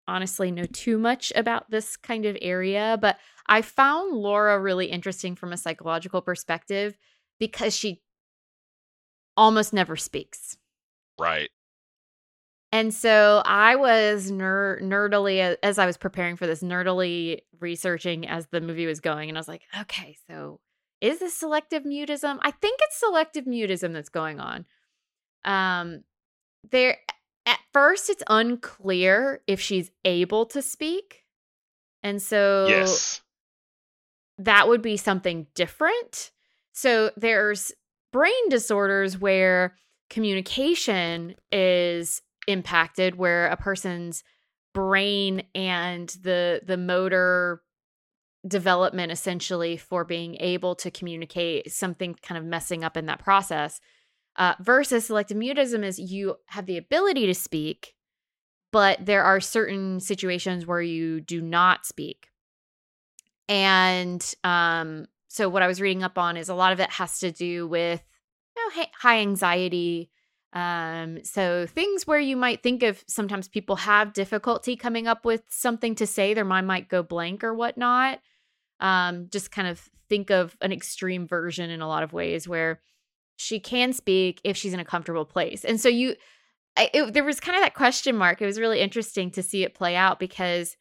honestly 0.09 0.51
know 0.51 0.65
too 0.65 0.99
much 0.99 1.33
about 1.37 1.71
this 1.71 1.97
kind 1.97 2.27
of 2.27 2.37
area, 2.43 2.99
but 3.01 3.19
I 3.47 3.63
found 3.63 4.17
Laura 4.17 4.59
really 4.59 4.87
interesting 4.87 5.37
from 5.37 5.53
a 5.53 5.57
psychological 5.57 6.23
perspective 6.23 6.97
because 7.39 7.77
she 7.77 8.03
almost 9.37 9.73
never 9.73 9.97
speaks. 9.97 10.57
Right. 11.19 11.51
And 12.73 12.95
so 12.95 13.43
I 13.45 13.77
was 13.77 14.31
ner- 14.31 14.79
nerdily, 14.81 15.57
as 15.63 15.79
I 15.79 15.87
was 15.87 15.97
preparing 15.97 16.37
for 16.37 16.47
this, 16.47 16.63
nerdily 16.63 17.41
researching 17.59 18.29
as 18.29 18.47
the 18.47 18.61
movie 18.61 18.87
was 18.87 19.01
going. 19.01 19.29
And 19.29 19.37
I 19.37 19.41
was 19.41 19.49
like, 19.49 19.63
okay, 19.81 20.17
so 20.29 20.61
is 21.01 21.19
this 21.19 21.35
selective 21.35 21.85
mutism? 21.85 22.39
I 22.43 22.51
think 22.51 22.79
it's 22.83 22.99
selective 22.99 23.45
mutism 23.45 23.93
that's 23.93 24.09
going 24.09 24.41
on. 24.41 24.67
Um, 25.45 26.05
there, 26.71 26.99
at 27.47 27.59
first, 27.73 28.11
it's 28.11 28.23
unclear 28.29 29.41
if 29.47 29.61
she's 29.61 29.91
able 30.05 30.47
to 30.47 30.61
speak. 30.61 31.25
And 32.03 32.21
so 32.21 32.67
yes. 32.69 33.23
that 34.39 34.69
would 34.69 34.83
be 34.83 34.97
something 34.97 35.47
different. 35.55 36.31
So 36.73 37.11
there's 37.17 37.73
brain 38.13 38.49
disorders 38.49 39.19
where 39.19 39.77
communication 40.09 41.35
is 41.53 42.23
impacted 42.47 43.15
where 43.15 43.47
a 43.47 43.57
person's 43.57 44.25
brain 44.75 45.43
and 45.55 46.09
the 46.23 46.61
the 46.65 46.77
motor 46.77 47.63
development 48.47 49.13
essentially 49.13 49.77
for 49.77 50.05
being 50.05 50.37
able 50.41 50.75
to 50.75 50.91
communicate 50.91 51.71
something 51.71 52.15
kind 52.23 52.39
of 52.39 52.45
messing 52.45 52.83
up 52.83 52.97
in 52.97 53.07
that 53.07 53.19
process 53.19 53.81
uh, 54.37 54.55
versus 54.61 55.07
selective 55.07 55.37
mutism 55.37 55.85
is 55.85 55.99
you 55.99 56.37
have 56.47 56.67
the 56.67 56.79
ability 56.79 57.27
to 57.27 57.35
speak 57.35 57.95
but 58.73 59.05
there 59.05 59.25
are 59.25 59.41
certain 59.41 60.01
situations 60.01 60.67
where 60.67 60.81
you 60.81 61.21
do 61.21 61.43
not 61.43 61.85
speak 61.85 62.29
and 63.51 64.35
um, 64.45 65.07
so 65.27 65.49
what 65.49 65.63
I 65.63 65.67
was 65.67 65.81
reading 65.81 66.03
up 66.03 66.17
on 66.17 66.37
is 66.37 66.49
a 66.49 66.55
lot 66.55 66.73
of 66.73 66.81
it 66.81 66.91
has 66.91 67.19
to 67.19 67.33
do 67.33 67.67
with 67.67 68.03
you 68.57 68.65
know, 68.65 68.83
hi- 68.83 68.91
high 68.99 69.21
anxiety. 69.21 70.11
Um, 70.53 71.25
so 71.25 71.67
things 71.67 72.07
where 72.07 72.19
you 72.19 72.37
might 72.37 72.63
think 72.63 72.83
of 72.83 73.05
sometimes 73.07 73.47
people 73.47 73.77
have 73.77 74.13
difficulty 74.13 74.77
coming 74.77 75.07
up 75.07 75.25
with 75.25 75.43
something 75.49 75.95
to 75.97 76.07
say, 76.07 76.35
their 76.35 76.45
mind 76.45 76.67
might 76.67 76.89
go 76.89 77.03
blank 77.03 77.45
or 77.45 77.55
whatnot. 77.55 78.21
Um, 78.81 79.29
just 79.31 79.53
kind 79.53 79.69
of 79.69 79.89
think 80.09 80.31
of 80.31 80.57
an 80.61 80.73
extreme 80.73 81.27
version 81.27 81.71
in 81.71 81.81
a 81.81 81.89
lot 81.89 82.03
of 82.03 82.13
ways 82.13 82.49
where 82.49 82.81
she 83.37 83.61
can 83.61 83.93
speak 83.93 84.41
if 84.45 84.57
she's 84.57 84.75
in 84.75 84.81
a 84.81 84.85
comfortable 84.85 85.25
place. 85.25 85.65
And 85.65 85.81
so 85.81 85.89
you 85.89 86.17
I, 86.77 86.91
it, 86.93 87.15
there 87.15 87.25
was 87.25 87.41
kind 87.41 87.57
of 87.57 87.63
that 87.63 87.75
question 87.75 88.17
mark. 88.17 88.41
It 88.41 88.47
was 88.47 88.61
really 88.61 88.81
interesting 88.81 89.31
to 89.33 89.43
see 89.43 89.65
it 89.65 89.75
play 89.75 89.97
out 89.97 90.19
because 90.19 90.77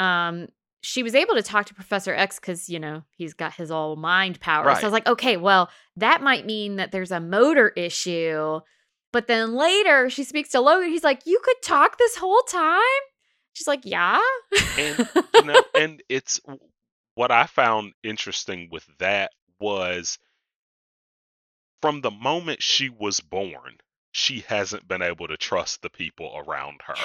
um 0.00 0.48
she 0.80 1.02
was 1.02 1.14
able 1.14 1.34
to 1.34 1.42
talk 1.42 1.66
to 1.66 1.74
Professor 1.74 2.14
X 2.14 2.38
because, 2.38 2.68
you 2.68 2.78
know, 2.78 3.02
he's 3.16 3.32
got 3.32 3.54
his 3.54 3.70
all 3.70 3.96
mind 3.96 4.38
power. 4.40 4.66
Right. 4.66 4.76
So 4.76 4.82
I 4.82 4.86
was 4.86 4.92
like, 4.92 5.08
okay, 5.08 5.38
well, 5.38 5.70
that 5.96 6.22
might 6.22 6.44
mean 6.44 6.76
that 6.76 6.92
there's 6.92 7.10
a 7.10 7.20
motor 7.20 7.70
issue. 7.70 8.60
But 9.14 9.28
then 9.28 9.54
later 9.54 10.10
she 10.10 10.24
speaks 10.24 10.48
to 10.50 10.60
Logan. 10.60 10.90
He's 10.90 11.04
like, 11.04 11.24
you 11.24 11.38
could 11.42 11.62
talk 11.62 11.96
this 11.98 12.16
whole 12.16 12.42
time? 12.42 12.80
She's 13.52 13.68
like, 13.68 13.82
yeah. 13.84 14.20
and 14.76 15.08
you 15.34 15.44
know, 15.44 15.62
and 15.78 16.02
it's 16.08 16.40
what 17.14 17.30
I 17.30 17.46
found 17.46 17.92
interesting 18.02 18.68
with 18.72 18.84
that 18.98 19.30
was 19.60 20.18
from 21.80 22.00
the 22.00 22.10
moment 22.10 22.60
she 22.60 22.88
was 22.88 23.20
born, 23.20 23.76
she 24.10 24.40
hasn't 24.48 24.88
been 24.88 25.00
able 25.00 25.28
to 25.28 25.36
trust 25.36 25.82
the 25.82 25.90
people 25.90 26.34
around 26.44 26.80
her. 26.86 26.96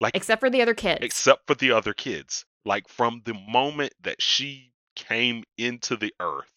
Like 0.00 0.14
Except 0.14 0.38
for 0.38 0.50
the 0.50 0.62
other 0.62 0.74
kids. 0.74 1.00
except 1.02 1.48
for 1.48 1.56
the 1.56 1.72
other 1.72 1.94
kids. 1.94 2.44
Like 2.64 2.86
from 2.86 3.22
the 3.24 3.34
moment 3.34 3.92
that 4.02 4.22
she 4.22 4.72
came 4.94 5.42
into 5.58 5.96
the 5.96 6.14
earth, 6.20 6.52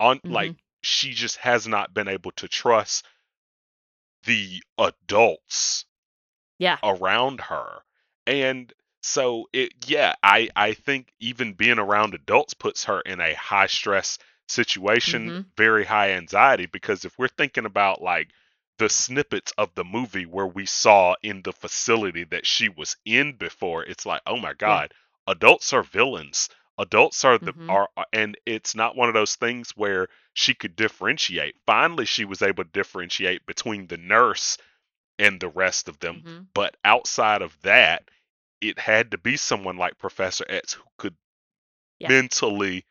on 0.00 0.18
like 0.24 0.50
Mm-hmm. 0.52 0.58
she 0.82 1.12
just 1.12 1.36
has 1.36 1.68
not 1.68 1.94
been 1.94 2.08
able 2.08 2.32
to 2.32 2.48
trust 2.48 3.04
the 4.24 4.62
adults 4.78 5.84
yeah. 6.58 6.78
around 6.82 7.40
her. 7.40 7.82
And 8.26 8.72
so 9.02 9.48
it 9.52 9.72
yeah, 9.86 10.14
I 10.22 10.48
I 10.56 10.74
think 10.74 11.12
even 11.20 11.54
being 11.54 11.78
around 11.78 12.14
adults 12.14 12.54
puts 12.54 12.84
her 12.84 13.00
in 13.00 13.20
a 13.20 13.34
high 13.34 13.66
stress 13.66 14.18
situation, 14.48 15.32
Mhm. 15.32 15.46
very 15.56 15.84
high 15.84 16.12
anxiety 16.12 16.66
because 16.66 17.04
if 17.04 17.18
we're 17.18 17.28
thinking 17.28 17.66
about 17.66 18.02
like 18.02 18.30
the 18.78 18.88
snippets 18.88 19.52
of 19.58 19.74
the 19.74 19.84
movie 19.84 20.26
where 20.26 20.46
we 20.46 20.66
saw 20.66 21.14
in 21.22 21.42
the 21.42 21.52
facility 21.52 22.24
that 22.24 22.46
she 22.46 22.68
was 22.68 22.96
in 23.04 23.34
before, 23.34 23.84
it's 23.84 24.06
like, 24.06 24.22
"Oh 24.26 24.36
my 24.36 24.54
god, 24.54 24.92
adults 25.26 25.72
are 25.72 25.82
villains." 25.82 26.48
Adults 26.80 27.24
are 27.24 27.38
the 27.38 27.52
Mhm. 27.52 27.68
are 27.70 27.88
are- 27.96 28.06
and 28.12 28.36
it's 28.46 28.74
not 28.74 28.96
one 28.96 29.08
of 29.08 29.14
those 29.14 29.36
things 29.36 29.70
where 29.76 30.08
she 30.32 30.54
could 30.54 30.74
differentiate. 30.76 31.56
Finally 31.66 32.06
she 32.06 32.24
was 32.24 32.40
able 32.42 32.64
to 32.64 32.70
differentiate 32.70 33.44
between 33.46 33.86
the 33.86 33.98
nurse 33.98 34.56
and 35.18 35.40
the 35.40 35.48
rest 35.48 35.88
of 35.88 35.98
them 36.00 36.22
Mhm. 36.24 36.46
but 36.54 36.76
outside 36.82 37.42
of 37.42 37.60
that, 37.62 38.10
it 38.62 38.78
had 38.78 39.10
to 39.10 39.18
be 39.18 39.36
someone 39.36 39.76
like 39.76 39.98
Professor 39.98 40.46
X 40.48 40.72
who 40.72 40.84
could 40.96 41.16
Yeah. 41.98 42.08
mentally 42.08 42.86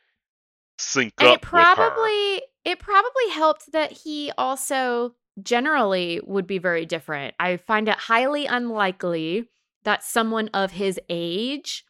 sync 0.77 1.13
And 1.17 1.27
up 1.29 1.43
it 1.43 1.51
with 1.51 1.61
her. 1.67 1.73
probably 1.75 2.43
it 2.65 2.77
probably 2.79 3.29
helped 3.31 3.71
that 3.71 3.91
he 3.91 4.31
also 4.37 5.15
generally 5.41 6.19
would 6.23 6.45
be 6.45 6.57
very 6.59 6.85
different. 6.85 7.33
I 7.39 7.57
find 7.57 7.87
it 7.89 7.95
highly 7.97 8.45
unlikely 8.45 9.49
that 9.83 10.03
someone 10.03 10.49
of 10.49 10.71
his 10.71 10.99
age 11.09 11.85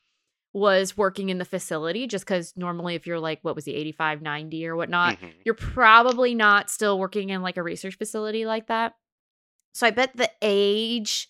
was 0.54 0.98
working 0.98 1.30
in 1.30 1.38
the 1.38 1.46
facility 1.46 2.08
just 2.08 2.26
because 2.26 2.54
normally 2.58 2.96
if 2.96 3.06
you're 3.06 3.20
like 3.20 3.40
what 3.44 3.56
was 3.56 3.66
he 3.66 3.74
85 3.76 4.22
90 4.24 4.66
or 4.68 4.76
whatnot 4.76 5.20
Mhm. 5.20 5.32
you're 5.46 5.54
probably 5.56 6.34
not 6.34 6.70
still 6.72 6.98
working 6.98 7.30
in 7.30 7.42
like 7.44 7.58
a 7.58 7.64
research 7.64 7.96
facility 7.98 8.46
like 8.48 8.66
that 8.68 8.96
so 9.74 9.86
i 9.86 9.92
bet 9.92 10.16
the 10.18 10.30
age 10.42 11.28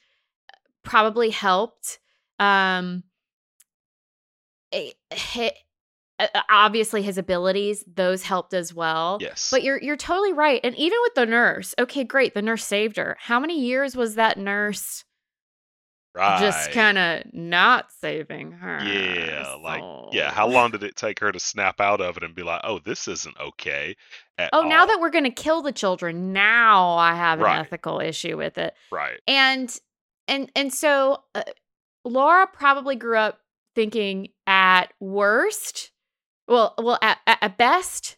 probably 0.83 1.29
helped 1.31 1.99
um 2.39 3.03
it, 4.71 4.95
hi- 5.13 5.51
uh, 6.19 6.27
obviously 6.49 7.01
his 7.01 7.17
abilities 7.17 7.83
those 7.93 8.23
helped 8.23 8.53
as 8.53 8.73
well 8.73 9.17
Yes. 9.19 9.49
but 9.51 9.63
you're 9.63 9.81
you're 9.81 9.97
totally 9.97 10.33
right 10.33 10.61
and 10.63 10.75
even 10.77 10.97
with 11.01 11.15
the 11.15 11.25
nurse 11.25 11.73
okay 11.79 12.03
great 12.03 12.33
the 12.33 12.41
nurse 12.41 12.63
saved 12.65 12.97
her 12.97 13.17
how 13.19 13.39
many 13.39 13.59
years 13.59 13.95
was 13.95 14.15
that 14.15 14.37
nurse 14.37 15.03
right. 16.15 16.39
just 16.39 16.71
kind 16.71 16.97
of 16.97 17.23
not 17.33 17.91
saving 17.91 18.51
her 18.51 18.79
Yeah, 18.83 19.55
like 19.61 19.83
yeah, 20.11 20.31
how 20.31 20.47
long 20.47 20.71
did 20.71 20.83
it 20.83 20.95
take 20.95 21.19
her 21.19 21.31
to 21.31 21.39
snap 21.39 21.79
out 21.79 22.01
of 22.01 22.17
it 22.17 22.23
and 22.23 22.33
be 22.35 22.43
like, 22.43 22.61
"Oh, 22.63 22.79
this 22.79 23.07
isn't 23.07 23.37
okay." 23.39 23.95
Oh 24.53 24.61
now 24.61 24.85
that 24.85 24.99
we're 25.01 25.09
gonna 25.09 25.31
kill 25.31 25.61
the 25.61 25.73
children 25.73 26.31
now 26.31 26.93
i 26.95 27.13
have 27.13 27.39
an 27.39 27.45
Right. 27.45 27.59
ethical 27.59 27.99
issue 27.99 28.37
with 28.37 28.57
it 28.57 28.73
right. 28.89 29.19
and 29.27 29.77
and 30.29 30.49
and 30.55 30.73
so 30.73 31.23
uh, 31.35 31.43
laura 32.05 32.47
probably 32.47 32.95
grew 32.95 33.17
up 33.17 33.41
thinking 33.75 34.29
at 34.47 34.93
worst 35.01 35.91
well 36.47 36.73
well 36.77 36.97
at, 37.01 37.17
at 37.27 37.57
best 37.57 38.15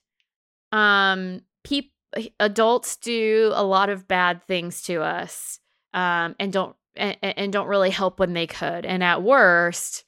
um 0.72 1.42
peop- 1.64 1.94
adults 2.40 2.98
do 2.98 3.52
a 3.56 3.64
lot 3.64 3.90
of 3.90 4.08
bad 4.08 4.44
things 4.44 4.82
to 4.84 5.02
us 5.02 5.60
um 5.96 6.36
and 6.40 6.54
don't 6.54 6.76
and, 6.96 7.18
and 7.22 7.54
don't 7.54 7.68
really 7.68 7.90
help 7.90 8.20
when 8.20 8.34
they 8.34 8.48
could 8.48 8.86
and 8.86 9.04
at 9.04 9.24
worst 9.24 10.04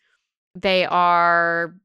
they 0.55 0.85
are 0.85 1.75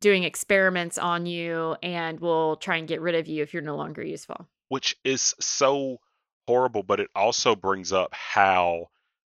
doing 0.00 0.24
experiments 0.24 0.98
on 0.98 1.26
you 1.26 1.76
and 1.82 2.20
will 2.20 2.56
try 2.56 2.76
and 2.76 2.88
get 2.88 3.00
rid 3.00 3.14
of 3.14 3.26
you 3.26 3.42
if 3.42 3.52
you're 3.52 3.62
no 3.62 3.76
longer 3.76 4.02
useful 4.02 4.46
which 4.68 4.96
is 5.04 5.34
so 5.40 5.98
horrible, 6.46 6.82
but 6.82 7.00
it 7.00 7.10
also 7.14 7.54
brings 7.54 7.92
up 7.92 8.12
how 8.12 8.86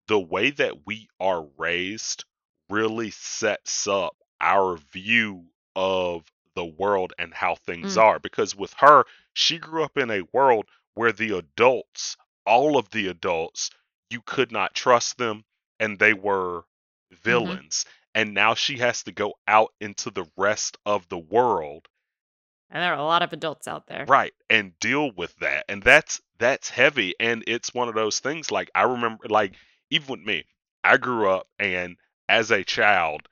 the 0.08 0.18
way 0.18 0.50
that 0.50 0.86
we 0.86 1.08
are 1.20 1.46
raised 1.56 2.24
really 2.68 3.10
sets 3.10 3.86
up 3.86 4.16
our 4.40 4.76
view 4.92 5.44
of 5.74 6.24
the 6.54 6.64
world 6.64 7.12
and 7.18 7.34
how 7.34 7.54
things 7.54 7.96
Mm. 7.96 8.02
are. 8.02 8.18
Because 8.18 8.54
with 8.54 8.72
her, 8.78 9.04
she 9.32 9.58
grew 9.58 9.82
up 9.82 9.96
in 9.96 10.10
a 10.10 10.26
world 10.32 10.66
where 10.94 11.12
the 11.12 11.36
adults, 11.36 12.16
all 12.46 12.76
of 12.76 12.90
the 12.90 13.08
adults, 13.08 13.70
you 14.10 14.20
could 14.22 14.52
not 14.52 14.74
trust 14.74 15.18
them 15.18 15.44
and 15.80 15.98
they 15.98 16.14
were 16.14 16.64
villains. 17.10 17.84
And 18.14 18.32
now 18.34 18.54
she 18.54 18.78
has 18.78 19.02
to 19.04 19.12
go 19.12 19.34
out 19.46 19.72
into 19.80 20.10
the 20.10 20.26
rest 20.36 20.78
of 20.86 21.08
the 21.08 21.18
world 21.18 21.88
and 22.70 22.82
there 22.82 22.92
are 22.92 22.98
a 22.98 23.04
lot 23.04 23.22
of 23.22 23.32
adults 23.32 23.68
out 23.68 23.86
there 23.86 24.04
right 24.08 24.34
and 24.50 24.78
deal 24.80 25.10
with 25.12 25.34
that 25.36 25.64
and 25.68 25.82
that's 25.82 26.20
that's 26.38 26.68
heavy 26.68 27.14
and 27.20 27.44
it's 27.46 27.74
one 27.74 27.88
of 27.88 27.94
those 27.94 28.18
things 28.18 28.50
like 28.50 28.70
i 28.74 28.82
remember 28.82 29.24
like 29.28 29.54
even 29.90 30.08
with 30.08 30.20
me 30.20 30.44
i 30.84 30.96
grew 30.96 31.28
up 31.30 31.46
and 31.58 31.96
as 32.28 32.50
a 32.50 32.64
child 32.64 33.28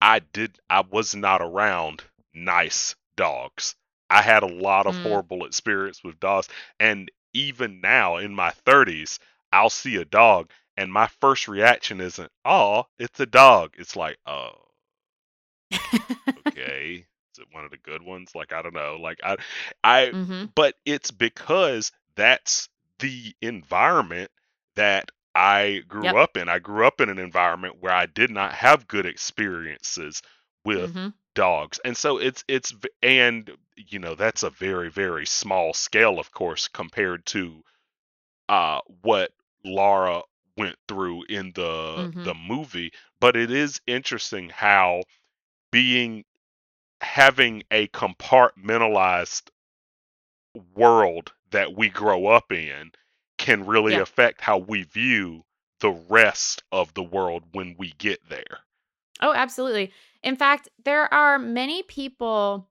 i 0.00 0.18
did 0.18 0.58
i 0.70 0.80
was 0.80 1.14
not 1.14 1.42
around 1.42 2.02
nice 2.34 2.94
dogs 3.16 3.74
i 4.10 4.22
had 4.22 4.42
a 4.42 4.46
lot 4.46 4.86
of 4.86 4.96
Mm. 4.96 5.02
horrible 5.02 5.44
experience 5.46 6.02
with 6.02 6.18
dogs 6.20 6.48
and 6.80 7.10
even 7.34 7.80
now 7.80 8.16
in 8.16 8.34
my 8.34 8.50
30s 8.50 9.18
i'll 9.52 9.70
see 9.70 9.96
a 9.96 10.04
dog 10.04 10.50
and 10.76 10.92
my 10.92 11.06
first 11.20 11.48
reaction 11.48 12.00
isn't 12.00 12.30
oh 12.44 12.84
it's 12.98 13.20
a 13.20 13.26
dog. 13.26 13.74
It's 13.78 13.96
like 13.96 14.18
oh. 14.26 14.52
Okay. 16.38 17.06
Is 17.32 17.38
it 17.38 17.48
one 17.52 17.64
of 17.64 17.70
the 17.70 17.76
good 17.78 18.02
ones? 18.02 18.34
Like 18.34 18.52
i 18.52 18.62
don't 18.62 18.74
know. 18.74 18.96
Like 19.00 19.20
i 19.22 19.36
i 19.84 20.12
hmm 20.12 20.52
but 20.54 20.74
it's 20.84 21.10
because 21.10 21.92
that's 22.16 22.68
the 22.98 23.34
environment 23.42 24.30
that 24.76 25.10
I 25.34 25.82
grew 25.86 26.16
Yep. 26.16 26.18
up 26.18 26.36
in. 26.36 26.48
I 26.48 26.58
grew 26.58 26.84
up 26.86 27.00
in 27.00 27.08
an 27.10 27.18
environment 27.18 27.76
where 27.80 27.92
I 27.92 28.06
did 28.06 28.30
not 28.30 28.52
have 28.54 28.88
good 28.88 29.06
experiences 29.06 30.22
with 30.64 30.92
hmm 30.92 31.08
dogs. 31.34 31.78
And 31.84 31.96
so 31.96 32.18
it's 32.18 32.44
it's 32.48 32.74
and 33.02 33.50
you 33.76 33.98
know 34.00 34.14
that's 34.14 34.42
a 34.42 34.50
very 34.50 34.90
very 34.90 35.26
small 35.26 35.72
scale 35.74 36.18
of 36.18 36.32
course 36.32 36.68
compared 36.68 37.24
to 37.26 37.62
uh 38.48 38.80
what 39.02 39.32
Laura 39.64 40.22
went 40.56 40.76
through 40.88 41.24
in 41.24 41.52
the 41.54 42.10
Mhm. 42.14 42.24
the 42.24 42.34
movie, 42.34 42.92
but 43.20 43.36
it 43.36 43.50
is 43.50 43.80
interesting 43.86 44.48
how 44.50 45.02
being 45.70 46.24
having 47.00 47.62
a 47.70 47.88
compartmentalized 47.88 49.50
world 50.74 51.32
that 51.50 51.74
we 51.76 51.88
grow 51.88 52.26
up 52.26 52.52
in 52.52 52.92
can 53.38 53.66
really 53.66 53.94
Yeah. 53.94 54.02
affect 54.02 54.40
how 54.40 54.58
we 54.58 54.82
view 54.82 55.44
the 55.80 55.90
rest 55.90 56.62
of 56.72 56.92
the 56.94 57.02
world 57.02 57.44
when 57.52 57.76
we 57.78 57.92
get 57.98 58.18
there. 58.28 58.58
Oh, 59.20 59.32
absolutely. 59.32 59.92
In 60.22 60.36
fact, 60.36 60.68
there 60.84 61.12
are 61.12 61.38
many 61.38 61.82
people. 61.82 62.68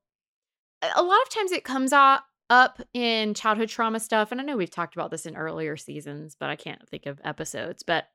A 0.81 1.03
lot 1.03 1.21
of 1.23 1.29
times 1.29 1.51
it 1.51 1.63
comes 1.63 1.93
up 1.93 2.25
up 2.49 2.81
in 2.93 3.33
childhood 3.33 3.69
trauma 3.69 3.99
stuff, 3.99 4.31
and 4.31 4.39
I 4.39 4.43
know 4.43 4.57
we've 4.57 4.69
talked 4.69 4.95
about 4.95 5.11
this 5.11 5.25
in 5.25 5.35
earlier 5.35 5.77
seasons, 5.77 6.35
but 6.39 6.49
I 6.49 6.55
can't 6.55 6.87
think 6.87 7.05
of 7.05 7.19
episodes. 7.23 7.83
But 7.83 8.05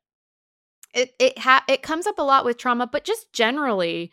it 0.94 1.14
it 1.18 1.38
ha- 1.38 1.64
it 1.68 1.82
comes 1.82 2.06
up 2.06 2.18
a 2.18 2.22
lot 2.22 2.44
with 2.44 2.58
trauma, 2.58 2.86
but 2.86 3.04
just 3.04 3.32
generally, 3.32 4.12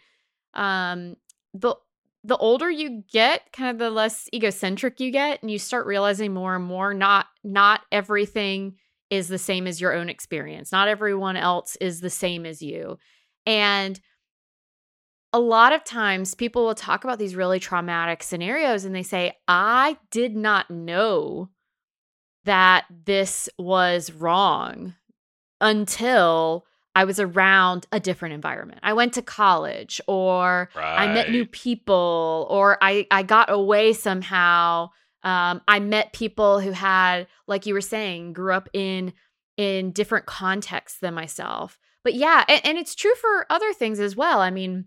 um, 0.54 1.16
the 1.54 1.76
the 2.24 2.38
older 2.38 2.70
you 2.70 3.04
get, 3.12 3.52
kind 3.54 3.70
of 3.70 3.78
the 3.78 3.90
less 3.90 4.28
egocentric 4.34 5.00
you 5.00 5.12
get, 5.12 5.42
and 5.42 5.50
you 5.50 5.60
start 5.60 5.86
realizing 5.86 6.34
more 6.34 6.56
and 6.56 6.66
more 6.66 6.94
not 6.94 7.28
not 7.44 7.82
everything 7.92 8.76
is 9.10 9.28
the 9.28 9.38
same 9.38 9.68
as 9.68 9.82
your 9.82 9.94
own 9.94 10.10
experience. 10.10 10.72
Not 10.72 10.88
everyone 10.88 11.36
else 11.36 11.76
is 11.82 12.02
the 12.02 12.10
same 12.10 12.46
as 12.46 12.62
you. 12.62 13.00
And 13.46 14.00
a 15.32 15.40
lot 15.40 15.74
of 15.74 15.84
times 15.84 16.34
people 16.34 16.66
will 16.66 16.76
talk 16.76 17.04
about 17.04 17.20
these 17.20 17.36
really 17.36 17.60
traumatic 17.60 18.24
scenarios 18.24 18.84
and 18.84 18.96
they 18.96 19.04
say, 19.04 19.38
I 19.48 19.98
did 20.12 20.36
not 20.36 20.72
know 20.72 21.50
that 22.46 22.86
this 23.06 23.48
was 23.58 24.12
wrong 24.12 24.96
until 25.62 26.66
I 26.96 27.04
was 27.04 27.20
around 27.20 27.86
a 27.92 28.00
different 28.00 28.34
environment. 28.34 28.80
I 28.82 28.94
went 28.94 29.14
to 29.14 29.22
college 29.22 30.02
or 30.08 30.70
I 30.76 31.14
met 31.14 31.30
new 31.30 31.46
people 31.46 32.48
or 32.50 32.78
I 32.82 33.06
I 33.12 33.24
got 33.24 33.52
away 33.52 33.94
somehow. 33.94 34.90
Um, 35.22 35.62
I 35.68 35.80
met 35.80 36.14
people 36.14 36.62
who 36.62 36.72
had, 36.72 37.28
like 37.46 37.66
you 37.66 37.74
were 37.74 37.82
saying, 37.82 38.34
grew 38.34 38.54
up 38.54 38.70
in 38.74 39.14
in 39.58 39.92
different 39.92 40.26
contexts 40.26 41.00
than 41.00 41.14
myself. 41.14 41.78
But 42.04 42.16
yeah, 42.16 42.46
and, 42.48 42.62
and 42.66 42.78
it's 42.78 42.96
true 42.96 43.14
for 43.16 43.46
other 43.50 43.74
things 43.74 44.00
as 44.00 44.16
well. 44.16 44.40
I 44.40 44.50
mean, 44.50 44.86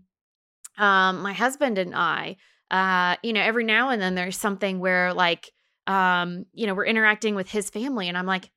um, 0.77 1.21
my 1.21 1.33
husband 1.33 1.77
and 1.77 1.93
I, 1.95 2.37
uh, 2.71 3.17
you 3.23 3.33
know, 3.33 3.41
every 3.41 3.63
now 3.63 3.89
and 3.89 4.01
then 4.01 4.15
there's 4.15 4.37
something 4.37 4.79
where 4.79 5.13
like, 5.13 5.51
um, 5.87 6.45
you 6.53 6.65
know, 6.65 6.73
we're 6.73 6.85
interacting 6.85 7.35
with 7.35 7.49
his 7.49 7.69
family, 7.69 8.07
and 8.07 8.17
I'm 8.17 8.25
like, 8.25 8.49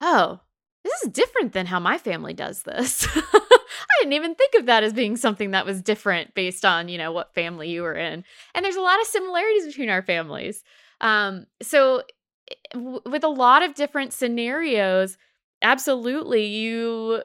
oh, 0.00 0.40
this 0.84 1.02
is 1.02 1.12
different 1.12 1.52
than 1.52 1.66
how 1.66 1.80
my 1.80 1.98
family 1.98 2.34
does 2.34 2.62
this. 2.62 3.06
I 3.16 4.00
didn't 4.00 4.12
even 4.12 4.34
think 4.34 4.54
of 4.54 4.66
that 4.66 4.84
as 4.84 4.92
being 4.92 5.16
something 5.16 5.52
that 5.52 5.66
was 5.66 5.82
different 5.82 6.34
based 6.34 6.64
on, 6.64 6.88
you 6.88 6.98
know, 6.98 7.10
what 7.12 7.34
family 7.34 7.70
you 7.70 7.82
were 7.82 7.94
in. 7.94 8.24
And 8.54 8.64
there's 8.64 8.76
a 8.76 8.80
lot 8.82 9.00
of 9.00 9.06
similarities 9.06 9.66
between 9.66 9.88
our 9.88 10.02
families. 10.02 10.62
Um, 11.00 11.46
so 11.62 12.02
w- 12.72 13.00
with 13.06 13.24
a 13.24 13.28
lot 13.28 13.62
of 13.62 13.74
different 13.74 14.12
scenarios, 14.12 15.16
absolutely 15.62 16.44
you 16.46 17.22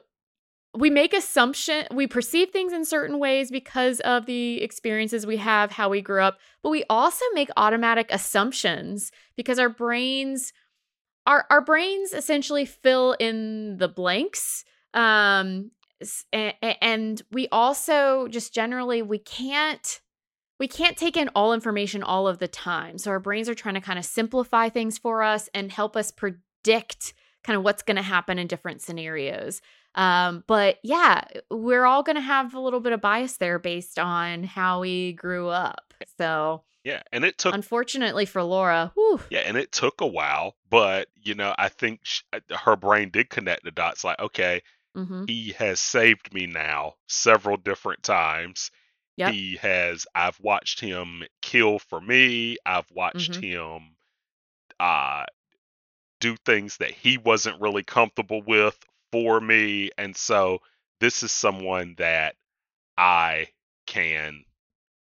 we 0.74 0.88
make 0.90 1.12
assumption 1.12 1.84
we 1.92 2.06
perceive 2.06 2.50
things 2.50 2.72
in 2.72 2.84
certain 2.84 3.18
ways 3.18 3.50
because 3.50 4.00
of 4.00 4.26
the 4.26 4.62
experiences 4.62 5.26
we 5.26 5.36
have 5.36 5.72
how 5.72 5.88
we 5.88 6.00
grew 6.00 6.22
up 6.22 6.38
but 6.62 6.70
we 6.70 6.84
also 6.88 7.24
make 7.34 7.48
automatic 7.56 8.06
assumptions 8.10 9.10
because 9.36 9.58
our 9.58 9.68
brains 9.68 10.52
our 11.26 11.44
our 11.50 11.60
brains 11.60 12.12
essentially 12.12 12.64
fill 12.64 13.16
in 13.18 13.76
the 13.78 13.88
blanks 13.88 14.64
um 14.94 15.70
s- 16.00 16.24
a- 16.32 16.56
a- 16.62 16.84
and 16.84 17.22
we 17.32 17.48
also 17.50 18.28
just 18.28 18.54
generally 18.54 19.02
we 19.02 19.18
can't 19.18 20.00
we 20.60 20.68
can't 20.68 20.96
take 20.96 21.16
in 21.16 21.30
all 21.34 21.54
information 21.54 22.02
all 22.02 22.28
of 22.28 22.38
the 22.38 22.46
time. 22.46 22.98
So 22.98 23.10
our 23.10 23.18
brains 23.18 23.48
are 23.48 23.54
trying 23.54 23.76
to 23.76 23.80
kind 23.80 23.98
of 23.98 24.04
simplify 24.04 24.68
things 24.68 24.98
for 24.98 25.22
us 25.22 25.48
and 25.54 25.72
help 25.72 25.96
us 25.96 26.10
predict 26.10 27.14
kind 27.42 27.56
of 27.56 27.64
what's 27.64 27.82
going 27.82 27.96
to 27.96 28.02
happen 28.02 28.38
in 28.38 28.46
different 28.46 28.82
scenarios 28.82 29.62
um 29.94 30.44
but 30.46 30.78
yeah 30.82 31.22
we're 31.50 31.84
all 31.84 32.02
going 32.02 32.16
to 32.16 32.20
have 32.22 32.54
a 32.54 32.60
little 32.60 32.80
bit 32.80 32.92
of 32.92 33.00
bias 33.00 33.36
there 33.38 33.58
based 33.58 33.98
on 33.98 34.44
how 34.44 34.80
we 34.80 35.12
grew 35.14 35.48
up 35.48 35.92
so 36.18 36.62
Yeah, 36.84 37.02
and 37.12 37.24
it 37.24 37.38
took 37.38 37.54
unfortunately 37.54 38.26
for 38.26 38.42
laura 38.42 38.92
whew, 38.94 39.20
yeah, 39.30 39.40
and 39.40 39.56
it 39.56 39.70
took 39.72 40.00
a 40.00 40.06
while, 40.06 40.56
but 40.68 41.08
you 41.16 41.34
know, 41.34 41.54
I 41.56 41.68
think 41.68 42.00
sh- 42.02 42.22
uh, 42.32 42.40
her 42.56 42.76
brain 42.76 43.10
did 43.10 43.30
connect 43.30 43.62
the 43.64 43.70
dots. 43.70 44.02
Like, 44.02 44.18
okay, 44.18 44.62
hmm 44.94 45.24
he 45.26 45.52
has 45.52 45.80
saved 45.80 46.34
me 46.34 46.46
now 46.46 46.94
several 47.08 47.56
different 47.56 48.02
times. 48.02 48.70
Yep. 49.16 49.28
He 49.34 49.56
has. 49.58 50.06
I've 50.14 50.40
watched 50.40 50.80
him 50.80 51.24
kill 51.42 51.78
for 51.80 52.00
me. 52.00 52.58
I've 52.66 52.90
watched 52.92 53.36
Mhm. 53.36 53.44
him 53.44 53.96
uh 54.80 55.26
do 56.20 56.36
things 56.36 56.76
that 56.78 56.90
he 56.90 57.18
wasn't 57.18 57.60
really 57.60 57.82
comfortable 57.82 58.42
with 58.42 58.78
for 59.12 59.40
me, 59.40 59.90
and 59.98 60.16
so 60.16 60.60
this 61.00 61.22
is 61.22 61.32
someone 61.32 61.94
that 61.98 62.36
I 62.96 63.48
can 63.86 64.44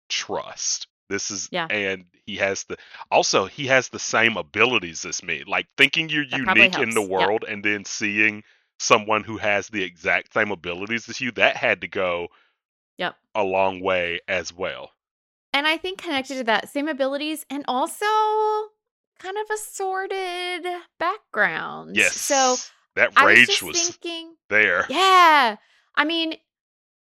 trust. 0.10 0.88
This 1.10 1.30
is 1.32 1.49
Yeah. 1.51 1.68
and 1.70 2.06
he 2.26 2.38
has 2.38 2.64
the 2.64 2.78
also 3.12 3.45
he 3.45 3.68
has 3.68 3.89
the 3.89 3.99
same 3.99 4.38
abilities 4.38 5.06
as 5.06 5.22
me. 5.24 5.43
Like 5.45 5.68
thinking 5.78 6.10
you're 6.10 6.26
That 6.26 6.38
unique 6.38 6.78
in 6.80 6.89
the 6.91 7.01
world 7.01 7.45
and 7.47 7.64
then 7.64 7.86
seeing 7.86 8.43
someone 8.80 9.24
who 9.24 9.38
has 9.38 9.68
the 9.70 9.84
exact 9.84 10.34
same 10.34 10.51
abilities 10.51 11.08
as 11.08 11.22
you, 11.22 11.32
that 11.34 11.56
had 11.58 11.82
to 11.82 11.88
go 11.88 12.28
Yep. 12.97 13.16
a 13.36 13.43
long 13.43 13.82
way 13.82 14.20
as 14.28 14.51
well. 14.53 14.91
And 15.53 15.66
I 15.68 15.78
think 15.78 16.01
connected 16.01 16.36
to 16.36 16.43
that, 16.45 16.70
same 16.70 16.88
abilities 16.88 17.45
and 17.49 17.64
also 17.68 18.06
kind 19.20 19.38
of 19.38 19.45
a 19.53 19.58
sordid 19.58 20.66
background. 20.99 21.95
Yes. 21.95 22.20
So 22.20 22.58
that 22.95 23.11
I 23.15 23.25
was 23.25 23.35
rage 23.37 23.47
just 23.47 23.63
was, 23.63 23.87
thinking, 23.89 24.35
there. 24.49 24.85
yeah. 24.89 25.55
I 25.95 26.05
mean, 26.05 26.35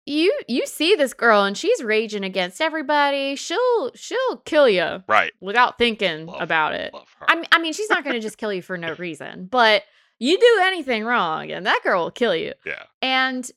you 0.07 0.33
you 0.49 0.67
see 0.67 0.95
this 0.97 1.13
girl 1.15 1.45
and 1.45 1.57
she's 1.57 1.83
raging 1.85 2.25
against 2.25 2.61
everybody. 2.61 3.37
She'll 3.37 3.93
she'll 3.95 4.39
kill 4.45 4.69
you 4.69 5.03
Right. 5.07 5.33
without 5.41 5.79
thinking 5.79 6.27
Love- 6.27 6.41
about 6.41 6.75
it. 6.75 6.93
I 7.29 7.37
mean, 7.37 7.47
I 7.53 7.59
mean, 7.61 7.73
she's 7.73 7.91
not 7.91 8.03
going 8.05 8.15
to 8.15 8.21
just 8.21 8.39
kill 8.39 8.53
you 8.53 8.63
for 8.63 8.77
no 8.79 8.95
reason, 8.99 9.47
but 9.51 9.83
you 10.19 10.39
do 10.39 10.61
anything 10.65 11.05
wrong 11.05 11.51
and 11.51 11.65
that 11.67 11.81
girl 11.85 12.05
will 12.05 12.11
kill 12.11 12.35
you. 12.35 12.53
yeah. 12.67 12.85
and 13.03 13.51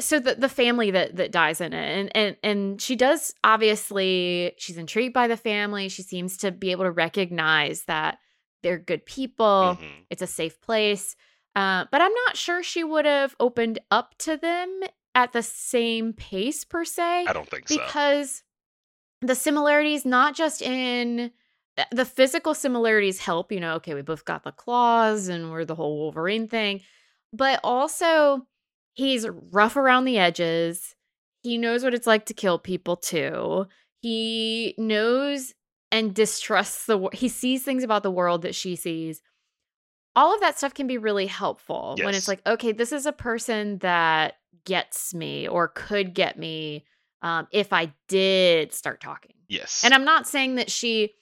so 0.00 0.18
the 0.18 0.34
the 0.34 0.48
family 0.48 0.90
that 0.90 1.14
that 1.16 1.30
dies 1.30 1.60
in 1.60 1.72
it 1.72 1.98
and 1.98 2.16
and 2.16 2.36
and 2.42 2.82
she 2.82 2.96
does 2.96 3.32
obviously 3.44 4.52
she's 4.58 4.76
intrigued 4.76 5.14
by 5.14 5.26
the 5.28 5.36
family 5.36 5.88
she 5.88 6.02
seems 6.02 6.36
to 6.38 6.50
be 6.50 6.70
able 6.72 6.84
to 6.84 6.90
recognize 6.90 7.84
that 7.84 8.18
they're 8.62 8.78
good 8.78 9.04
people 9.06 9.78
Mhm. 9.80 9.88
it's 10.10 10.22
a 10.22 10.26
safe 10.26 10.60
place 10.60 11.14
uh, 11.56 11.84
but 11.90 12.00
i'm 12.00 12.12
not 12.26 12.36
sure 12.36 12.62
she 12.62 12.84
would 12.84 13.04
have 13.04 13.34
opened 13.40 13.78
up 13.90 14.16
to 14.18 14.36
them 14.36 14.80
at 15.14 15.32
the 15.32 15.42
same 15.42 16.12
pace 16.12 16.64
per 16.64 16.84
se 16.84 17.24
I 17.26 17.32
don't 17.32 17.48
think 17.48 17.68
so. 17.68 17.76
because 17.76 18.42
the 19.20 19.34
similarities 19.34 20.04
not 20.04 20.34
just 20.34 20.60
in 20.62 21.30
uh, 21.78 21.84
the 21.90 22.04
physical 22.04 22.54
similarities 22.54 23.18
help 23.20 23.52
you 23.52 23.60
know 23.60 23.74
okay 23.74 23.94
we 23.94 24.02
both 24.02 24.24
got 24.24 24.44
the 24.44 24.52
claws 24.52 25.28
and 25.28 25.50
we're 25.50 25.64
the 25.64 25.74
whole 25.74 25.98
wolverine 25.98 26.48
thing 26.48 26.80
but 27.32 27.60
also 27.64 28.46
he's 28.92 29.26
rough 29.50 29.76
around 29.76 30.04
the 30.04 30.18
edges 30.18 30.94
he 31.42 31.58
knows 31.58 31.82
what 31.84 31.94
it's 31.94 32.06
like 32.06 32.26
to 32.26 32.34
kill 32.34 32.58
people 32.58 32.96
too 32.96 33.66
he 34.00 34.74
knows 34.78 35.54
and 35.90 36.14
distrusts 36.14 36.86
the 36.86 37.08
he 37.12 37.28
sees 37.28 37.62
things 37.62 37.84
about 37.84 38.02
the 38.02 38.10
world 38.10 38.42
that 38.42 38.54
she 38.54 38.76
sees 38.76 39.22
all 40.16 40.34
of 40.34 40.40
that 40.40 40.56
stuff 40.58 40.74
can 40.74 40.86
be 40.86 40.98
really 40.98 41.26
helpful 41.26 41.96
when 42.02 42.14
it's 42.14 42.28
like 42.28 42.40
okay 42.46 42.72
this 42.72 42.92
is 42.92 43.06
a 43.06 43.12
person 43.12 43.78
that 43.78 44.34
gets 44.64 45.14
me 45.14 45.46
or 45.48 45.68
could 45.68 46.14
get 46.14 46.38
me 46.38 46.84
um, 47.22 47.46
if 47.50 47.72
i 47.72 47.92
did 48.08 48.72
start 48.72 49.00
talking. 49.00 49.32
Yes. 49.48 49.82
and 49.84 49.92
i'm 49.94 50.04
not 50.04 50.26
saying 50.26 50.56
that 50.56 50.70
she 50.70 51.12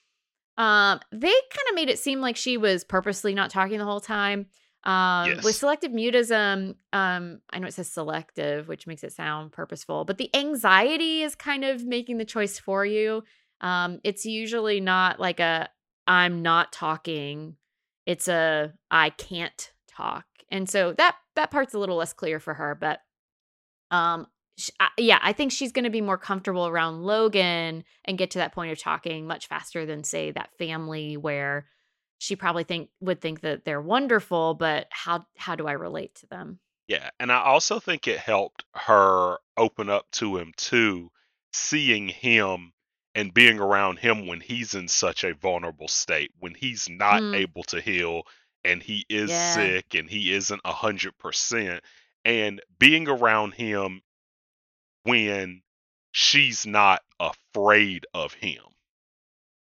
um 0.59 1.01
they 1.11 1.29
kind 1.29 1.69
of 1.71 1.75
made 1.75 1.89
it 1.89 1.99
seem 1.99 2.21
like 2.21 2.37
she 2.37 2.57
was 2.57 2.85
purposely 2.85 3.35
not 3.35 3.51
talking 3.51 3.79
the 3.79 3.85
whole 3.85 4.01
time 4.01 4.47
um 4.85 5.31
with 5.45 5.55
selective 5.55 5.93
mutism 5.93 6.75
um 6.93 7.41
i 7.51 7.59
know 7.59 7.67
it 7.67 7.75
says 7.75 7.89
selective 7.89 8.69
which 8.69 8.87
makes 8.87 9.05
it 9.05 9.13
sound 9.13 9.53
purposeful 9.53 10.05
but 10.05 10.19
the 10.19 10.29
anxiety 10.35 11.23
is 11.23 11.35
kind 11.35 11.65
of 11.65 11.85
making 11.85 12.19
the 12.19 12.25
choice 12.25 12.59
for 12.59 12.85
you 12.85 13.23
um 13.61 14.01
it's 14.05 14.25
usually 14.27 14.81
not 14.81 15.21
like 15.21 15.41
a 15.41 15.69
i'm 16.07 16.43
not 16.43 16.73
talking 16.73 17.57
it's 18.07 18.29
a 18.29 18.73
i 18.91 19.11
can't 19.11 19.73
talk. 19.89 20.25
And 20.51 20.69
so 20.69 20.93
that 20.95 21.17
that 21.37 21.51
part's 21.51 21.75
a 21.75 21.79
little 21.79 21.97
less 21.97 22.13
clear 22.13 22.39
for 22.41 22.55
her 22.55 22.75
but 22.75 23.01
um 23.91 24.27
sh- 24.59 24.71
I- 24.81 24.89
yeah 24.99 25.19
i 25.23 25.33
think 25.33 25.53
she's 25.53 25.73
going 25.73 25.85
to 25.85 25.91
be 25.91 26.01
more 26.01 26.19
comfortable 26.19 26.67
around 26.67 27.03
logan 27.03 27.85
and 28.05 28.19
get 28.19 28.31
to 28.33 28.39
that 28.39 28.53
point 28.53 28.73
of 28.73 28.79
talking 28.79 29.27
much 29.27 29.49
faster 29.49 29.87
than 29.87 30.05
say 30.05 30.31
that 30.31 30.51
family 30.59 31.17
where 31.17 31.67
she 32.19 32.37
probably 32.37 32.65
think 32.65 32.91
would 33.01 33.21
think 33.21 33.41
that 33.41 33.65
they're 33.65 33.81
wonderful 33.81 34.55
but 34.55 34.87
how 34.91 35.25
how 35.37 35.55
do 35.57 35.67
i 35.67 35.73
relate 35.73 36.15
to 36.17 36.27
them? 36.27 36.59
Yeah, 36.89 37.11
and 37.19 37.33
I 37.33 37.43
also 37.43 37.81
think 37.81 38.07
it 38.07 38.19
helped 38.19 38.65
her 38.75 39.39
open 39.57 39.89
up 39.89 40.11
to 40.13 40.37
him 40.37 40.53
too, 40.57 41.11
seeing 41.53 42.09
him 42.09 42.73
and 43.15 43.35
being 43.35 43.59
around 43.59 43.99
him 43.99 44.27
when 44.27 44.41
he's 44.41 44.75
in 44.75 44.89
such 44.89 45.25
a 45.25 45.35
vulnerable 45.35 45.89
state, 45.89 46.33
when 46.39 46.55
he's 46.55 46.89
not 46.89 47.23
Mm. 47.23 47.33
able 47.33 47.63
to 47.65 47.81
heal 47.81 48.23
and 48.65 48.83
he 48.83 49.05
is 49.09 49.33
Yeah. 49.33 49.35
sick 49.35 49.95
and 49.95 50.09
he 50.11 50.33
isn't 50.33 50.61
a 50.65 50.73
hundred 50.73 51.17
percent, 51.19 51.83
and 52.25 52.61
being 52.79 53.09
around 53.09 53.53
him 53.55 54.03
when 55.05 55.63
she's 56.11 56.67
not 56.67 57.03
afraid 57.21 58.05
of 58.15 58.35
him. 58.35 58.65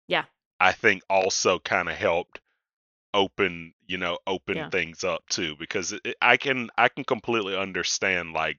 Yeah. 0.09 0.25
I 0.61 0.71
think 0.73 1.03
also 1.11 1.59
kind 1.59 1.89
of 1.89 1.97
helped 1.97 2.41
open 3.15 3.75
you 3.87 3.99
know 3.99 4.19
open 4.27 4.65
Yeah. 4.65 4.71
things 4.71 5.05
up 5.05 5.27
too 5.29 5.57
because 5.57 5.93
it, 5.93 6.17
i 6.23 6.37
can 6.37 6.71
i 6.79 6.89
can 6.89 7.05
completely 7.05 7.57
understand 7.57 8.33
like 8.35 8.59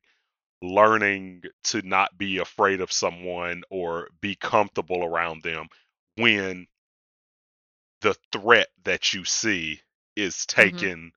learning 0.61 1.43
to 1.63 1.81
not 1.83 2.17
be 2.17 2.37
afraid 2.39 2.81
of 2.81 2.91
someone 2.91 3.63
or 3.69 4.09
be 4.21 4.35
comfortable 4.35 5.03
around 5.03 5.41
them 5.43 5.67
when 6.17 6.67
the 8.01 8.15
threat 8.31 8.67
that 8.83 9.13
you 9.13 9.25
see 9.25 9.81
is 10.15 10.45
taken 10.45 11.11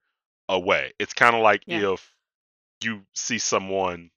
away 0.49 0.93
it's 0.99 1.15
kind 1.15 1.35
of 1.37 1.43
like 1.43 1.67
Mm-hmm. 1.69 1.85
Yeah. 1.85 1.93
if 1.95 2.13
you 2.83 3.03
see 3.15 3.39
someone 3.39 4.11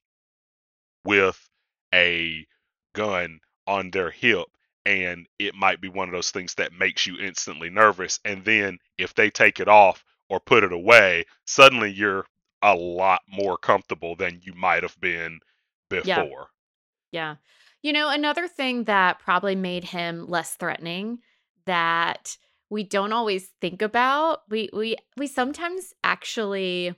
with 1.06 1.50
a 1.94 2.46
gun 2.94 3.40
on 3.68 3.92
their 3.92 4.12
hip 4.12 4.48
and 4.86 5.28
it 5.40 5.56
might 5.56 5.82
be 5.82 5.90
one 5.90 6.08
of 6.10 6.14
those 6.14 6.32
things 6.32 6.56
that 6.56 6.74
makes 6.74 7.08
you 7.08 7.18
instantly 7.20 7.70
nervous. 7.70 8.20
And 8.26 8.46
then 8.46 8.80
if 8.98 9.14
they 9.16 9.30
take 9.30 9.60
it 9.60 9.68
off 9.68 10.04
or 10.30 10.40
put 10.40 10.64
it 10.64 10.74
away, 10.74 11.26
suddenly 11.46 11.92
you're 11.92 12.26
a 12.66 12.76
lot 12.76 13.22
more 13.28 13.58
comfortable 13.58 14.16
than 14.16 14.42
you 14.42 14.54
might 14.54 14.84
have 14.84 15.00
been 15.00 15.40
Yeah. 16.04 16.24
before. 16.24 16.50
Yeah. 17.12 17.36
You 17.84 17.94
know, 17.94 18.10
another 18.10 18.48
thing 18.48 18.86
that 18.86 19.20
probably 19.20 19.56
made 19.56 19.84
him 19.84 20.28
less 20.28 20.56
threatening 20.56 21.20
that 21.66 22.38
we 22.70 22.84
don't 22.84 23.14
always 23.14 23.50
think 23.62 23.84
about, 23.84 24.42
we 24.50 24.70
we 24.74 24.98
we 25.16 25.28
sometimes 25.28 25.94
actually 26.04 26.96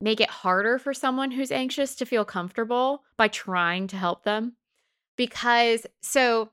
make 0.00 0.20
it 0.20 0.30
harder 0.30 0.78
for 0.78 0.92
someone 0.92 1.30
who's 1.30 1.52
anxious 1.52 1.94
to 1.94 2.04
feel 2.06 2.24
comfortable 2.24 3.04
by 3.16 3.28
trying 3.28 3.86
to 3.86 3.96
help 3.96 4.24
them. 4.24 4.56
Because 5.16 5.86
so 6.02 6.50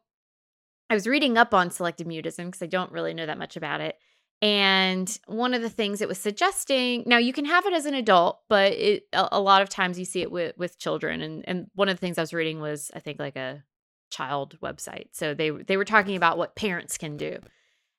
I 0.89 0.93
was 0.93 1.07
reading 1.07 1.37
up 1.37 1.53
on 1.53 1.71
selective 1.71 2.07
mutism 2.07 2.45
because 2.45 2.61
I 2.61 2.67
don't 2.67 2.91
really 2.91 3.13
know 3.13 3.25
that 3.25 3.37
much 3.39 3.57
about 3.57 3.81
it. 3.81 3.97
And 4.41 5.19
one 5.27 5.53
of 5.53 5.61
the 5.61 5.69
things 5.69 6.01
it 6.01 6.07
was 6.07 6.17
suggesting, 6.17 7.03
now 7.05 7.17
you 7.17 7.33
can 7.33 7.43
have 7.43 7.65
it 7.65 7.73
as 7.73 7.85
an 7.85 7.93
adult, 7.93 8.39
but 8.47 8.71
it, 8.71 9.03
a, 9.11 9.41
lot 9.41 9.61
of 9.61 9.67
times 9.67 9.99
you 9.99 10.05
see 10.05 10.21
it 10.21 10.31
with, 10.31 10.57
with 10.57 10.79
children. 10.79 11.21
And, 11.21 11.43
and 11.45 11.67
one 11.75 11.89
of 11.89 11.97
the 11.97 11.99
things 11.99 12.17
I 12.17 12.21
was 12.21 12.33
reading 12.33 12.61
was, 12.61 12.89
I 12.95 12.99
think, 12.99 13.19
like 13.19 13.35
a 13.35 13.63
child 14.09 14.57
website. 14.61 15.07
So 15.11 15.33
they 15.33 15.49
they 15.49 15.77
were 15.77 15.85
talking 15.85 16.15
about 16.15 16.37
what 16.37 16.55
parents 16.55 16.97
can 16.97 17.17
do, 17.17 17.37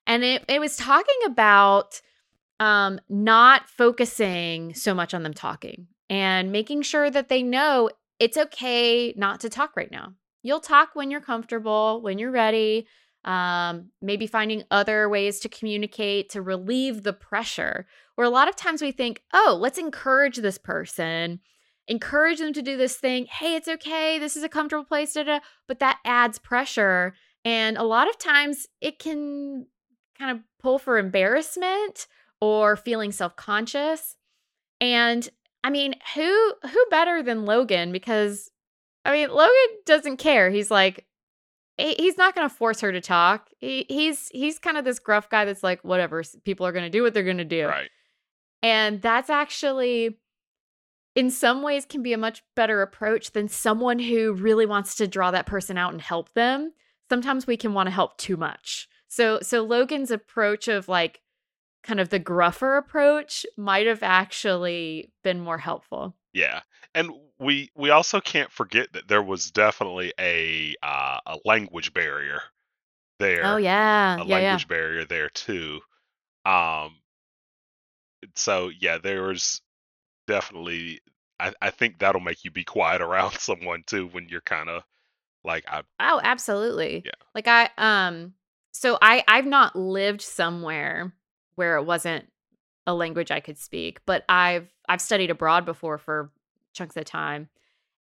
and 0.05 0.23
it 0.23 0.43
it 0.47 0.59
was 0.59 0.77
talking 0.77 1.15
about 1.25 2.01
um, 2.59 2.99
not 3.09 3.69
focusing 3.69 4.73
so 4.73 4.93
much 4.93 5.13
on 5.13 5.23
them 5.23 5.33
talking 5.33 5.87
and 6.09 6.51
making 6.51 6.83
sure 6.83 7.09
that 7.09 7.29
they 7.29 7.41
know 7.41 7.89
it's 8.19 8.37
okay 8.37 9.13
not 9.17 9.39
to 9.41 9.49
talk 9.49 9.75
right 9.75 9.91
now. 9.91 10.13
You'll 10.43 10.59
talk 10.59 10.89
when 10.93 11.11
you're 11.11 11.21
comfortable, 11.21 12.01
when 12.01 12.19
you're 12.19 12.31
ready. 12.31 12.87
Um, 13.23 13.91
maybe 14.01 14.25
finding 14.25 14.63
other 14.71 15.07
ways 15.07 15.39
to 15.41 15.49
communicate 15.49 16.29
to 16.31 16.41
relieve 16.41 17.03
the 17.03 17.13
pressure. 17.13 17.85
Where 18.15 18.25
a 18.25 18.31
lot 18.31 18.49
of 18.49 18.55
times 18.55 18.81
we 18.81 18.91
think, 18.91 19.21
oh, 19.33 19.57
let's 19.59 19.77
encourage 19.77 20.37
this 20.37 20.57
person, 20.57 21.39
encourage 21.87 22.39
them 22.39 22.53
to 22.53 22.61
do 22.61 22.77
this 22.77 22.97
thing. 22.97 23.25
Hey, 23.25 23.55
it's 23.55 23.67
okay. 23.67 24.17
This 24.17 24.35
is 24.35 24.43
a 24.43 24.49
comfortable 24.49 24.85
place. 24.85 25.13
Da, 25.13 25.23
da. 25.23 25.39
But 25.67 25.79
that 25.79 25.99
adds 26.03 26.39
pressure. 26.39 27.13
And 27.45 27.77
a 27.77 27.83
lot 27.83 28.09
of 28.09 28.17
times 28.17 28.67
it 28.81 28.99
can 28.99 29.67
kind 30.17 30.31
of 30.31 30.43
pull 30.59 30.79
for 30.79 30.97
embarrassment 30.97 32.07
or 32.39 32.75
feeling 32.75 33.11
self-conscious. 33.11 34.15
And 34.79 35.29
I 35.63 35.69
mean, 35.69 35.95
who 36.15 36.53
who 36.63 36.85
better 36.89 37.21
than 37.21 37.45
Logan 37.45 37.91
because 37.91 38.49
I 39.05 39.11
mean, 39.11 39.29
Logan 39.29 39.53
doesn't 39.85 40.17
care. 40.17 40.49
He's 40.49 40.71
like 40.71 41.05
he's 41.81 42.17
not 42.17 42.35
going 42.35 42.47
to 42.47 42.53
force 42.53 42.81
her 42.81 42.91
to 42.91 43.01
talk. 43.01 43.49
He, 43.59 43.85
he's 43.89 44.29
he's 44.29 44.59
kind 44.59 44.77
of 44.77 44.85
this 44.85 44.99
gruff 44.99 45.29
guy 45.29 45.45
that's 45.45 45.63
like 45.63 45.83
whatever, 45.83 46.23
people 46.43 46.65
are 46.65 46.71
going 46.71 46.85
to 46.85 46.89
do 46.89 47.03
what 47.03 47.13
they're 47.13 47.23
going 47.23 47.37
to 47.37 47.45
do. 47.45 47.67
Right. 47.67 47.89
And 48.63 49.01
that's 49.01 49.29
actually 49.29 50.17
in 51.15 51.29
some 51.29 51.61
ways 51.61 51.85
can 51.85 52.03
be 52.03 52.13
a 52.13 52.17
much 52.17 52.43
better 52.55 52.81
approach 52.81 53.31
than 53.31 53.47
someone 53.47 53.99
who 53.99 54.33
really 54.33 54.65
wants 54.65 54.95
to 54.95 55.07
draw 55.07 55.31
that 55.31 55.45
person 55.45 55.77
out 55.77 55.91
and 55.91 56.01
help 56.01 56.33
them. 56.33 56.73
Sometimes 57.09 57.45
we 57.45 57.57
can 57.57 57.73
want 57.73 57.87
to 57.87 57.91
help 57.91 58.17
too 58.17 58.37
much. 58.37 58.87
So 59.07 59.39
so 59.41 59.63
Logan's 59.63 60.11
approach 60.11 60.67
of 60.67 60.87
like 60.87 61.21
kind 61.83 61.99
of 61.99 62.09
the 62.09 62.19
gruffer 62.19 62.77
approach 62.77 63.45
might 63.57 63.87
have 63.87 64.03
actually 64.03 65.11
been 65.23 65.39
more 65.39 65.57
helpful. 65.57 66.15
Yeah, 66.33 66.61
and 66.95 67.11
we 67.41 67.71
we 67.75 67.89
also 67.89 68.21
can't 68.21 68.51
forget 68.51 68.93
that 68.93 69.07
there 69.07 69.23
was 69.23 69.49
definitely 69.49 70.13
a 70.19 70.75
uh, 70.83 71.17
a 71.25 71.37
language 71.43 71.91
barrier 71.91 72.41
there. 73.19 73.45
Oh 73.45 73.57
yeah. 73.57 74.15
a 74.15 74.17
yeah, 74.19 74.23
yeah. 74.23 74.35
language 74.35 74.67
barrier 74.67 75.05
there 75.05 75.29
too. 75.29 75.81
Um, 76.45 76.97
so 78.35 78.69
yeah, 78.79 78.99
there 78.99 79.23
was 79.23 79.61
definitely. 80.27 81.01
I, 81.39 81.53
I 81.59 81.71
think 81.71 81.97
that'll 81.97 82.21
make 82.21 82.45
you 82.45 82.51
be 82.51 82.63
quiet 82.63 83.01
around 83.01 83.33
someone 83.39 83.83
too 83.87 84.07
when 84.07 84.29
you're 84.29 84.41
kind 84.41 84.69
of 84.69 84.83
like 85.43 85.65
I 85.67 85.81
Oh, 85.99 86.21
absolutely. 86.23 87.01
Yeah. 87.03 87.11
Like 87.33 87.47
I 87.47 87.69
um 87.79 88.33
so 88.71 88.99
I 89.01 89.23
I've 89.27 89.47
not 89.47 89.75
lived 89.75 90.21
somewhere 90.21 91.11
where 91.55 91.77
it 91.77 91.83
wasn't 91.83 92.27
a 92.85 92.93
language 92.93 93.31
I 93.31 93.39
could 93.39 93.57
speak, 93.57 93.99
but 94.05 94.23
I've 94.29 94.71
I've 94.87 95.01
studied 95.01 95.31
abroad 95.31 95.65
before 95.65 95.97
for 95.97 96.29
chunks 96.73 96.97
of 96.97 97.05
time. 97.05 97.49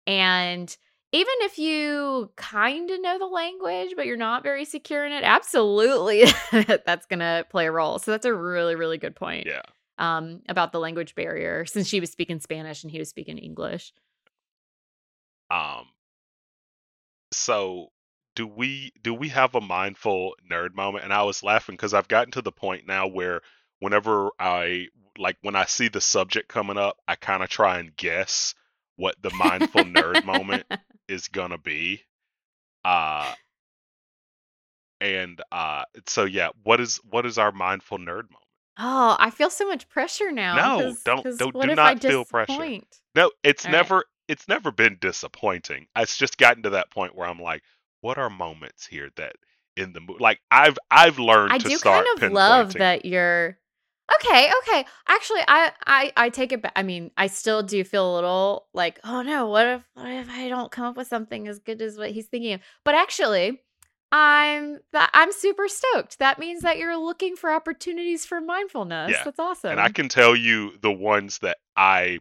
And 0.07 0.75
even 1.11 1.33
if 1.41 1.57
you 1.57 2.31
kind 2.35 2.89
of 2.91 3.01
know 3.01 3.17
the 3.17 3.25
language 3.25 3.91
but 3.95 4.05
you're 4.05 4.17
not 4.17 4.43
very 4.43 4.65
secure 4.65 5.05
in 5.05 5.11
it, 5.11 5.23
absolutely 5.23 6.25
that's 6.85 7.05
going 7.07 7.19
to 7.19 7.45
play 7.49 7.67
a 7.67 7.71
role. 7.71 7.99
So 7.99 8.11
that's 8.11 8.25
a 8.25 8.33
really 8.33 8.75
really 8.75 8.97
good 8.97 9.15
point. 9.15 9.47
yeah 9.47 9.61
Um 9.97 10.41
about 10.49 10.71
the 10.71 10.79
language 10.79 11.15
barrier 11.15 11.65
since 11.65 11.87
she 11.87 11.99
was 11.99 12.11
speaking 12.11 12.39
Spanish 12.39 12.83
and 12.83 12.91
he 12.91 12.99
was 12.99 13.09
speaking 13.09 13.37
English. 13.37 13.93
um. 15.51 15.85
So 17.31 17.89
do 18.35 18.47
we 18.47 18.91
do 19.01 19.13
we 19.13 19.29
have 19.29 19.55
a 19.55 19.61
mindful 19.61 20.35
nerd 20.49 20.73
moment? 20.75 21.03
And 21.03 21.13
I 21.13 21.23
was 21.23 21.43
laughing 21.43 21.75
because 21.75 21.93
I've 21.93 22.07
gotten 22.07 22.31
to 22.31 22.41
the 22.41 22.51
point 22.51 22.87
now 22.87 23.07
where 23.07 23.41
whenever 23.79 24.29
I 24.39 24.87
like 25.19 25.37
when 25.41 25.55
I 25.55 25.65
see 25.65 25.89
the 25.89 26.01
subject 26.01 26.47
coming 26.49 26.77
up, 26.77 26.97
I 27.07 27.15
kind 27.15 27.43
of 27.43 27.49
try 27.49 27.77
and 27.79 27.95
guess 27.95 28.55
what 28.95 29.15
the 29.21 29.31
mindful 29.35 29.83
nerd 29.83 30.23
moment 30.25 30.65
is 31.07 31.27
gonna 31.27 31.57
be. 31.59 32.01
Uh 32.85 33.33
and 35.01 35.41
uh 35.51 35.83
so 36.07 36.25
yeah, 36.25 36.49
what 36.63 36.79
is 36.81 36.99
what 37.09 37.25
is 37.25 37.37
our 37.37 37.51
mindful 37.51 37.97
nerd 37.97 38.29
moment? 38.31 38.45
Oh, 38.81 39.15
I 39.19 39.29
feel 39.29 39.49
so 39.49 39.67
much 39.67 39.89
pressure 39.89 40.31
now. 40.31 40.55
No, 40.55 40.83
'cause- 40.85 41.03
don't- 41.03 41.23
'cause 41.23 41.37
don't- 41.37 41.61
do 41.61 41.75
not 41.75 42.01
feel 42.01 42.23
pressure. 42.25 42.79
No, 43.15 43.31
it's 43.43 43.65
All 43.65 43.71
right. 43.71 43.77
never 43.77 44.05
it's 44.27 44.47
never 44.47 44.71
been 44.71 44.97
disappointing. 45.01 45.87
It's 45.97 46.15
just 46.17 46.37
gotten 46.37 46.63
to 46.63 46.69
that 46.71 46.91
point 46.91 47.15
where 47.15 47.27
I'm 47.27 47.41
like, 47.41 47.63
what 48.01 48.17
are 48.17 48.29
moments 48.29 48.85
here 48.85 49.09
that 49.17 49.35
in 49.75 49.91
the 49.93 49.99
movie 50.01 50.19
like 50.19 50.39
I've 50.51 50.77
I've 50.91 51.19
learned 51.19 51.53
I 51.53 51.57
to 51.57 51.69
do 51.69 51.77
start 51.77 52.05
kind 52.05 52.23
of 52.23 52.31
love 52.33 52.73
that 52.73 53.05
you're 53.05 53.57
okay. 54.15 54.51
Okay, 54.61 54.85
actually, 55.07 55.41
I 55.47 55.71
I 55.85 56.11
I 56.15 56.29
take 56.29 56.51
it 56.51 56.61
back. 56.61 56.73
I 56.75 56.83
mean, 56.83 57.11
I 57.17 57.27
still 57.27 57.63
do 57.63 57.83
feel 57.83 58.13
a 58.13 58.15
little 58.15 58.67
like, 58.73 58.99
oh 59.03 59.21
no, 59.21 59.47
what 59.47 59.67
if 59.67 59.83
what 59.93 60.07
if 60.07 60.29
I 60.29 60.49
don't 60.49 60.71
come 60.71 60.85
up 60.85 60.97
with 60.97 61.07
something 61.07 61.47
as 61.47 61.59
good 61.59 61.81
as 61.81 61.97
what 61.97 62.11
he's 62.11 62.27
thinking 62.27 62.53
of? 62.53 62.61
But 62.83 62.95
actually, 62.95 63.61
I'm 64.11 64.79
I'm 64.93 65.31
super 65.31 65.67
stoked. 65.67 66.19
That 66.19 66.39
means 66.39 66.61
that 66.61 66.77
you're 66.77 66.97
looking 66.97 67.35
for 67.35 67.51
opportunities 67.51 68.25
for 68.25 68.41
mindfulness. 68.41 69.11
Yeah, 69.11 69.23
That's 69.23 69.39
awesome. 69.39 69.71
And 69.71 69.79
I 69.79 69.89
can 69.89 70.09
tell 70.09 70.35
you 70.35 70.77
the 70.81 70.91
ones 70.91 71.39
that 71.39 71.57
I 71.75 72.19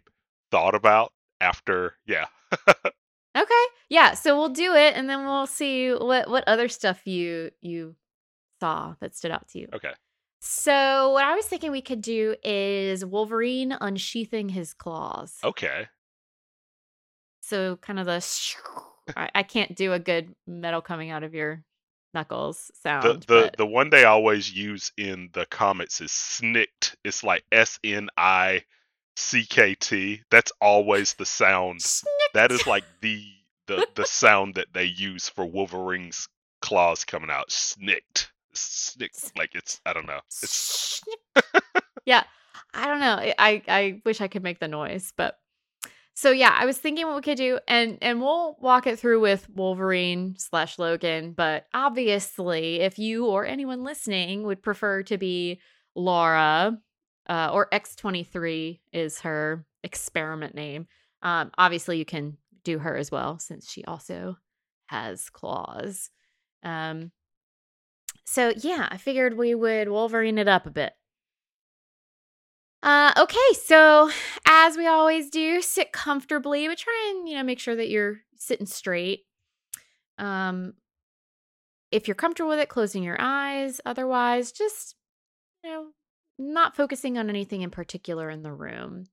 thought 0.51 0.75
about 0.75 1.13
after 1.41 1.95
yeah. 2.07 2.27
Okay. 3.37 3.65
Yeah, 3.89 4.15
so 4.15 4.37
we'll 4.37 4.49
do 4.49 4.75
it 4.75 4.95
and 4.97 5.09
then 5.09 5.25
we'll 5.25 5.47
see 5.47 5.93
what 5.93 6.29
what 6.29 6.45
other 6.49 6.69
stuff 6.69 7.07
you 7.07 7.51
you 7.61 7.95
saw 8.61 8.95
that 9.01 9.15
stood 9.15 9.31
out 9.31 9.49
to 9.49 9.61
you. 9.61 9.69
Okay. 9.73 9.93
So, 10.41 11.11
what 11.13 11.25
I 11.25 11.35
was 11.35 11.47
thinking 11.47 11.73
we 11.73 11.83
could 11.83 12.01
do 12.01 12.37
is 12.45 13.05
Wolverine 13.05 13.73
unsheathing 13.73 14.49
his 14.49 14.73
claws. 14.73 15.37
Okay. 15.43 15.89
So, 17.41 17.77
kind 17.77 17.99
of 17.99 18.07
the 18.07 18.25
I, 19.17 19.31
I 19.35 19.43
can't 19.43 19.75
do 19.75 19.93
a 19.93 19.99
good 19.99 20.35
metal 20.47 20.81
coming 20.81 21.11
out 21.11 21.25
of 21.25 21.35
your 21.35 21.65
knuckles 22.15 22.71
sound. 22.83 23.03
The 23.03 23.13
the 23.15 23.25
but 23.27 23.57
the 23.57 23.67
one 23.67 23.91
they 23.91 24.05
always 24.05 24.53
use 24.53 24.93
in 24.97 25.31
the 25.33 25.47
comics 25.47 26.01
is 26.01 26.13
snicked. 26.13 26.97
It's 27.05 27.25
like 27.25 27.45
S 27.51 27.79
N 27.83 28.09
I 28.17 28.65
C 29.17 29.45
K 29.45 29.75
T. 29.75 30.23
That's 30.31 30.53
always 30.61 31.15
the 31.15 31.27
sound. 31.27 31.81
That 32.35 32.53
is 32.53 32.67
like 32.67 32.85
the 33.01 33.25
the 33.67 33.87
the 33.95 34.05
sound 34.05 34.55
that 34.55 34.73
they 34.73 34.85
use 34.85 35.29
for 35.29 35.45
Wolverine's 35.45 36.29
claws 36.61 37.05
coming 37.05 37.31
out. 37.31 37.51
Snicked. 37.51 38.31
Like 39.37 39.55
it's 39.55 39.81
I 39.87 39.93
don't 39.93 40.07
know. 40.07 40.21
It's 40.43 41.03
yeah, 42.05 42.25
I 42.75 42.87
don't 42.87 43.01
know. 43.01 43.15
I- 43.17 43.35
I 43.39 43.63
I 43.69 44.03
wish 44.05 44.21
I 44.21 44.29
could 44.29 44.43
make 44.43 44.59
the 44.61 44.69
noise, 44.69 45.13
but 45.17 45.39
so 46.15 46.31
yeah, 46.33 46.57
I 46.59 46.67
was 46.67 46.79
thinking 46.79 47.07
what 47.07 47.15
we 47.17 47.23
could 47.23 47.39
do, 47.39 47.61
and 47.69 47.99
and 48.03 48.21
we'll 48.21 48.57
walk 48.61 48.87
it 48.87 48.99
through 48.99 49.21
with 49.21 49.49
Wolverine 49.51 50.35
slash 50.37 50.79
Logan. 50.79 51.33
But 51.33 51.67
obviously, 51.75 52.81
if 52.81 52.99
you 52.99 53.27
or 53.27 53.47
anyone 53.47 53.85
listening 53.85 54.43
would 54.45 54.63
prefer 54.63 55.03
to 55.05 55.17
be 55.19 55.61
Laura, 55.95 56.77
uh, 57.29 57.51
or 57.53 57.69
X 57.73 57.95
twenty 57.95 58.25
three 58.25 58.81
is 58.93 59.21
her 59.21 59.65
experiment 59.85 60.55
name. 60.57 60.89
Um, 61.23 61.53
obviously, 61.57 61.99
you 61.99 62.05
can 62.05 62.37
do 62.65 62.79
her 62.79 62.97
as 62.97 63.11
well 63.13 63.39
since 63.39 63.71
she 63.71 63.85
also 63.85 64.37
has 64.87 65.31
claws. 65.31 66.11
Um, 66.65 67.13
so 68.29 68.53
yeah, 68.59 68.89
I 68.91 68.99
figured 68.99 69.39
we 69.39 69.55
would 69.55 69.89
Wolverine 69.89 70.37
it 70.37 70.49
up 70.49 70.67
a 70.67 70.71
bit. 70.71 70.93
Uh, 72.83 73.13
okay, 73.17 73.55
so 73.55 74.11
as 74.47 74.77
we 74.77 74.87
always 74.87 75.31
do, 75.31 75.63
sit 75.63 75.93
comfortably, 75.93 76.69
but 76.69 76.77
try 76.77 77.11
and 77.11 77.27
you 77.27 77.37
know 77.37 77.43
make 77.43 77.59
sure 77.59 77.75
that 77.75 77.89
you're 77.89 78.21
sitting 78.37 78.67
straight. 78.67 79.25
Um, 80.19 80.75
if 81.91 82.07
you're 82.07 82.15
comfortable 82.15 82.51
with 82.51 82.59
it, 82.59 82.69
closing 82.69 83.03
your 83.03 83.17
eyes. 83.19 83.81
Otherwise, 83.87 84.53
just, 84.53 84.95
you 85.65 85.71
know, 85.71 85.87
not 86.39 86.77
focusing 86.77 87.17
on 87.17 87.31
anything 87.31 87.63
in 87.63 87.71
particular 87.71 88.29
in 88.29 88.43
the 88.43 88.53
room. 88.53 89.07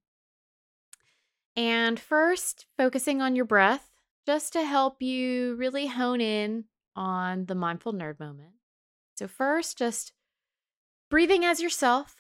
And 1.55 1.97
first, 1.97 2.66
focusing 2.78 3.22
on 3.22 3.38
your 3.38 3.45
breath 3.45 3.89
just 4.26 4.51
to 4.53 4.63
help 4.63 5.01
you 5.01 5.55
really 5.55 5.88
hone 5.88 6.20
in 6.20 6.66
on 6.97 7.45
the 7.45 7.55
mindful 7.55 7.93
nerd 7.93 8.20
moment. 8.20 8.55
So, 9.16 9.28
first, 9.28 9.78
just 9.78 10.11
breathing 11.09 11.45
as 11.45 11.61
yourself, 11.61 12.16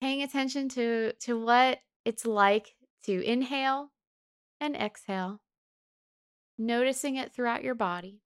paying 0.00 0.22
attention 0.22 0.68
to, 0.70 1.12
to 1.20 1.38
what 1.38 1.80
it's 2.04 2.24
like 2.24 2.74
to 3.04 3.22
inhale 3.22 3.90
and 4.58 4.74
exhale, 4.74 5.42
noticing 6.56 7.16
it 7.16 7.32
throughout 7.32 7.62
your 7.62 7.74
body. 7.74 8.22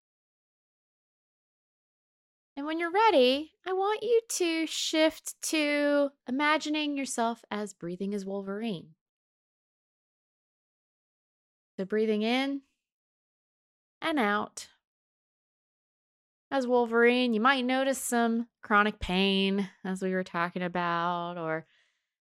And 2.55 2.65
when 2.65 2.79
you're 2.79 2.91
ready, 2.91 3.51
I 3.65 3.73
want 3.73 4.03
you 4.03 4.21
to 4.29 4.67
shift 4.67 5.33
to 5.49 6.09
imagining 6.27 6.95
yourself 6.95 7.43
as 7.49 7.73
breathing 7.73 8.13
as 8.13 8.23
Wolverine. 8.23 8.89
So, 11.77 11.85
breathing 11.85 12.21
in 12.21 12.61
and 13.99 14.19
out. 14.19 14.67
As 16.55 16.65
Wolverine, 16.65 17.33
you 17.33 17.41
might 17.41 17.65
notice 17.65 17.97
some 17.97 18.47
chronic 18.61 18.97
pain, 19.01 19.69
as 19.83 20.01
we 20.01 20.13
were 20.13 20.23
talking 20.23 20.61
about, 20.61 21.37
or 21.37 21.65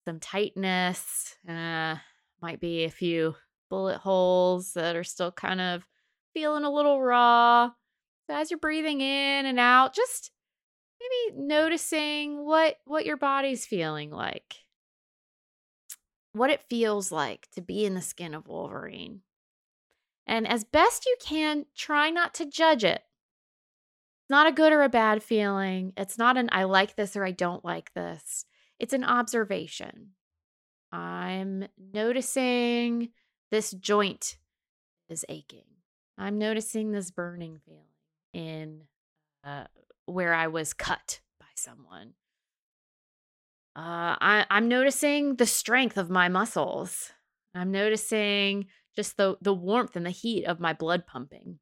some 0.05 0.19
tightness. 0.19 1.35
Uh, 1.49 1.95
might 2.39 2.59
be 2.59 2.83
a 2.83 2.91
few 2.91 3.33
bullet 3.71 3.97
holes 3.97 4.73
that 4.73 4.95
are 4.95 5.03
still 5.03 5.31
kind 5.31 5.59
of 5.59 5.83
feeling 6.31 6.63
a 6.63 6.71
little 6.71 7.01
raw. 7.01 7.71
So 8.27 8.35
as 8.35 8.51
you're 8.51 8.59
breathing 8.59 9.01
in 9.01 9.47
and 9.47 9.59
out, 9.59 9.95
just 9.95 10.29
maybe 11.01 11.41
noticing 11.41 12.45
what 12.45 12.77
what 12.85 13.07
your 13.07 13.17
body's 13.17 13.65
feeling 13.65 14.11
like. 14.11 14.57
What 16.33 16.51
it 16.51 16.69
feels 16.69 17.11
like 17.11 17.47
to 17.55 17.61
be 17.61 17.83
in 17.83 17.95
the 17.95 18.01
skin 18.01 18.35
of 18.35 18.47
Wolverine. 18.47 19.21
And 20.27 20.47
as 20.47 20.63
best 20.63 21.07
you 21.07 21.15
can, 21.19 21.65
try 21.75 22.11
not 22.11 22.35
to 22.35 22.45
judge 22.45 22.83
it. 22.83 23.01
It's 24.29 24.35
not 24.35 24.45
a 24.45 24.51
good 24.51 24.71
or 24.71 24.83
a 24.83 24.89
bad 24.89 25.23
feeling. 25.23 25.91
It's 25.97 26.19
not 26.19 26.37
an 26.37 26.49
I 26.51 26.65
like 26.65 26.95
this 26.95 27.15
or 27.15 27.25
I 27.25 27.31
don't 27.31 27.65
like 27.65 27.91
this. 27.95 28.45
It's 28.77 28.93
an 28.93 29.03
observation. 29.03 30.09
I'm 30.91 31.67
noticing 31.91 33.09
this 33.49 33.71
joint 33.71 34.37
is 35.09 35.25
aching. 35.29 35.65
I'm 36.15 36.37
noticing 36.37 36.91
this 36.91 37.09
burning 37.09 37.57
feeling 37.65 37.81
in 38.31 38.81
uh, 39.43 39.63
where 40.05 40.35
I 40.35 40.45
was 40.45 40.73
cut 40.73 41.21
by 41.39 41.47
someone. 41.55 42.13
Uh, 43.75 44.13
I, 44.21 44.45
I'm 44.51 44.67
noticing 44.67 45.37
the 45.37 45.47
strength 45.47 45.97
of 45.97 46.11
my 46.11 46.29
muscles. 46.29 47.13
I'm 47.55 47.71
noticing 47.71 48.67
just 48.95 49.17
the, 49.17 49.37
the 49.41 49.55
warmth 49.55 49.95
and 49.95 50.05
the 50.05 50.11
heat 50.11 50.45
of 50.45 50.59
my 50.59 50.73
blood 50.73 51.07
pumping. 51.07 51.57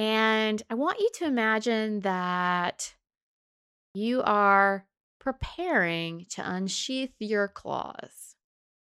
And 0.00 0.62
I 0.70 0.74
want 0.76 0.98
you 0.98 1.10
to 1.16 1.26
imagine 1.26 2.00
that 2.00 2.94
you 3.92 4.22
are 4.22 4.86
preparing 5.18 6.24
to 6.30 6.50
unsheath 6.50 7.12
your 7.18 7.48
claws. 7.48 8.34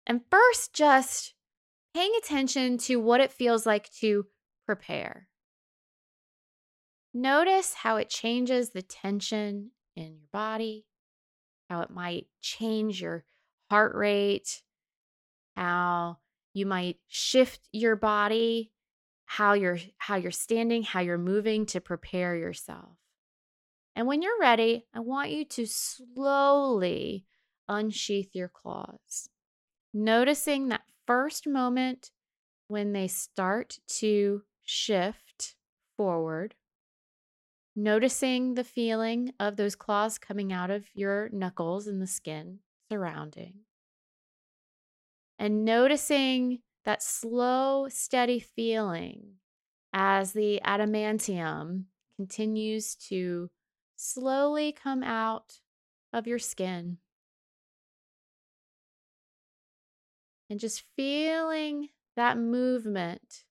And 0.08 0.22
first, 0.32 0.72
just 0.74 1.34
paying 1.94 2.14
attention 2.18 2.78
to 2.78 3.02
what 3.02 3.20
it 3.20 3.34
feels 3.34 3.66
like 3.66 3.92
to 3.96 4.28
prepare. 4.66 5.28
Notice 7.14 7.74
how 7.74 7.98
it 7.98 8.08
changes 8.08 8.70
the 8.70 8.82
tension 8.82 9.72
in 9.98 10.20
your 10.20 10.30
body, 10.32 10.86
how 11.70 11.82
it 11.82 11.90
might 11.90 12.28
change 12.40 13.02
your 13.02 13.26
heart 13.70 13.94
rate, 13.94 14.62
how 15.58 16.20
you 16.54 16.66
might 16.66 16.96
shift 17.10 17.68
your 17.74 17.98
body, 17.98 18.72
how 19.32 19.54
you're 19.54 19.78
how 20.00 20.16
you're 20.16 20.32
standing, 20.32 20.82
how 20.82 21.02
you're 21.02 21.16
moving 21.16 21.64
to 21.68 21.80
prepare 21.80 22.36
yourself. 22.36 22.98
And 23.96 24.08
when 24.08 24.24
you're 24.24 24.40
ready, 24.42 24.86
I 24.92 25.02
want 25.02 25.30
you 25.30 25.46
to 25.46 25.68
slowly 25.68 27.28
unsheath 27.68 28.32
your 28.34 28.48
claws. 28.48 29.30
Noticing 29.94 30.70
that 30.70 30.82
first 31.06 31.46
moment 31.48 32.10
when 32.70 32.92
they 32.94 33.08
start 33.08 33.78
to 34.00 34.42
shift 34.66 35.56
forward, 35.96 36.56
noticing 37.76 38.56
the 38.56 38.64
feeling 38.64 39.32
of 39.40 39.58
those 39.58 39.76
claws 39.76 40.18
coming 40.18 40.52
out 40.52 40.72
of 40.72 40.88
your 40.96 41.30
knuckles 41.32 41.86
and 41.86 42.02
the 42.02 42.08
skin 42.08 42.62
surrounding, 42.92 43.54
and 45.38 45.64
noticing 45.66 46.62
that 46.86 47.04
slow, 47.04 47.88
steady 47.90 48.40
feeling 48.40 49.36
as 49.94 50.34
the 50.34 50.62
adamantium 50.64 51.86
continues 52.16 52.96
to 52.96 53.50
slowly 53.96 54.72
come 54.72 55.04
out 55.04 55.60
of 56.14 56.28
your 56.28 56.40
skin. 56.40 56.98
And 60.50 60.60
just 60.60 60.84
feeling 60.96 61.90
that 62.16 62.38
movement 62.38 63.44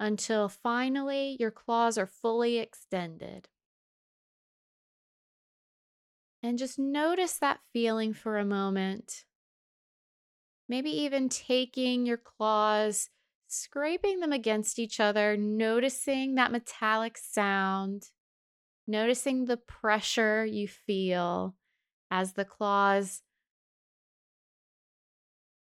until 0.00 0.48
finally 0.48 1.36
your 1.38 1.50
claws 1.50 1.96
are 1.96 2.06
fully 2.06 2.58
extended. 2.58 3.48
And 6.42 6.58
just 6.58 6.78
notice 6.78 7.38
that 7.38 7.60
feeling 7.72 8.12
for 8.12 8.38
a 8.38 8.44
moment. 8.44 9.25
Maybe 10.68 10.90
even 10.90 11.28
taking 11.28 12.06
your 12.06 12.16
claws, 12.16 13.10
scraping 13.46 14.20
them 14.20 14.32
against 14.32 14.78
each 14.78 14.98
other, 14.98 15.36
noticing 15.36 16.34
that 16.34 16.50
metallic 16.50 17.16
sound, 17.16 18.10
noticing 18.86 19.44
the 19.44 19.56
pressure 19.56 20.44
you 20.44 20.66
feel 20.66 21.54
as 22.10 22.32
the 22.32 22.44
claws 22.44 23.22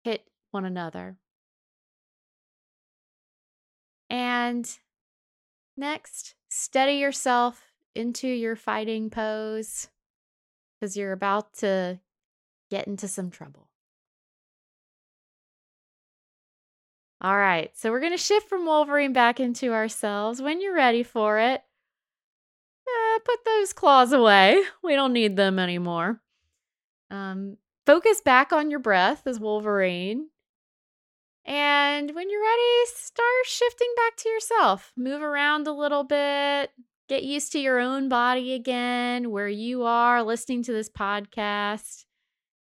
hit 0.04 0.26
one 0.52 0.66
another. 0.66 1.18
And 4.10 4.70
next, 5.78 6.36
steady 6.50 6.94
yourself 6.98 7.62
into 7.96 8.28
your 8.28 8.58
fighting 8.58 9.10
pose 9.10 9.88
because 10.80 10.98
you're 10.98 11.14
about 11.14 11.54
to 11.60 12.00
get 12.70 12.88
into 12.88 13.08
some 13.08 13.30
trouble. 13.30 13.71
All 17.24 17.38
right, 17.38 17.70
so 17.78 17.92
we're 17.92 18.00
going 18.00 18.14
to 18.14 18.18
shift 18.18 18.50
from 18.50 18.66
Wolverine 18.66 19.14
back 19.14 19.40
into 19.40 19.74
ourselves. 19.74 20.42
When 20.42 20.60
you're 20.60 20.74
ready 20.74 21.04
for 21.04 21.38
it, 21.38 21.62
uh, 22.88 23.20
put 23.24 23.46
those 23.46 23.74
claws 23.74 24.12
away. 24.12 24.64
We 24.84 24.96
don't 24.96 25.14
need 25.14 25.36
them 25.36 25.60
anymore. 25.60 26.20
Um, 27.12 27.58
focus 27.86 28.22
back 28.22 28.52
on 28.52 28.72
your 28.72 28.80
breath 28.80 29.28
as 29.28 29.40
Wolverine. 29.40 30.30
And 31.46 32.16
when 32.16 32.30
you're 32.32 32.42
ready, 32.42 32.86
start 32.88 33.46
shifting 33.46 33.94
back 33.96 34.16
to 34.18 34.30
yourself. 34.30 34.92
Move 34.98 35.22
around 35.22 35.68
a 35.68 35.74
little 35.74 36.04
bit. 36.04 36.72
Get 37.08 37.24
used 37.24 37.52
to 37.52 37.60
your 37.60 37.80
own 37.80 38.10
body 38.10 38.54
again, 38.54 39.30
where 39.30 39.48
you 39.48 39.84
are 39.84 40.24
listening 40.24 40.64
to 40.64 40.74
this 40.74 40.90
podcast. 40.90 42.06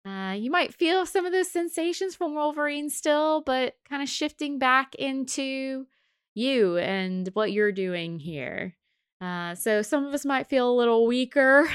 Uh, 0.05 0.33
you 0.33 0.51
might 0.51 0.73
feel 0.73 1.05
some 1.05 1.25
of 1.25 1.31
those 1.31 1.49
sensations 1.49 2.15
from 2.15 2.35
Wolverine 2.35 2.89
still, 2.89 3.41
but 3.41 3.75
kind 3.89 4.03
of 4.03 4.09
shifting 4.09 4.59
back 4.59 4.93
into 4.95 5.87
you 6.35 6.77
and 6.77 7.29
what 7.33 7.51
you're 7.51 7.71
doing 7.71 8.19
here. 8.19 8.75
Uh, 9.19 9.55
so 9.55 9.81
some 9.81 10.05
of 10.05 10.13
us 10.13 10.23
might 10.23 10.47
feel 10.47 10.69
a 10.69 10.75
little 10.75 11.07
weaker 11.07 11.67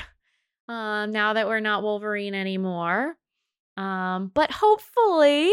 uh, 0.68 1.06
now 1.10 1.32
that 1.32 1.48
we're 1.48 1.60
not 1.60 1.82
Wolverine 1.82 2.34
anymore. 2.34 3.16
Um, 3.76 4.30
but 4.32 4.50
hopefully, 4.52 5.50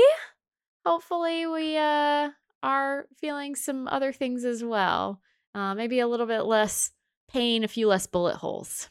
hopefully 0.86 1.48
we 1.48 1.78
uh, 1.78 2.30
are 2.62 3.08
feeling 3.20 3.56
some 3.56 3.88
other 3.88 4.12
things 4.12 4.46
as 4.46 4.64
well. 4.64 5.22
Uh, 5.56 5.74
maybe 5.74 6.00
a 6.00 6.08
little 6.08 6.28
bit 6.28 6.42
less 6.42 6.92
pain, 7.32 7.64
a 7.64 7.68
few 7.68 7.88
less 7.88 8.06
bullet 8.06 8.36
holes. 8.36 8.90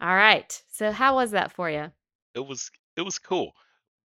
All 0.00 0.14
right. 0.16 0.60
So 0.72 0.90
how 0.92 1.14
was 1.14 1.30
that 1.30 1.52
for 1.52 1.70
you? 1.70 1.92
It 2.32 2.40
was 2.40 2.70
it 2.96 3.02
was 3.02 3.18
cool. 3.18 3.54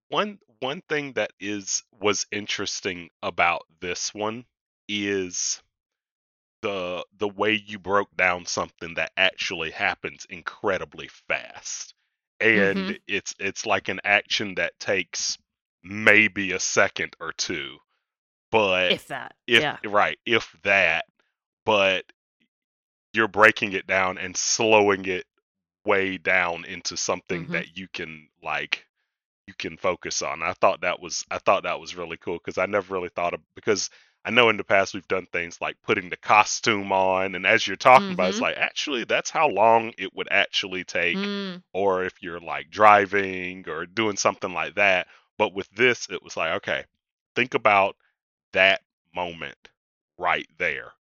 One 0.08 0.38
one 0.60 0.82
thing 0.82 1.14
that 1.14 1.32
is 1.40 1.84
was 1.92 2.26
interesting 2.32 3.10
about 3.22 3.62
this 3.80 4.14
one 4.14 4.46
is 4.88 5.62
the 6.62 7.04
the 7.18 7.28
way 7.28 7.52
you 7.66 7.78
broke 7.78 8.14
down 8.16 8.46
something 8.46 8.94
that 8.94 9.12
actually 9.16 9.70
happens 9.70 10.26
incredibly 10.30 11.08
fast. 11.28 11.94
And 12.40 12.90
Mm-hmm. 12.90 12.96
it's 13.06 13.34
it's 13.38 13.66
like 13.66 13.88
an 13.88 14.00
action 14.04 14.54
that 14.56 14.78
takes 14.80 15.38
maybe 15.82 16.52
a 16.52 16.60
second 16.60 17.14
or 17.20 17.32
two. 17.32 17.78
But 18.50 18.96
If 18.96 19.08
that. 19.08 19.36
if 19.46 19.66
Yeah. 19.66 19.78
right, 19.84 20.18
if 20.26 20.56
that, 20.64 21.06
but 21.66 22.04
you're 23.12 23.28
breaking 23.28 23.72
it 23.72 23.86
down 23.86 24.18
and 24.18 24.36
slowing 24.36 25.04
it 25.06 25.26
way 25.84 26.18
down 26.18 26.64
into 26.64 26.96
something 26.96 27.48
Mhm. 27.48 27.52
that 27.52 27.76
you 27.76 27.88
can 27.88 28.28
like 28.42 28.86
you 29.46 29.54
can 29.58 29.76
focus 29.76 30.22
on. 30.22 30.42
I 30.42 30.52
thought 30.54 30.80
that 30.82 31.00
was 31.00 31.24
I 31.30 31.38
thought 31.38 31.64
that 31.64 31.80
was 31.80 31.96
really 31.96 32.16
cool 32.16 32.38
because 32.38 32.58
I 32.58 32.66
never 32.66 32.94
really 32.94 33.10
thought 33.10 33.34
of 33.34 33.40
because 33.54 33.90
I 34.24 34.30
know 34.30 34.48
in 34.50 34.56
the 34.56 34.64
past 34.64 34.94
we've 34.94 35.08
done 35.08 35.26
things 35.32 35.60
like 35.60 35.76
putting 35.82 36.10
the 36.10 36.16
costume 36.16 36.92
on 36.92 37.34
and 37.34 37.46
as 37.46 37.66
you're 37.66 37.76
talking 37.76 38.14
about 38.14 38.30
it's 38.30 38.40
Mhm. 38.40 38.42
like 38.42 38.56
actually 38.56 39.04
that's 39.04 39.30
how 39.30 39.48
long 39.48 39.92
it 39.98 40.14
would 40.14 40.28
actually 40.30 40.84
take 40.84 41.30
Mm, 41.32 41.62
or 41.72 42.04
if 42.04 42.22
you're 42.22 42.40
like 42.40 42.70
driving 42.70 43.68
or 43.68 43.86
doing 43.86 44.16
something 44.16 44.52
like 44.52 44.74
that. 44.76 45.08
But 45.38 45.54
with 45.54 45.68
this, 45.70 46.08
it 46.10 46.22
was 46.22 46.36
like, 46.36 46.52
okay, 46.58 46.84
think 47.34 47.54
about 47.54 47.96
that 48.52 48.82
moment 49.14 49.70
right 50.18 50.48
there. 50.58 50.92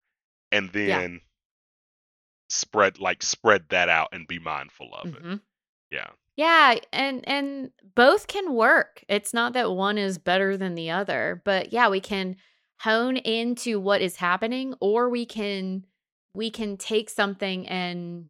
And 0.53 0.71
then 0.73 1.21
spread 2.53 2.99
like 3.01 3.23
spread 3.23 3.69
that 3.71 3.89
out 3.89 4.09
and 4.13 4.27
be 4.29 4.39
mindful 4.39 4.91
of 4.95 5.07
it. 5.07 5.23
mhm. 5.23 5.41
Yeah. 5.91 6.11
Yeah, 6.37 6.77
and 6.93 7.27
and 7.29 7.71
both 7.95 8.27
can 8.27 8.55
work. 8.55 9.05
It's 9.09 9.35
not 9.35 9.53
that 9.53 9.71
one 9.73 9.99
is 9.99 10.17
better 10.19 10.57
than 10.57 10.75
the 10.75 10.91
other, 10.91 11.43
but 11.45 11.73
yeah, 11.73 11.89
we 11.89 12.01
can 12.01 12.37
hone 12.81 13.17
into 13.17 13.79
what 13.79 14.01
is 14.01 14.17
happening 14.17 14.75
or 14.81 15.09
we 15.09 15.27
can 15.27 15.85
we 16.35 16.51
can 16.51 16.77
take 16.79 17.11
something 17.11 17.69
and 17.69 18.29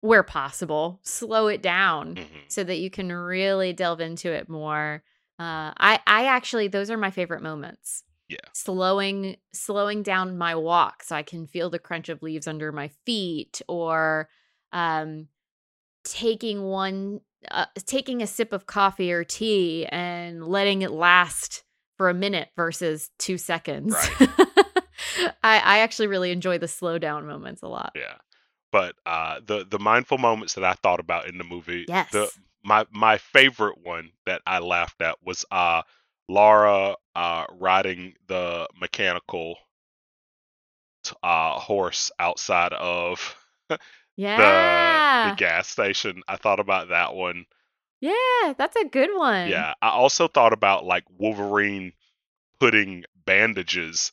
where 0.00 0.22
possible, 0.22 1.00
slow 1.02 1.48
it 1.48 1.62
down 1.62 2.16
hmm 2.16 2.22
so 2.48 2.62
that 2.62 2.76
you 2.78 2.88
can 2.88 3.10
really 3.12 3.72
delve 3.72 4.00
into 4.00 4.30
it 4.30 4.48
more. 4.48 5.02
Uh 5.38 5.74
I 5.76 6.00
I 6.06 6.26
actually 6.26 6.68
those 6.68 6.90
are 6.92 6.96
my 6.96 7.10
favorite 7.10 7.42
moments. 7.42 8.04
Yeah. 8.28 8.38
Slowing 8.52 9.36
slowing 9.52 10.02
down 10.02 10.38
my 10.38 10.54
walk 10.54 11.02
so 11.02 11.14
I 11.14 11.22
can 11.22 11.46
feel 11.46 11.70
the 11.70 11.78
crunch 11.78 12.08
of 12.08 12.22
leaves 12.22 12.46
under 12.46 12.72
my 12.72 12.88
feet 13.04 13.62
or 13.68 14.28
um 14.72 15.28
taking 16.04 16.62
one 16.62 17.20
uh, 17.50 17.66
taking 17.84 18.22
a 18.22 18.26
sip 18.26 18.52
of 18.52 18.66
coffee 18.66 19.12
or 19.12 19.22
tea 19.24 19.86
and 19.86 20.44
letting 20.46 20.82
it 20.82 20.90
last 20.90 21.64
for 21.96 22.08
a 22.08 22.14
minute 22.14 22.48
versus 22.56 23.10
2 23.18 23.38
seconds. 23.38 23.94
I 25.42 25.58
I 25.58 25.78
actually 25.78 26.08
really 26.08 26.30
enjoy 26.30 26.58
the 26.58 26.68
slow 26.68 26.98
down 26.98 27.26
moments 27.26 27.62
a 27.62 27.68
lot. 27.68 27.92
Yeah. 27.94 28.16
But 28.72 28.96
uh 29.06 29.40
the 29.46 29.66
the 29.68 29.78
mindful 29.78 30.18
moments 30.18 30.54
that 30.54 30.64
I 30.64 30.72
thought 30.74 31.00
about 31.00 31.28
in 31.28 31.38
the 31.38 31.44
movie, 31.44 31.84
the 31.86 31.94
Yes. 31.94 32.38
my 32.64 32.86
my 32.90 33.18
favorite 33.18 33.78
one 33.82 34.10
that 34.24 34.42
I 34.46 34.58
laughed 34.58 35.00
at 35.00 35.16
was 35.22 35.44
uh 35.50 35.82
Laura 36.28 36.96
uh 37.16 37.46
riding 37.50 38.14
the 38.28 38.68
mechanical 38.80 39.58
uh 41.22 41.58
horse 41.58 42.10
outside 42.18 42.72
of 42.72 43.36
the 43.68 43.78
Yeah. 44.16 45.00
the 45.22 45.32
gas 45.32 45.68
station. 45.68 46.22
I 46.28 46.36
thought 46.36 46.60
about 46.60 46.88
that 46.88 47.14
one. 47.14 47.46
Yeah, 48.00 48.54
that's 48.56 48.76
a 48.76 48.84
good 48.86 49.10
one. 49.14 49.66
Yeah. 49.66 49.74
I 49.80 49.88
also 49.90 50.28
thought 50.28 50.52
about 50.52 50.84
like 50.84 51.04
Wolverine 51.08 51.92
putting 52.60 53.04
bandages 53.26 54.12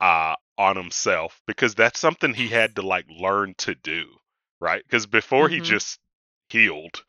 uh 0.00 0.36
on 0.58 0.76
himself 0.76 1.40
because 1.46 1.74
that's 1.74 2.00
something 2.00 2.34
he 2.34 2.48
had 2.48 2.76
to 2.76 2.82
like 2.82 3.06
learn 3.10 3.54
to 3.58 3.74
do, 3.74 4.18
right? 4.60 4.82
Because 4.84 5.06
before 5.06 5.48
he 5.48 5.60
Mhm. 5.60 5.62
just 5.62 5.98
healed, 6.48 7.04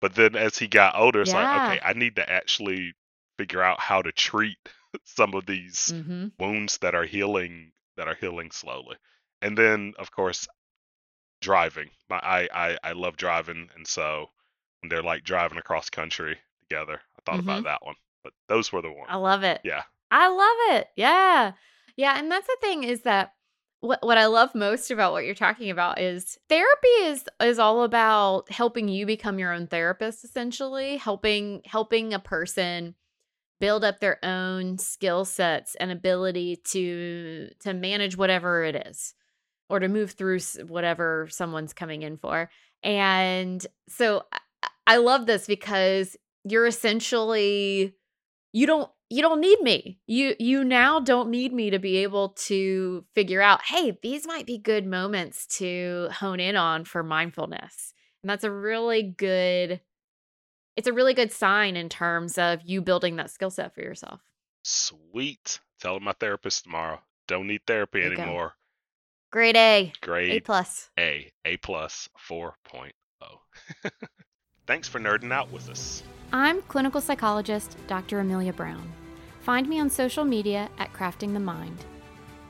but 0.00 0.14
then 0.14 0.36
as 0.36 0.58
he 0.58 0.68
got 0.68 0.96
older, 0.98 1.22
it's 1.22 1.34
like, 1.34 1.52
okay, 1.52 1.80
I 1.82 1.94
need 1.94 2.16
to 2.16 2.30
actually 2.30 2.94
figure 3.40 3.62
out 3.62 3.80
how 3.80 4.02
to 4.02 4.12
treat 4.12 4.58
some 5.04 5.34
of 5.34 5.46
these 5.46 5.92
Mhm. 5.94 6.32
wounds 6.38 6.78
that 6.78 6.94
are 6.94 7.04
healing 7.06 7.72
that 7.96 8.08
are 8.08 8.14
healing 8.20 8.50
slowly. 8.50 8.96
And 9.42 9.56
then 9.56 9.94
of 9.98 10.10
course 10.10 10.46
driving. 11.40 11.90
My 12.08 12.18
I 12.18 12.48
I, 12.52 12.78
I 12.84 12.92
love 12.92 13.16
driving 13.16 13.70
and 13.74 13.86
so 13.86 14.30
when 14.80 14.88
they're 14.88 15.02
like 15.02 15.24
driving 15.24 15.58
across 15.58 15.90
country 15.90 16.38
together, 16.60 17.00
I 17.16 17.20
thought 17.24 17.40
about 17.40 17.60
Mhm. 17.60 17.64
that 17.64 17.84
one. 17.84 17.96
But 18.22 18.32
those 18.48 18.72
were 18.72 18.82
the 18.82 18.92
ones. 18.92 19.08
I 19.08 19.16
love 19.16 19.42
it. 19.42 19.60
Yeah. 19.64 19.82
I 20.10 20.28
love 20.28 20.76
it. 20.78 20.88
Yeah. 20.96 21.52
Yeah, 21.96 22.18
and 22.18 22.30
that's 22.30 22.46
the 22.46 22.56
thing 22.60 22.84
is 22.84 23.02
that 23.02 23.34
what 23.80 24.02
what 24.02 24.18
I 24.18 24.26
love 24.26 24.54
most 24.54 24.90
about 24.90 25.12
what 25.12 25.24
you're 25.24 25.34
talking 25.34 25.70
about 25.70 25.98
is 26.00 26.38
therapy 26.48 26.88
is 27.04 27.24
is 27.40 27.58
all 27.58 27.82
about 27.84 28.50
helping 28.50 28.88
you 28.88 29.06
become 29.06 29.38
your 29.38 29.52
own 29.52 29.66
therapist 29.66 30.24
essentially, 30.24 30.96
helping 30.98 31.62
helping 31.64 32.12
a 32.12 32.18
person 32.18 32.94
build 33.60 33.84
up 33.84 34.00
their 34.00 34.18
own 34.24 34.78
skill 34.78 35.24
sets 35.24 35.74
and 35.76 35.92
ability 35.92 36.56
to 36.64 37.50
to 37.60 37.74
manage 37.74 38.16
whatever 38.16 38.64
it 38.64 38.74
is 38.88 39.14
or 39.68 39.78
to 39.78 39.88
move 39.88 40.12
through 40.12 40.40
whatever 40.66 41.28
someone's 41.30 41.72
coming 41.72 42.02
in 42.02 42.16
for. 42.16 42.50
And 42.82 43.64
so 43.88 44.24
I, 44.86 44.96
love 44.96 45.26
this 45.26 45.46
because 45.46 46.16
you're 46.44 46.66
essentially 46.66 47.94
you 48.52 48.66
don't 48.66 48.90
you 49.10 49.22
don't 49.22 49.40
need 49.40 49.60
me. 49.60 50.00
You 50.06 50.34
you 50.38 50.64
now 50.64 50.98
don't 50.98 51.30
need 51.30 51.52
me 51.52 51.70
to 51.70 51.78
be 51.78 51.98
able 51.98 52.30
to 52.46 53.04
figure 53.14 53.42
out, 53.42 53.60
hey, 53.64 53.98
these 54.02 54.26
might 54.26 54.46
be 54.46 54.58
good 54.58 54.86
moments 54.86 55.46
to 55.58 56.08
hone 56.12 56.40
in 56.40 56.56
on 56.56 56.84
for 56.84 57.02
mindfulness. 57.02 57.92
And 58.22 58.30
that's 58.30 58.44
a 58.44 58.50
really 58.50 59.02
good 59.02 59.80
it's 60.76 60.88
a 60.88 60.92
really 60.92 61.14
good 61.14 61.32
sign 61.32 61.76
in 61.76 61.88
terms 61.88 62.38
of 62.38 62.60
you 62.64 62.80
building 62.80 63.16
that 63.16 63.30
skill 63.30 63.50
set 63.50 63.74
for 63.74 63.80
yourself. 63.80 64.20
Sweet. 64.62 65.60
Telling 65.80 66.04
my 66.04 66.12
therapist 66.12 66.64
tomorrow. 66.64 67.00
Don't 67.26 67.46
need 67.46 67.62
therapy 67.66 68.00
go. 68.00 68.06
anymore. 68.06 68.52
Grade 69.30 69.56
A, 69.56 69.92
Grade 70.00 70.32
A 70.32 70.40
plus. 70.40 70.90
A, 70.98 71.30
A 71.44 71.56
plus 71.58 72.08
4.0. 72.28 72.90
Thanks 74.66 74.88
for 74.88 74.98
nerding 74.98 75.32
out 75.32 75.50
with 75.52 75.68
us. 75.70 76.02
I'm 76.32 76.62
clinical 76.62 77.00
psychologist 77.00 77.76
Dr. 77.86 78.20
Amelia 78.20 78.52
Brown. 78.52 78.92
Find 79.40 79.68
me 79.68 79.80
on 79.80 79.88
social 79.88 80.24
media 80.24 80.68
at 80.78 80.92
Crafting 80.92 81.32
the 81.32 81.40
Mind. 81.40 81.84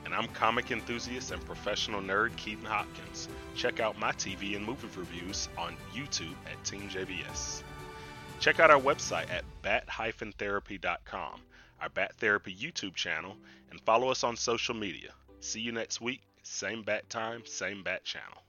And 0.05 0.13
I'm 0.13 0.27
comic 0.29 0.71
enthusiast 0.71 1.31
and 1.31 1.43
professional 1.45 2.01
nerd 2.01 2.35
Keaton 2.35 2.65
Hopkins. 2.65 3.29
Check 3.55 3.79
out 3.79 3.97
my 3.99 4.11
TV 4.13 4.55
and 4.55 4.65
movie 4.65 4.87
reviews 4.97 5.49
on 5.57 5.75
YouTube 5.93 6.35
at 6.51 6.63
Team 6.65 6.89
JBS. 6.89 7.63
Check 8.41 8.59
out 8.59 8.71
our 8.71 8.81
website 8.81 9.29
at 9.29 9.43
bat-therapy.com, 9.61 11.41
our 11.79 11.89
Bat 11.89 12.15
Therapy 12.17 12.55
YouTube 12.55 12.95
channel, 12.95 13.37
and 13.69 13.79
follow 13.81 14.09
us 14.09 14.23
on 14.23 14.35
social 14.35 14.73
media. 14.73 15.11
See 15.41 15.61
you 15.61 15.71
next 15.71 16.01
week, 16.01 16.21
same 16.41 16.81
bat 16.81 17.07
time, 17.07 17.45
same 17.45 17.83
bat 17.83 18.03
channel. 18.03 18.41